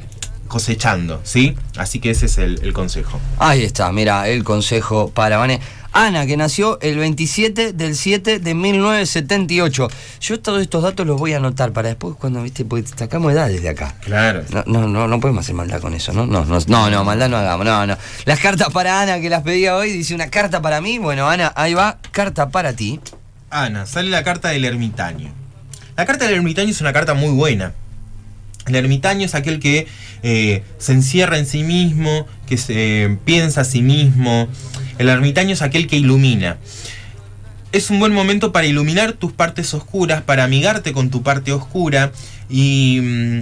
cosechando, 0.48 1.20
¿sí? 1.24 1.56
Así 1.76 2.00
que 2.00 2.12
ese 2.12 2.28
es 2.28 2.38
el, 2.38 2.60
el 2.62 2.72
consejo. 2.72 3.20
Ahí 3.40 3.64
está, 3.64 3.92
mira, 3.92 4.28
el 4.28 4.44
consejo 4.44 5.10
para 5.10 5.38
Vanessa. 5.38 5.64
Ana, 5.96 6.26
que 6.26 6.36
nació 6.36 6.78
el 6.82 6.98
27 6.98 7.72
del 7.72 7.96
7 7.96 8.40
de 8.40 8.54
1978. 8.54 9.88
Yo 10.20 10.40
todos 10.42 10.62
estos 10.62 10.84
datos 10.84 11.08
los 11.08 11.18
voy 11.18 11.32
a 11.32 11.38
anotar 11.38 11.72
para 11.72 11.88
después 11.88 12.18
cuando, 12.20 12.44
viste, 12.44 12.66
porque 12.66 12.86
sacamos 12.86 13.32
edades 13.32 13.62
de 13.62 13.70
acá. 13.70 13.96
Claro. 14.02 14.44
No, 14.50 14.64
no, 14.66 14.88
no, 14.90 15.08
no 15.08 15.20
podemos 15.22 15.46
hacer 15.46 15.56
maldad 15.56 15.80
con 15.80 15.94
eso, 15.94 16.12
¿no? 16.12 16.26
No, 16.26 16.44
no, 16.44 16.60
no, 16.68 16.90
no, 16.90 17.04
maldad 17.06 17.30
no 17.30 17.38
hagamos, 17.38 17.66
no, 17.66 17.88
no. 17.88 17.98
Las 18.26 18.42
cartas 18.42 18.74
para 18.74 19.02
Ana 19.02 19.22
que 19.22 19.30
las 19.30 19.44
pedía 19.44 19.78
hoy, 19.78 19.94
dice 19.94 20.14
una 20.14 20.28
carta 20.30 20.62
para 20.62 20.82
mí. 20.82 20.98
Bueno, 21.00 21.30
Ana, 21.30 21.54
ahí 21.56 21.74
va, 21.74 21.98
carta 22.12 22.50
para 22.50 22.74
ti. 22.74 23.00
Ana, 23.50 23.86
sale 23.86 24.10
la 24.10 24.26
carta 24.26 24.50
del 24.50 24.66
ermitaño. 24.66 25.32
La 25.96 26.06
carta 26.06 26.26
del 26.26 26.36
ermitaño 26.36 26.72
es 26.72 26.82
una 26.82 26.92
carta 26.92 27.14
muy 27.14 27.32
buena. 27.32 27.72
El 28.68 28.76
ermitaño 28.76 29.26
es 29.26 29.34
aquel 29.34 29.62
que 29.62 29.88
eh, 30.24 30.64
se 30.78 30.92
encierra 30.92 31.38
en 31.38 31.46
sí 31.46 31.64
mismo, 31.64 32.28
que 32.48 32.58
se 32.58 33.04
eh, 33.04 33.18
piensa 33.24 33.62
a 33.62 33.64
sí 33.64 33.82
mismo. 33.82 34.50
El 34.98 35.10
ermitaño 35.10 35.54
es 35.54 35.62
aquel 35.62 35.88
que 35.88 35.98
ilumina. 35.98 36.58
Es 37.72 37.90
un 37.90 38.00
buen 38.00 38.14
momento 38.14 38.52
para 38.52 38.68
iluminar 38.68 39.14
tus 39.14 39.34
partes 39.34 39.74
oscuras, 39.74 40.22
para 40.22 40.46
amigarte 40.46 40.94
con 40.94 41.10
tu 41.10 41.24
parte 41.24 41.52
oscura 41.52 42.12
y, 42.50 43.00
mm, 43.02 43.42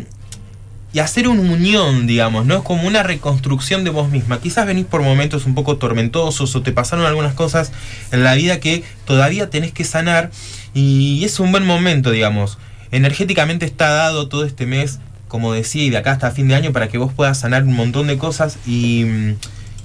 y 0.94 1.00
hacer 1.00 1.28
una 1.28 1.42
unión, 1.42 2.06
digamos, 2.06 2.46
¿no? 2.46 2.58
Es 2.58 2.62
como 2.62 2.88
una 2.88 3.02
reconstrucción 3.02 3.84
de 3.84 3.90
vos 3.90 4.10
misma. 4.10 4.40
Quizás 4.40 4.68
venís 4.68 4.86
por 4.86 5.02
momentos 5.02 5.46
un 5.46 5.56
poco 5.56 5.78
tormentosos 5.78 6.56
o 6.56 6.62
te 6.62 6.72
pasaron 6.72 7.06
algunas 7.06 7.34
cosas 7.34 7.72
en 8.12 8.24
la 8.24 8.36
vida 8.36 8.60
que 8.60 8.84
todavía 9.06 9.50
tenés 9.50 9.72
que 9.72 9.84
sanar 9.84 10.30
y 10.76 11.24
es 11.26 11.40
un 11.40 11.52
buen 11.52 11.66
momento, 11.66 12.12
digamos. 12.12 12.60
Energéticamente 12.92 13.66
está 13.66 13.90
dado 13.90 14.30
todo 14.30 14.46
este 14.46 14.68
mes, 14.68 15.00
como 15.28 15.52
decía, 15.52 15.84
y 15.84 15.90
de 15.90 15.98
acá 15.98 16.12
hasta 16.12 16.30
fin 16.30 16.48
de 16.48 16.56
año 16.56 16.72
para 16.72 16.90
que 16.90 17.00
vos 17.00 17.12
puedas 17.12 17.40
sanar 17.40 17.64
un 17.64 17.76
montón 17.76 18.06
de 18.06 18.20
cosas 18.20 18.60
y, 18.68 19.04
mm, 19.06 19.36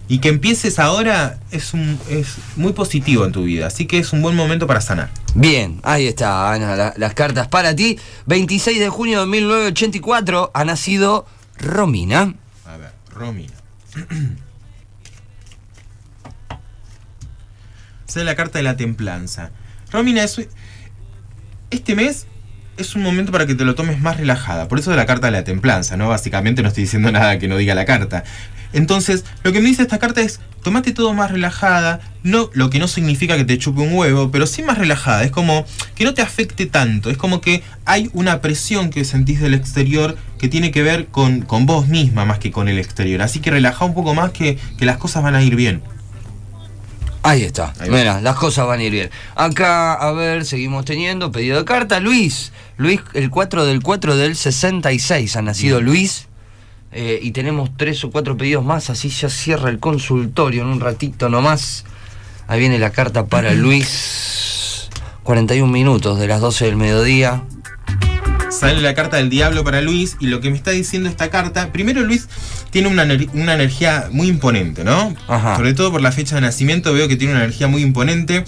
y 0.09 0.18
que 0.21 0.29
empieces 0.31 0.79
ahora 0.79 1.38
es, 1.51 1.75
un, 1.75 1.99
es 2.09 2.37
muy 2.57 2.73
positivo 2.73 3.25
en 3.27 3.33
tu 3.33 3.42
vida. 3.44 3.66
Así 3.66 3.87
que 3.87 3.99
es 3.99 4.12
un 4.12 4.23
buen 4.23 4.35
momento 4.35 4.66
para 4.66 4.81
sanar. 4.81 5.11
Bien, 5.35 5.81
ahí 5.83 6.07
está, 6.07 6.53
Ana, 6.53 6.75
la- 6.77 6.94
las 6.97 7.14
cartas 7.14 7.47
para 7.49 7.77
ti. 7.77 7.99
26 8.27 8.79
de 8.79 8.88
junio 8.88 9.21
de 9.21 9.27
1984 9.27 10.51
ha 10.55 10.64
nacido 10.64 11.27
Romina. 11.59 12.35
A 12.66 12.77
ver, 12.79 12.92
Romina. 13.11 13.53
Sale 18.07 18.25
la 18.25 18.35
carta 18.37 18.59
de 18.59 18.62
la 18.62 18.77
templanza. 18.77 19.51
Romina, 19.92 20.25
es, 20.25 20.49
este 21.71 21.94
mes 21.94 22.27
es 22.79 22.94
un 22.94 23.03
momento 23.03 23.33
para 23.33 23.47
que 23.47 23.55
te 23.55 23.64
lo 23.64 23.75
tomes 23.75 24.01
más 24.01 24.16
relajada. 24.16 24.68
Por 24.68 24.79
eso 24.79 24.90
de 24.90 24.97
la 24.97 25.05
carta 25.07 25.27
de 25.27 25.33
la 25.33 25.44
templanza, 25.44 25.97
¿no? 25.97 26.09
Básicamente 26.09 26.62
no 26.62 26.68
estoy 26.68 26.85
diciendo 26.85 27.11
nada 27.12 27.38
que 27.38 27.49
no 27.49 27.57
diga 27.57 27.75
la 27.75 27.85
carta. 27.85 28.25
Entonces, 28.72 29.24
lo 29.42 29.52
que 29.52 29.61
me 29.61 29.68
dice 29.68 29.83
esta 29.83 29.98
carta 29.98 30.20
es, 30.20 30.40
tomate 30.62 30.92
todo 30.92 31.14
más 31.14 31.31
relajada, 31.31 32.00
no, 32.22 32.50
lo 32.52 32.68
que 32.70 32.78
no 32.78 32.88
significa 32.88 33.37
que 33.37 33.44
te 33.44 33.59
chupe 33.59 33.81
un 33.81 33.94
huevo, 33.94 34.31
pero 34.31 34.46
sí 34.46 34.62
más 34.62 34.78
relajada. 34.78 35.24
Es 35.24 35.31
como 35.31 35.64
que 35.94 36.04
no 36.04 36.14
te 36.14 36.22
afecte 36.22 36.66
tanto. 36.66 37.11
Es 37.11 37.16
como 37.16 37.40
que 37.40 37.62
hay 37.85 38.11
una 38.12 38.40
presión 38.40 38.90
que 38.90 39.04
sentís 39.04 39.40
del 39.40 39.54
exterior 39.54 40.16
que 40.38 40.48
tiene 40.48 40.70
que 40.70 40.83
ver 40.83 41.07
con, 41.07 41.42
con 41.42 41.66
vos 41.66 41.88
misma 41.88 42.24
más 42.24 42.38
que 42.38 42.50
con 42.50 42.68
el 42.68 42.78
exterior. 42.78 43.22
Así 43.22 43.40
que 43.40 43.50
relaja 43.50 43.85
un 43.85 43.94
poco 43.94 44.14
más 44.14 44.31
que, 44.33 44.59
que 44.76 44.85
las 44.85 44.98
cosas 44.98 45.22
van 45.22 45.35
a 45.35 45.42
ir 45.42 45.57
bien. 45.57 45.83
Ahí 47.22 47.42
está. 47.42 47.72
Ahí. 47.81 47.90
Mira, 47.90 48.20
las 48.20 48.37
cosas 48.37 48.66
van 48.66 48.81
a 48.81 48.83
ir 48.83 48.92
bien. 48.92 49.11
Acá, 49.35 49.94
a 49.94 50.12
ver, 50.12 50.44
seguimos 50.44 50.85
teniendo 50.85 51.33
pedido 51.33 51.59
de 51.59 51.64
carta. 51.64 52.00
Luis. 52.00 52.52
Luis, 52.76 53.00
el 53.14 53.31
4 53.31 53.66
del 53.66 53.83
4 53.83 54.16
del 54.16 54.37
66 54.37 55.37
ha 55.37 55.42
nacido 55.42 55.81
Luis. 55.81 56.27
Eh, 56.92 57.18
y 57.22 57.33
tenemos 57.33 57.70
tres 57.77 58.03
o 58.05 58.11
cuatro 58.11 58.37
pedidos 58.37 58.64
más, 58.64 58.88
así 58.90 59.11
ya 59.11 59.29
cierra 59.29 59.68
el 59.68 59.79
consultorio 59.79 60.62
en 60.62 60.68
un 60.68 60.81
ratito 60.81 61.29
nomás. 61.29 61.85
Ahí 62.46 62.61
viene 62.61 62.79
la 62.79 62.90
carta 62.90 63.27
para 63.27 63.53
Luis. 63.53 64.88
41 65.22 65.70
minutos 65.70 66.18
de 66.18 66.27
las 66.27 66.40
12 66.40 66.64
del 66.64 66.77
mediodía. 66.77 67.42
Sale 68.51 68.81
la 68.81 68.94
carta 68.94 69.18
del 69.18 69.29
diablo 69.29 69.62
para 69.62 69.83
Luis 69.83 70.16
y 70.20 70.29
lo 70.29 70.40
que 70.40 70.51
me 70.51 70.57
está 70.57 70.70
diciendo 70.70 71.11
esta 71.11 71.29
carta, 71.29 71.70
primero 71.70 72.01
Luis 72.01 72.29
tiene 72.70 72.88
una, 72.88 73.07
una 73.35 73.55
energía 73.55 74.09
muy 74.11 74.29
imponente, 74.29 74.85
¿no? 74.85 75.14
Ajá. 75.29 75.57
Sobre 75.57 75.74
todo 75.74 75.92
por 75.92 76.01
la 76.01 76.12
fecha 76.12 76.37
de 76.37 76.40
nacimiento 76.40 76.94
veo 76.94 77.09
que 77.09 77.16
tiene 77.16 77.35
una 77.35 77.44
energía 77.44 77.68
muy 77.68 77.83
imponente 77.83 78.44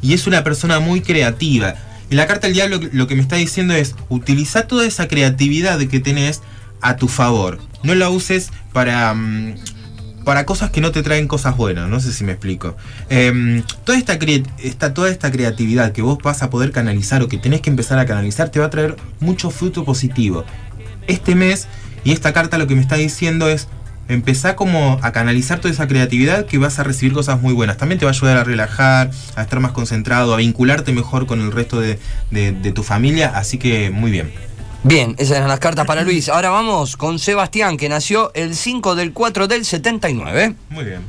y 0.00 0.14
es 0.14 0.26
una 0.26 0.42
persona 0.42 0.80
muy 0.80 1.02
creativa. 1.02 1.74
Y 2.08 2.14
la 2.14 2.26
carta 2.26 2.46
del 2.46 2.54
diablo 2.54 2.80
lo 2.92 3.06
que 3.06 3.14
me 3.14 3.22
está 3.22 3.36
diciendo 3.36 3.74
es, 3.74 3.94
utiliza 4.08 4.66
toda 4.66 4.86
esa 4.86 5.08
creatividad 5.08 5.78
que 5.80 6.00
tenés 6.00 6.40
a 6.80 6.96
tu 6.96 7.08
favor. 7.08 7.58
No 7.84 7.94
la 7.94 8.08
uses 8.10 8.50
para... 8.72 9.14
mm, 9.14 9.54
para 10.24 10.46
cosas 10.46 10.70
que 10.70 10.80
no 10.80 10.90
te 10.90 11.02
traen 11.02 11.28
cosas 11.28 11.54
buenas, 11.54 11.86
no 11.90 12.00
sé 12.00 12.10
si 12.10 12.24
me 12.24 12.32
explico. 12.32 12.74
Em, 13.10 13.62
toda, 13.84 13.98
esta 13.98 14.94
toda 14.94 15.10
esta 15.10 15.30
creatividad 15.30 15.92
que 15.92 16.00
vos 16.00 16.16
vas 16.22 16.42
a 16.42 16.48
poder 16.48 16.72
canalizar 16.72 17.22
o 17.22 17.28
que 17.28 17.36
tenés 17.36 17.60
que 17.60 17.68
empezar 17.68 17.98
a 17.98 18.06
canalizar 18.06 18.48
te 18.48 18.58
va 18.58 18.64
a 18.66 18.70
traer 18.70 18.96
mucho 19.20 19.50
fruto 19.50 19.84
positivo. 19.84 20.46
Este 21.08 21.34
mes 21.34 21.68
y 22.04 22.12
esta 22.12 22.32
carta 22.32 22.56
lo 22.56 22.66
que 22.66 22.74
me 22.74 22.80
está 22.80 22.96
diciendo 22.96 23.48
es 23.50 23.68
empezá 24.08 24.56
como 24.56 24.98
a 25.02 25.12
canalizar 25.12 25.60
toda 25.60 25.72
esa 25.74 25.86
creatividad 25.88 26.46
que 26.46 26.56
vas 26.56 26.78
a 26.78 26.84
recibir 26.84 27.12
cosas 27.12 27.42
muy 27.42 27.52
buenas. 27.52 27.76
También 27.76 27.98
te 27.98 28.06
va 28.06 28.10
a 28.12 28.14
ayudar 28.14 28.38
a 28.38 28.44
relajar, 28.44 29.10
a 29.36 29.42
estar 29.42 29.60
más 29.60 29.72
concentrado, 29.72 30.32
a 30.32 30.38
vincularte 30.38 30.94
mejor 30.94 31.26
con 31.26 31.42
el 31.42 31.52
resto 31.52 31.80
de- 31.80 31.98
de 32.30 32.72
tu 32.72 32.82
familia, 32.82 33.32
así 33.36 33.58
que 33.58 33.90
muy 33.90 34.10
bien. 34.10 34.30
Bien, 34.86 35.14
esas 35.16 35.38
eran 35.38 35.48
las 35.48 35.60
cartas 35.60 35.86
para 35.86 36.02
Luis. 36.02 36.28
Ahora 36.28 36.50
vamos 36.50 36.98
con 36.98 37.18
Sebastián, 37.18 37.78
que 37.78 37.88
nació 37.88 38.30
el 38.34 38.54
5 38.54 38.94
del 38.94 39.14
4 39.14 39.48
del 39.48 39.64
79. 39.64 40.54
Muy 40.68 40.84
bien. 40.84 41.00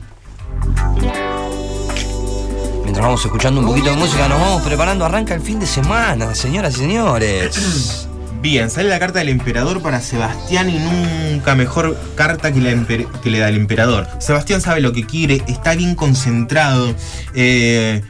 Mientras 2.83 3.05
vamos 3.05 3.25
escuchando 3.25 3.59
un 3.59 3.67
poquito 3.67 3.89
de 3.89 3.97
música, 3.97 4.29
nos 4.29 4.39
vamos 4.39 4.61
preparando. 4.61 5.03
Arranca 5.03 5.33
el 5.33 5.41
fin 5.41 5.59
de 5.59 5.67
semana, 5.67 6.33
señoras 6.35 6.75
y 6.75 6.79
señores. 6.79 8.07
Bien, 8.41 8.69
sale 8.69 8.89
la 8.89 8.99
carta 8.99 9.19
del 9.19 9.29
emperador 9.29 9.81
para 9.81 9.99
Sebastián 9.99 10.69
y 10.69 10.77
nunca 10.77 11.55
mejor 11.55 11.97
carta 12.15 12.53
que, 12.53 12.61
la 12.61 12.85
que 13.23 13.29
le 13.31 13.39
da 13.39 13.49
el 13.49 13.55
emperador. 13.55 14.07
Sebastián 14.19 14.61
sabe 14.61 14.81
lo 14.81 14.93
que 14.93 15.03
quiere, 15.03 15.41
está 15.47 15.73
bien 15.73 15.95
concentrado. 15.95 16.93
eh, 17.33 18.03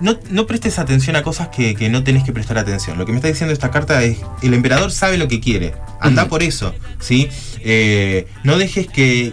no, 0.00 0.18
no 0.30 0.46
prestes 0.46 0.78
atención 0.78 1.16
a 1.16 1.22
cosas 1.22 1.48
que, 1.48 1.74
que 1.74 1.88
no 1.88 2.04
tenés 2.04 2.24
que 2.24 2.32
prestar 2.32 2.58
atención. 2.58 2.98
Lo 2.98 3.06
que 3.06 3.12
me 3.12 3.18
está 3.18 3.28
diciendo 3.28 3.52
esta 3.52 3.70
carta 3.70 4.02
es, 4.02 4.18
el 4.42 4.54
emperador 4.54 4.92
sabe 4.92 5.18
lo 5.18 5.28
que 5.28 5.40
quiere. 5.40 5.74
Anda 6.00 6.28
por 6.28 6.42
eso, 6.42 6.74
¿sí? 7.00 7.28
Eh, 7.60 8.26
no 8.44 8.58
dejes 8.58 8.86
que, 8.86 9.32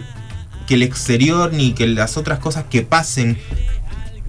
que 0.66 0.74
el 0.74 0.82
exterior 0.82 1.52
ni 1.52 1.72
que 1.72 1.86
las 1.86 2.16
otras 2.16 2.38
cosas 2.38 2.64
que 2.68 2.82
pasen 2.82 3.38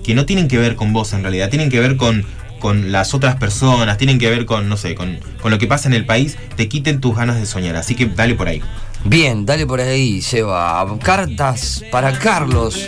que 0.03 0.15
no 0.15 0.25
tienen 0.25 0.47
que 0.47 0.57
ver 0.57 0.75
con 0.75 0.93
vos 0.93 1.11
en 1.13 1.21
realidad, 1.21 1.49
tienen 1.49 1.69
que 1.69 1.79
ver 1.79 1.97
con, 1.97 2.23
con 2.59 2.91
las 2.91 3.13
otras 3.13 3.35
personas, 3.35 3.97
tienen 3.97 4.19
que 4.19 4.29
ver 4.29 4.45
con, 4.45 4.69
no 4.69 4.77
sé, 4.77 4.95
con, 4.95 5.19
con 5.41 5.51
lo 5.51 5.57
que 5.57 5.67
pasa 5.67 5.89
en 5.89 5.93
el 5.93 6.05
país, 6.05 6.37
te 6.55 6.69
quiten 6.69 7.01
tus 7.01 7.15
ganas 7.15 7.37
de 7.37 7.45
soñar. 7.45 7.75
Así 7.75 7.95
que 7.95 8.05
dale 8.05 8.35
por 8.35 8.47
ahí. 8.47 8.61
Bien, 9.09 9.45
dale 9.45 9.65
por 9.65 9.79
ahí, 9.79 10.21
Seba. 10.21 10.85
Cartas 11.01 11.81
para 11.91 12.19
Carlos, 12.19 12.87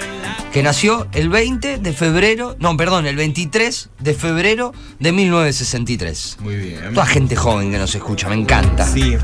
que 0.52 0.62
nació 0.62 1.08
el 1.14 1.30
20 1.30 1.78
de 1.78 1.94
febrero, 1.94 2.58
no, 2.60 2.76
perdón, 2.76 3.08
el 3.08 3.16
23 3.16 3.90
de 4.00 4.14
febrero 4.14 4.74
de 5.00 5.14
1963. 5.14 6.38
Muy 6.42 6.56
bien. 6.58 6.94
Toda 6.94 7.06
gente 7.06 7.38
joven 7.38 7.72
que 7.72 7.78
nos 7.78 7.96
escucha, 7.96 8.28
me 8.28 8.36
encanta. 8.36 8.86
Sí. 8.86 9.16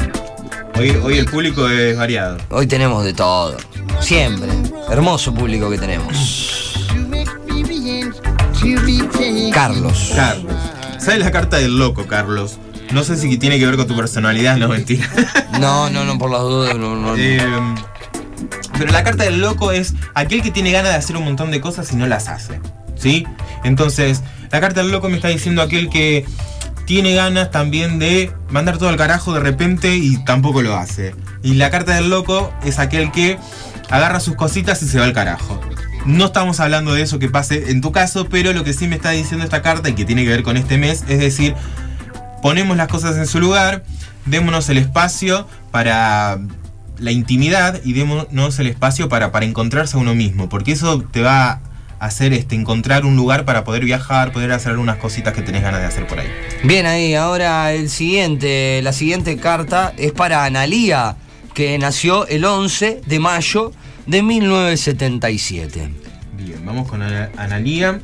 Hoy, 0.78 0.90
hoy 1.04 1.18
el 1.18 1.26
público 1.26 1.68
es 1.68 1.98
variado. 1.98 2.38
Hoy 2.50 2.66
tenemos 2.66 3.04
de 3.04 3.14
todo. 3.14 3.58
Siempre. 4.00 4.50
Hermoso 4.90 5.34
público 5.34 5.70
que 5.70 5.78
tenemos. 5.78 6.74
Carlos. 9.52 10.14
Carlos. 10.16 10.54
¿Sabes 10.98 11.20
la 11.20 11.32
carta 11.32 11.58
del 11.58 11.78
loco, 11.78 12.08
Carlos? 12.08 12.58
No 12.92 13.04
sé 13.04 13.18
si 13.18 13.38
tiene 13.38 13.60
que 13.60 13.66
ver 13.66 13.76
con 13.76 13.88
tu 13.88 13.96
personalidad, 13.96 14.58
no 14.58 14.70
mentira. 14.70 15.10
No, 15.60 15.90
no, 15.90 16.04
no, 16.04 16.18
por 16.18 16.30
las 16.30 16.42
dudas. 16.42 16.76
No, 16.76 16.98
no. 16.98 17.16
Eh, 17.16 17.40
pero 18.78 18.92
la 18.92 19.04
carta 19.06 19.24
del 19.24 19.40
loco 19.40 19.72
es 19.72 19.94
aquel 20.14 20.42
que 20.42 20.52
tiene 20.52 20.72
ganas 20.72 20.92
de 20.92 20.98
hacer 20.98 21.16
un 21.16 21.24
montón 21.24 21.50
de 21.50 21.62
cosas 21.62 21.92
y 21.94 21.96
no 21.96 22.08
las 22.08 22.28
hace. 22.28 22.60
¿Sí? 22.98 23.26
Entonces, 23.64 24.22
la 24.52 24.60
carta 24.60 24.82
del 24.82 24.92
loco 24.92 25.10
me 25.10 25.16
está 25.16 25.30
diciendo 25.30 25.62
aquel 25.62 25.90
que 25.90 26.26
tiene 26.86 27.16
ganas 27.16 27.52
también 27.52 28.00
de 28.00 28.32
mandar 28.50 28.78
todo 28.78 28.90
al 28.90 28.98
carajo 28.98 29.34
de 29.34 29.40
repente 29.40 29.96
y 29.96 30.24
tampoco 30.24 30.62
lo 30.62 30.76
hace. 30.76 31.16
Y 31.42 31.56
la 31.56 31.72
carta 31.72 31.96
del 31.96 32.10
loco 32.10 32.54
es 32.64 32.80
aquel 32.80 33.12
que 33.12 33.38
agarra 33.90 34.20
sus 34.20 34.36
cositas 34.36 34.82
y 34.84 34.88
se 34.88 35.00
va 35.00 35.06
al 35.06 35.14
carajo. 35.14 35.60
No 36.06 36.26
estamos 36.26 36.60
hablando 36.60 36.94
de 36.94 37.02
eso 37.02 37.18
que 37.18 37.30
pase 37.30 37.72
en 37.72 37.82
tu 37.82 37.92
caso, 37.92 38.28
pero 38.30 38.54
lo 38.54 38.64
que 38.64 38.74
sí 38.74 38.88
me 38.88 38.96
está 38.96 39.12
diciendo 39.12 39.44
esta 39.44 39.62
carta 39.62 39.90
y 39.90 39.94
que 39.94 40.06
tiene 40.06 40.24
que 40.24 40.30
ver 40.30 40.44
con 40.44 40.58
este 40.58 40.78
mes 40.78 41.04
es 41.08 41.20
decir, 41.20 41.56
ponemos 42.42 42.78
las 42.78 42.88
cosas 42.88 43.18
en 43.18 43.26
su 43.28 43.40
lugar, 43.40 43.84
démonos 44.26 44.70
el 44.70 44.78
espacio 44.78 45.48
para 45.72 46.40
la 46.98 47.12
intimidad 47.12 47.82
y 47.84 47.94
démonos 47.94 48.60
el 48.60 48.68
espacio 48.68 49.10
para, 49.10 49.32
para 49.32 49.46
encontrarse 49.46 49.98
a 49.98 50.00
uno 50.00 50.16
mismo, 50.16 50.48
porque 50.50 50.72
eso 50.72 51.02
te 51.12 51.22
va 51.22 51.50
a 51.50 51.62
hacer 52.00 52.34
este, 52.34 52.56
encontrar 52.56 53.06
un 53.06 53.16
lugar 53.16 53.46
para 53.46 53.64
poder 53.64 53.84
viajar, 53.84 54.32
poder 54.32 54.52
hacer 54.52 54.72
algunas 54.72 54.98
cositas 54.98 55.34
que 55.34 55.42
tenés 55.42 55.62
ganas 55.64 55.80
de 55.82 55.88
hacer 55.88 56.08
por 56.08 56.20
ahí. 56.20 56.28
Bien 56.64 56.86
ahí, 56.86 57.16
ahora 57.16 57.72
el 57.74 57.90
siguiente, 57.90 58.82
la 58.84 58.94
siguiente 58.94 59.38
carta 59.38 59.94
es 59.98 60.12
para 60.12 60.46
Analía, 60.46 61.16
que 61.54 61.78
nació 61.78 62.28
el 62.28 62.44
11 62.46 63.02
de 63.06 63.20
mayo 63.20 63.72
de 64.08 64.22
1977. 64.22 65.90
Bien, 66.38 66.66
vamos 66.66 66.88
con 66.90 67.02
Ana- 67.02 67.30
Analía. 67.38 68.00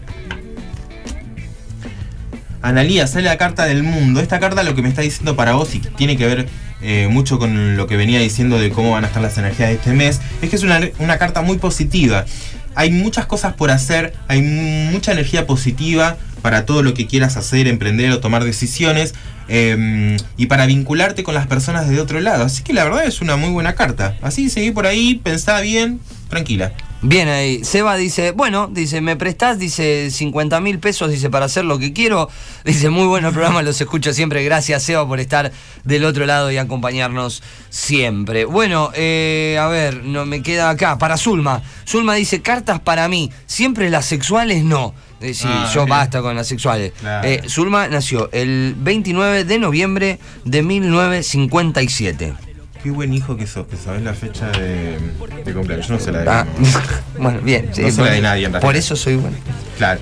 Analía, 2.61 3.07
sale 3.07 3.25
la 3.25 3.37
carta 3.37 3.65
del 3.65 3.83
mundo. 3.83 4.19
Esta 4.19 4.39
carta 4.39 4.63
lo 4.63 4.75
que 4.75 4.81
me 4.81 4.89
está 4.89 5.01
diciendo 5.01 5.35
para 5.35 5.53
vos 5.53 5.73
y 5.73 5.79
tiene 5.79 6.17
que 6.17 6.25
ver 6.25 6.47
eh, 6.81 7.07
mucho 7.09 7.39
con 7.39 7.77
lo 7.77 7.87
que 7.87 7.97
venía 7.97 8.19
diciendo 8.19 8.59
de 8.59 8.69
cómo 8.71 8.91
van 8.91 9.03
a 9.03 9.07
estar 9.07 9.21
las 9.21 9.37
energías 9.37 9.69
de 9.69 9.75
este 9.75 9.93
mes, 9.93 10.19
es 10.41 10.49
que 10.49 10.55
es 10.55 10.63
una, 10.63 10.79
una 10.99 11.17
carta 11.17 11.41
muy 11.41 11.57
positiva. 11.57 12.25
Hay 12.73 12.91
muchas 12.91 13.25
cosas 13.25 13.53
por 13.53 13.69
hacer, 13.69 14.13
hay 14.27 14.41
mucha 14.41 15.11
energía 15.11 15.45
positiva 15.45 16.17
para 16.41 16.65
todo 16.65 16.81
lo 16.83 16.93
que 16.93 17.05
quieras 17.05 17.37
hacer, 17.37 17.67
emprender 17.67 18.11
o 18.11 18.19
tomar 18.19 18.43
decisiones 18.43 19.13
eh, 19.47 20.17
y 20.37 20.45
para 20.45 20.65
vincularte 20.65 21.23
con 21.23 21.35
las 21.35 21.47
personas 21.47 21.89
de 21.89 21.99
otro 21.99 22.19
lado. 22.19 22.45
Así 22.45 22.63
que 22.63 22.73
la 22.73 22.83
verdad 22.83 23.05
es 23.05 23.21
una 23.21 23.35
muy 23.35 23.49
buena 23.49 23.75
carta. 23.75 24.15
Así 24.21 24.49
seguí 24.49 24.71
por 24.71 24.87
ahí, 24.87 25.15
pensá 25.15 25.59
bien, 25.61 25.99
tranquila. 26.29 26.73
Bien 27.03 27.27
ahí, 27.29 27.63
Seba 27.63 27.95
dice, 27.95 28.29
bueno, 28.29 28.69
dice, 28.71 29.01
me 29.01 29.15
prestás, 29.15 29.57
dice, 29.57 30.11
50 30.11 30.59
mil 30.61 30.77
pesos, 30.77 31.09
dice, 31.09 31.31
para 31.31 31.45
hacer 31.45 31.65
lo 31.65 31.79
que 31.79 31.93
quiero. 31.93 32.29
Dice, 32.63 32.91
muy 32.91 33.07
bueno 33.07 33.29
el 33.29 33.33
programa, 33.33 33.63
los 33.63 33.81
escucho 33.81 34.13
siempre. 34.13 34.43
Gracias, 34.43 34.83
Seba, 34.83 35.07
por 35.07 35.19
estar 35.19 35.51
del 35.83 36.05
otro 36.05 36.27
lado 36.27 36.51
y 36.51 36.57
acompañarnos 36.57 37.41
siempre. 37.71 38.45
Bueno, 38.45 38.91
eh, 38.93 39.57
a 39.59 39.65
ver, 39.67 40.03
no 40.03 40.27
me 40.27 40.43
queda 40.43 40.69
acá, 40.69 40.99
para 40.99 41.17
Zulma. 41.17 41.63
Zulma 41.87 42.13
dice, 42.13 42.43
cartas 42.43 42.79
para 42.79 43.07
mí, 43.07 43.31
siempre 43.47 43.89
las 43.89 44.05
sexuales 44.05 44.63
no. 44.63 44.93
Eh, 45.21 45.33
sí, 45.33 45.47
Ah, 45.47 45.71
yo 45.73 45.87
basta 45.87 46.21
con 46.21 46.35
las 46.35 46.47
sexuales. 46.47 46.93
Eh, 47.23 47.41
Zulma 47.47 47.87
nació 47.87 48.29
el 48.31 48.75
29 48.77 49.45
de 49.45 49.57
noviembre 49.57 50.19
de 50.45 50.61
1957. 50.61 52.50
Qué 52.83 52.89
buen 52.89 53.13
hijo 53.13 53.37
que 53.37 53.45
sos, 53.45 53.67
que 53.67 53.75
sabés 53.77 54.01
la 54.01 54.13
fecha 54.15 54.47
de, 54.49 54.97
de 55.45 55.53
cumpleaños. 55.53 55.87
Yo 55.87 55.93
no 55.93 55.99
sé 55.99 56.11
la 56.11 56.19
de 56.21 56.29
Ah, 56.29 56.47
bueno, 57.19 57.39
bien. 57.41 57.69
sí, 57.73 57.83
No 57.83 57.91
se 57.91 57.97
la 57.97 58.03
por- 58.07 58.15
de 58.15 58.21
nadie, 58.21 58.45
en 58.45 58.51
Por 58.53 58.61
realidad. 58.61 58.79
eso 58.83 58.95
soy 58.95 59.15
bueno. 59.17 59.37
Claro. 59.77 59.99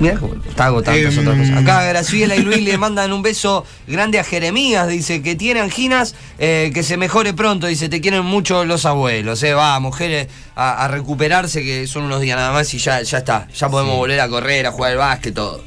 Mira, 0.00 0.18
está 0.48 0.64
agotando 0.66 1.08
otras 1.08 1.24
cosas. 1.38 1.56
Acá 1.58 1.84
Graciela 1.84 2.34
y 2.34 2.42
Luis 2.42 2.62
le 2.64 2.78
mandan 2.78 3.12
un 3.12 3.20
beso 3.22 3.66
grande 3.86 4.18
a 4.18 4.24
Jeremías, 4.24 4.88
dice 4.88 5.20
que 5.22 5.36
tiene 5.36 5.60
anginas, 5.60 6.14
eh, 6.38 6.70
que 6.72 6.82
se 6.82 6.96
mejore 6.96 7.34
pronto, 7.34 7.66
dice, 7.66 7.88
te 7.90 8.00
quieren 8.00 8.24
mucho 8.24 8.64
los 8.64 8.86
abuelos, 8.86 9.42
eh, 9.42 9.52
va, 9.52 9.78
mujeres 9.78 10.28
a, 10.56 10.84
a 10.84 10.88
recuperarse, 10.88 11.62
que 11.62 11.86
son 11.86 12.04
unos 12.04 12.22
días 12.22 12.36
nada 12.38 12.52
más 12.52 12.72
y 12.72 12.78
ya, 12.78 13.02
ya 13.02 13.18
está, 13.18 13.46
ya 13.54 13.68
podemos 13.68 13.92
Sí. 13.92 13.98
volver 13.98 14.20
a 14.20 14.28
correr, 14.28 14.66
a 14.66 14.72
jugar 14.72 14.92
al 14.92 14.98
básquet, 14.98 15.34
todo. 15.34 15.62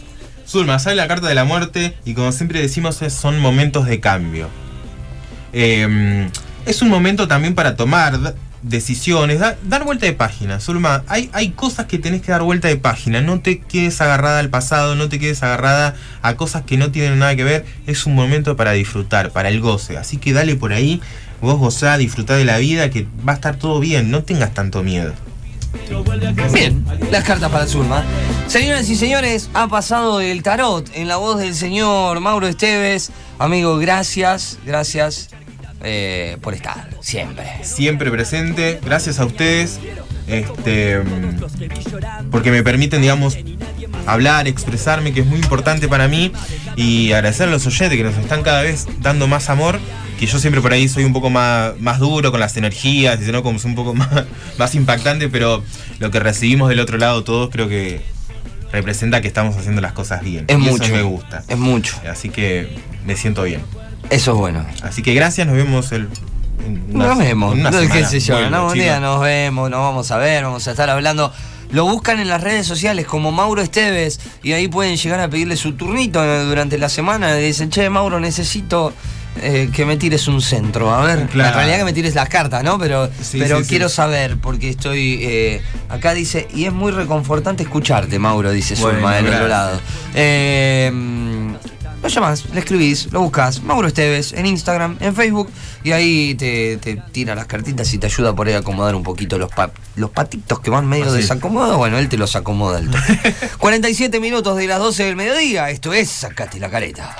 Zulma, 0.48 0.80
sale 0.80 0.96
la 0.96 1.08
carta 1.08 1.28
de 1.28 1.36
la 1.36 1.46
muerte 1.46 1.96
y 2.06 2.14
como 2.16 2.32
siempre 2.32 2.60
decimos 2.60 3.00
son 3.10 3.40
momentos 3.40 3.86
de 3.86 4.00
cambio. 4.00 4.50
Eh, 5.54 6.28
es 6.66 6.82
un 6.82 6.90
momento 6.90 7.28
también 7.28 7.56
para 7.56 7.76
tomar 7.76 8.36
decisiones, 8.62 9.40
da- 9.40 9.58
dar 9.64 9.84
vuelta 9.84 10.06
de 10.08 10.14
página. 10.14 10.60
Zulma, 10.60 11.04
hay, 11.08 11.30
hay 11.34 11.50
cosas 11.52 11.86
que 11.86 12.00
tenés 12.00 12.22
que 12.24 12.32
dar 12.32 12.42
vuelta 12.42 12.68
de 12.68 12.78
página. 12.78 13.22
No 13.22 13.40
te 13.40 13.60
quedes 13.60 14.02
agarrada 14.02 14.40
al 14.40 14.50
pasado, 14.50 14.96
no 14.96 15.08
te 15.08 15.20
quedes 15.20 15.44
agarrada 15.44 15.96
a 16.24 16.36
cosas 16.36 16.64
que 16.64 16.78
no 16.78 16.90
tienen 16.92 17.20
nada 17.20 17.36
que 17.36 17.44
ver. 17.44 17.66
Es 17.86 18.06
un 18.08 18.16
momento 18.16 18.56
para 18.56 18.72
disfrutar, 18.72 19.32
para 19.32 19.50
el 19.50 19.60
goce. 19.62 19.98
Así 19.98 20.18
que 20.18 20.34
dale 20.34 20.56
por 20.56 20.74
ahí, 20.74 21.00
vos 21.42 21.60
gozá, 21.60 21.98
disfrutá 21.98 22.36
de 22.36 22.46
la 22.46 22.58
vida, 22.58 22.90
que 22.90 23.06
va 23.28 23.34
a 23.34 23.36
estar 23.36 23.56
todo 23.58 23.80
bien. 23.80 24.10
No 24.10 24.24
tengas 24.24 24.54
tanto 24.54 24.82
miedo. 24.82 25.14
Bien, 26.54 26.86
las 27.12 27.24
cartas 27.26 27.52
para 27.52 27.68
Zulma. 27.68 28.04
Señoras 28.48 28.90
y 28.90 28.96
señores, 28.96 29.50
ha 29.54 29.68
pasado 29.68 30.22
el 30.22 30.42
tarot 30.42 30.90
en 30.96 31.08
la 31.08 31.18
voz 31.18 31.38
del 31.40 31.54
señor 31.54 32.20
Mauro 32.22 32.48
Esteves. 32.48 33.12
Amigo, 33.38 33.78
gracias, 33.78 34.58
gracias 34.66 35.30
eh, 35.82 36.38
por 36.42 36.54
estar 36.54 36.90
siempre. 37.02 37.46
siempre 37.64 38.12
presente. 38.12 38.80
Gracias 38.84 39.20
a 39.20 39.26
ustedes. 39.26 39.80
Este, 40.28 41.02
porque 42.32 42.50
me 42.50 42.64
permiten, 42.64 43.02
digamos, 43.02 43.38
hablar, 44.08 44.48
expresarme, 44.48 45.14
que 45.14 45.22
es 45.22 45.26
muy 45.26 45.40
importante 45.40 45.88
para 45.88 46.08
mí. 46.08 46.32
Y 46.76 47.12
agradecer 47.12 47.48
a 47.48 47.52
los 47.52 47.66
oyentes 47.68 47.98
que 47.98 48.04
nos 48.04 48.18
están 48.18 48.44
cada 48.44 48.62
vez 48.62 48.88
dando 49.02 49.28
más 49.28 49.50
amor. 49.50 49.80
Que 50.20 50.28
yo 50.28 50.40
siempre 50.40 50.62
por 50.62 50.72
ahí 50.72 50.88
soy 50.88 51.04
un 51.04 51.12
poco 51.12 51.30
más, 51.30 51.78
más 51.80 52.00
duro 52.00 52.32
con 52.32 52.40
las 52.40 52.56
energías, 52.56 53.20
y 53.22 53.32
¿no? 53.32 53.44
como 53.44 53.58
es 53.58 53.66
un 53.66 53.76
poco 53.76 53.94
más, 53.96 54.26
más 54.58 54.74
impactante, 54.74 55.28
pero 55.28 55.62
lo 56.00 56.10
que 56.10 56.20
recibimos 56.20 56.70
del 56.70 56.80
otro 56.80 56.98
lado 56.98 57.24
todos 57.26 57.50
creo 57.50 57.68
que 57.68 58.02
representa 58.72 59.22
que 59.22 59.28
estamos 59.28 59.56
haciendo 59.58 59.82
las 59.82 59.94
cosas 59.94 60.22
bien. 60.24 60.46
Es 60.48 60.56
y 60.56 60.60
mucho. 60.60 60.84
Eso 60.84 60.94
me 60.94 61.02
gusta. 61.02 61.44
Es 61.48 61.58
mucho. 61.58 62.00
Así 62.10 62.30
que 62.30 62.78
me 63.06 63.16
siento 63.16 63.44
bien. 63.44 63.62
Eso 64.10 64.32
es 64.32 64.38
bueno. 64.38 64.66
Así 64.84 65.02
que 65.02 65.14
gracias, 65.14 65.48
nos 65.48 65.56
vemos 65.56 65.92
el. 65.92 66.08
Nos 66.90 67.18
vemos, 67.18 67.54
una 67.54 67.70
no, 67.70 67.80
qué 67.80 67.88
semana. 67.88 68.08
sé 68.10 68.20
yo, 68.20 68.50
no, 68.50 68.68
un 68.68 68.74
día 68.74 69.00
nos 69.00 69.22
vemos, 69.22 69.70
nos 69.70 69.80
vamos 69.82 70.10
a 70.12 70.18
ver, 70.18 70.44
vamos 70.44 70.68
a 70.68 70.72
estar 70.72 70.90
hablando. 70.90 71.32
Lo 71.72 71.86
buscan 71.86 72.20
en 72.20 72.30
las 72.30 72.42
redes 72.42 72.66
sociales 72.66 73.06
como 73.06 73.32
Mauro 73.32 73.62
Esteves 73.62 74.20
y 74.44 74.54
ahí 74.54 74.68
pueden 74.68 74.98
llegar 74.98 75.20
a 75.20 75.28
pedirle 75.30 75.58
su 75.58 75.74
turnito 75.74 76.24
durante 76.46 76.78
la 76.78 76.90
semana. 76.90 77.40
Y 77.40 77.44
dicen, 77.48 77.70
che, 77.70 77.90
Mauro, 77.90 78.20
necesito 78.20 78.94
eh, 79.42 79.70
que 79.74 79.84
me 79.86 79.98
tires 79.98 80.28
un 80.28 80.42
centro. 80.42 80.94
A 80.94 81.04
ver, 81.04 81.28
Claro. 81.28 81.50
en 81.50 81.56
realidad 81.56 81.78
que 81.80 81.84
me 81.86 81.94
tires 81.94 82.16
las 82.16 82.30
cartas, 82.30 82.64
¿no? 82.64 82.78
Pero, 82.80 83.10
Sí, 83.22 83.40
pero 83.40 83.58
sí, 83.58 83.64
sí. 83.64 83.70
quiero 83.70 83.90
saber, 83.90 84.38
porque 84.38 84.70
estoy. 84.70 85.20
eh, 85.24 85.62
acá 85.90 86.14
dice, 86.14 86.48
y 86.54 86.66
es 86.66 86.72
muy 86.74 86.92
reconfortante 86.92 87.64
escucharte, 87.64 88.18
Mauro, 88.20 88.52
dice 88.52 88.76
Bueno, 88.76 89.00
Zulma 89.00 89.16
del 89.16 89.28
otro 89.28 89.48
lado. 89.48 89.80
Eh, 90.14 90.92
lo 92.06 92.14
llamas, 92.14 92.46
le 92.54 92.60
escribís, 92.60 93.12
lo 93.12 93.22
buscas, 93.22 93.64
Mauro 93.64 93.88
Esteves, 93.88 94.34
en 94.34 94.46
Instagram, 94.46 94.98
en 95.00 95.16
Facebook, 95.16 95.50
y 95.84 95.92
ahí 95.92 96.36
te, 96.36 96.78
te 96.78 96.98
tira 97.12 97.34
las 97.36 97.46
cartitas 97.48 97.92
y 97.94 97.98
te 97.98 98.06
ayuda 98.06 98.36
por 98.36 98.48
ahí 98.48 98.54
a 98.54 98.60
acomodar 98.60 98.94
un 98.96 99.04
poquito 99.04 99.38
los, 99.38 99.52
pa- 99.52 99.72
los 99.96 100.12
patitos 100.12 100.60
que 100.60 100.70
van 100.70 100.88
medio 100.88 101.06
Así 101.06 101.18
desacomodados. 101.18 101.78
Bueno, 101.78 101.98
él 101.98 102.08
te 102.10 102.18
los 102.18 102.36
acomoda 102.36 102.80
el 102.80 102.90
toque. 102.92 103.36
47 103.60 104.20
minutos 104.20 104.56
de 104.58 104.68
las 104.68 104.80
12 104.80 105.04
del 105.04 105.16
mediodía, 105.16 105.70
esto 105.70 105.94
es 105.94 106.10
Sacate 106.10 106.60
la 106.60 106.70
careta. 106.70 107.16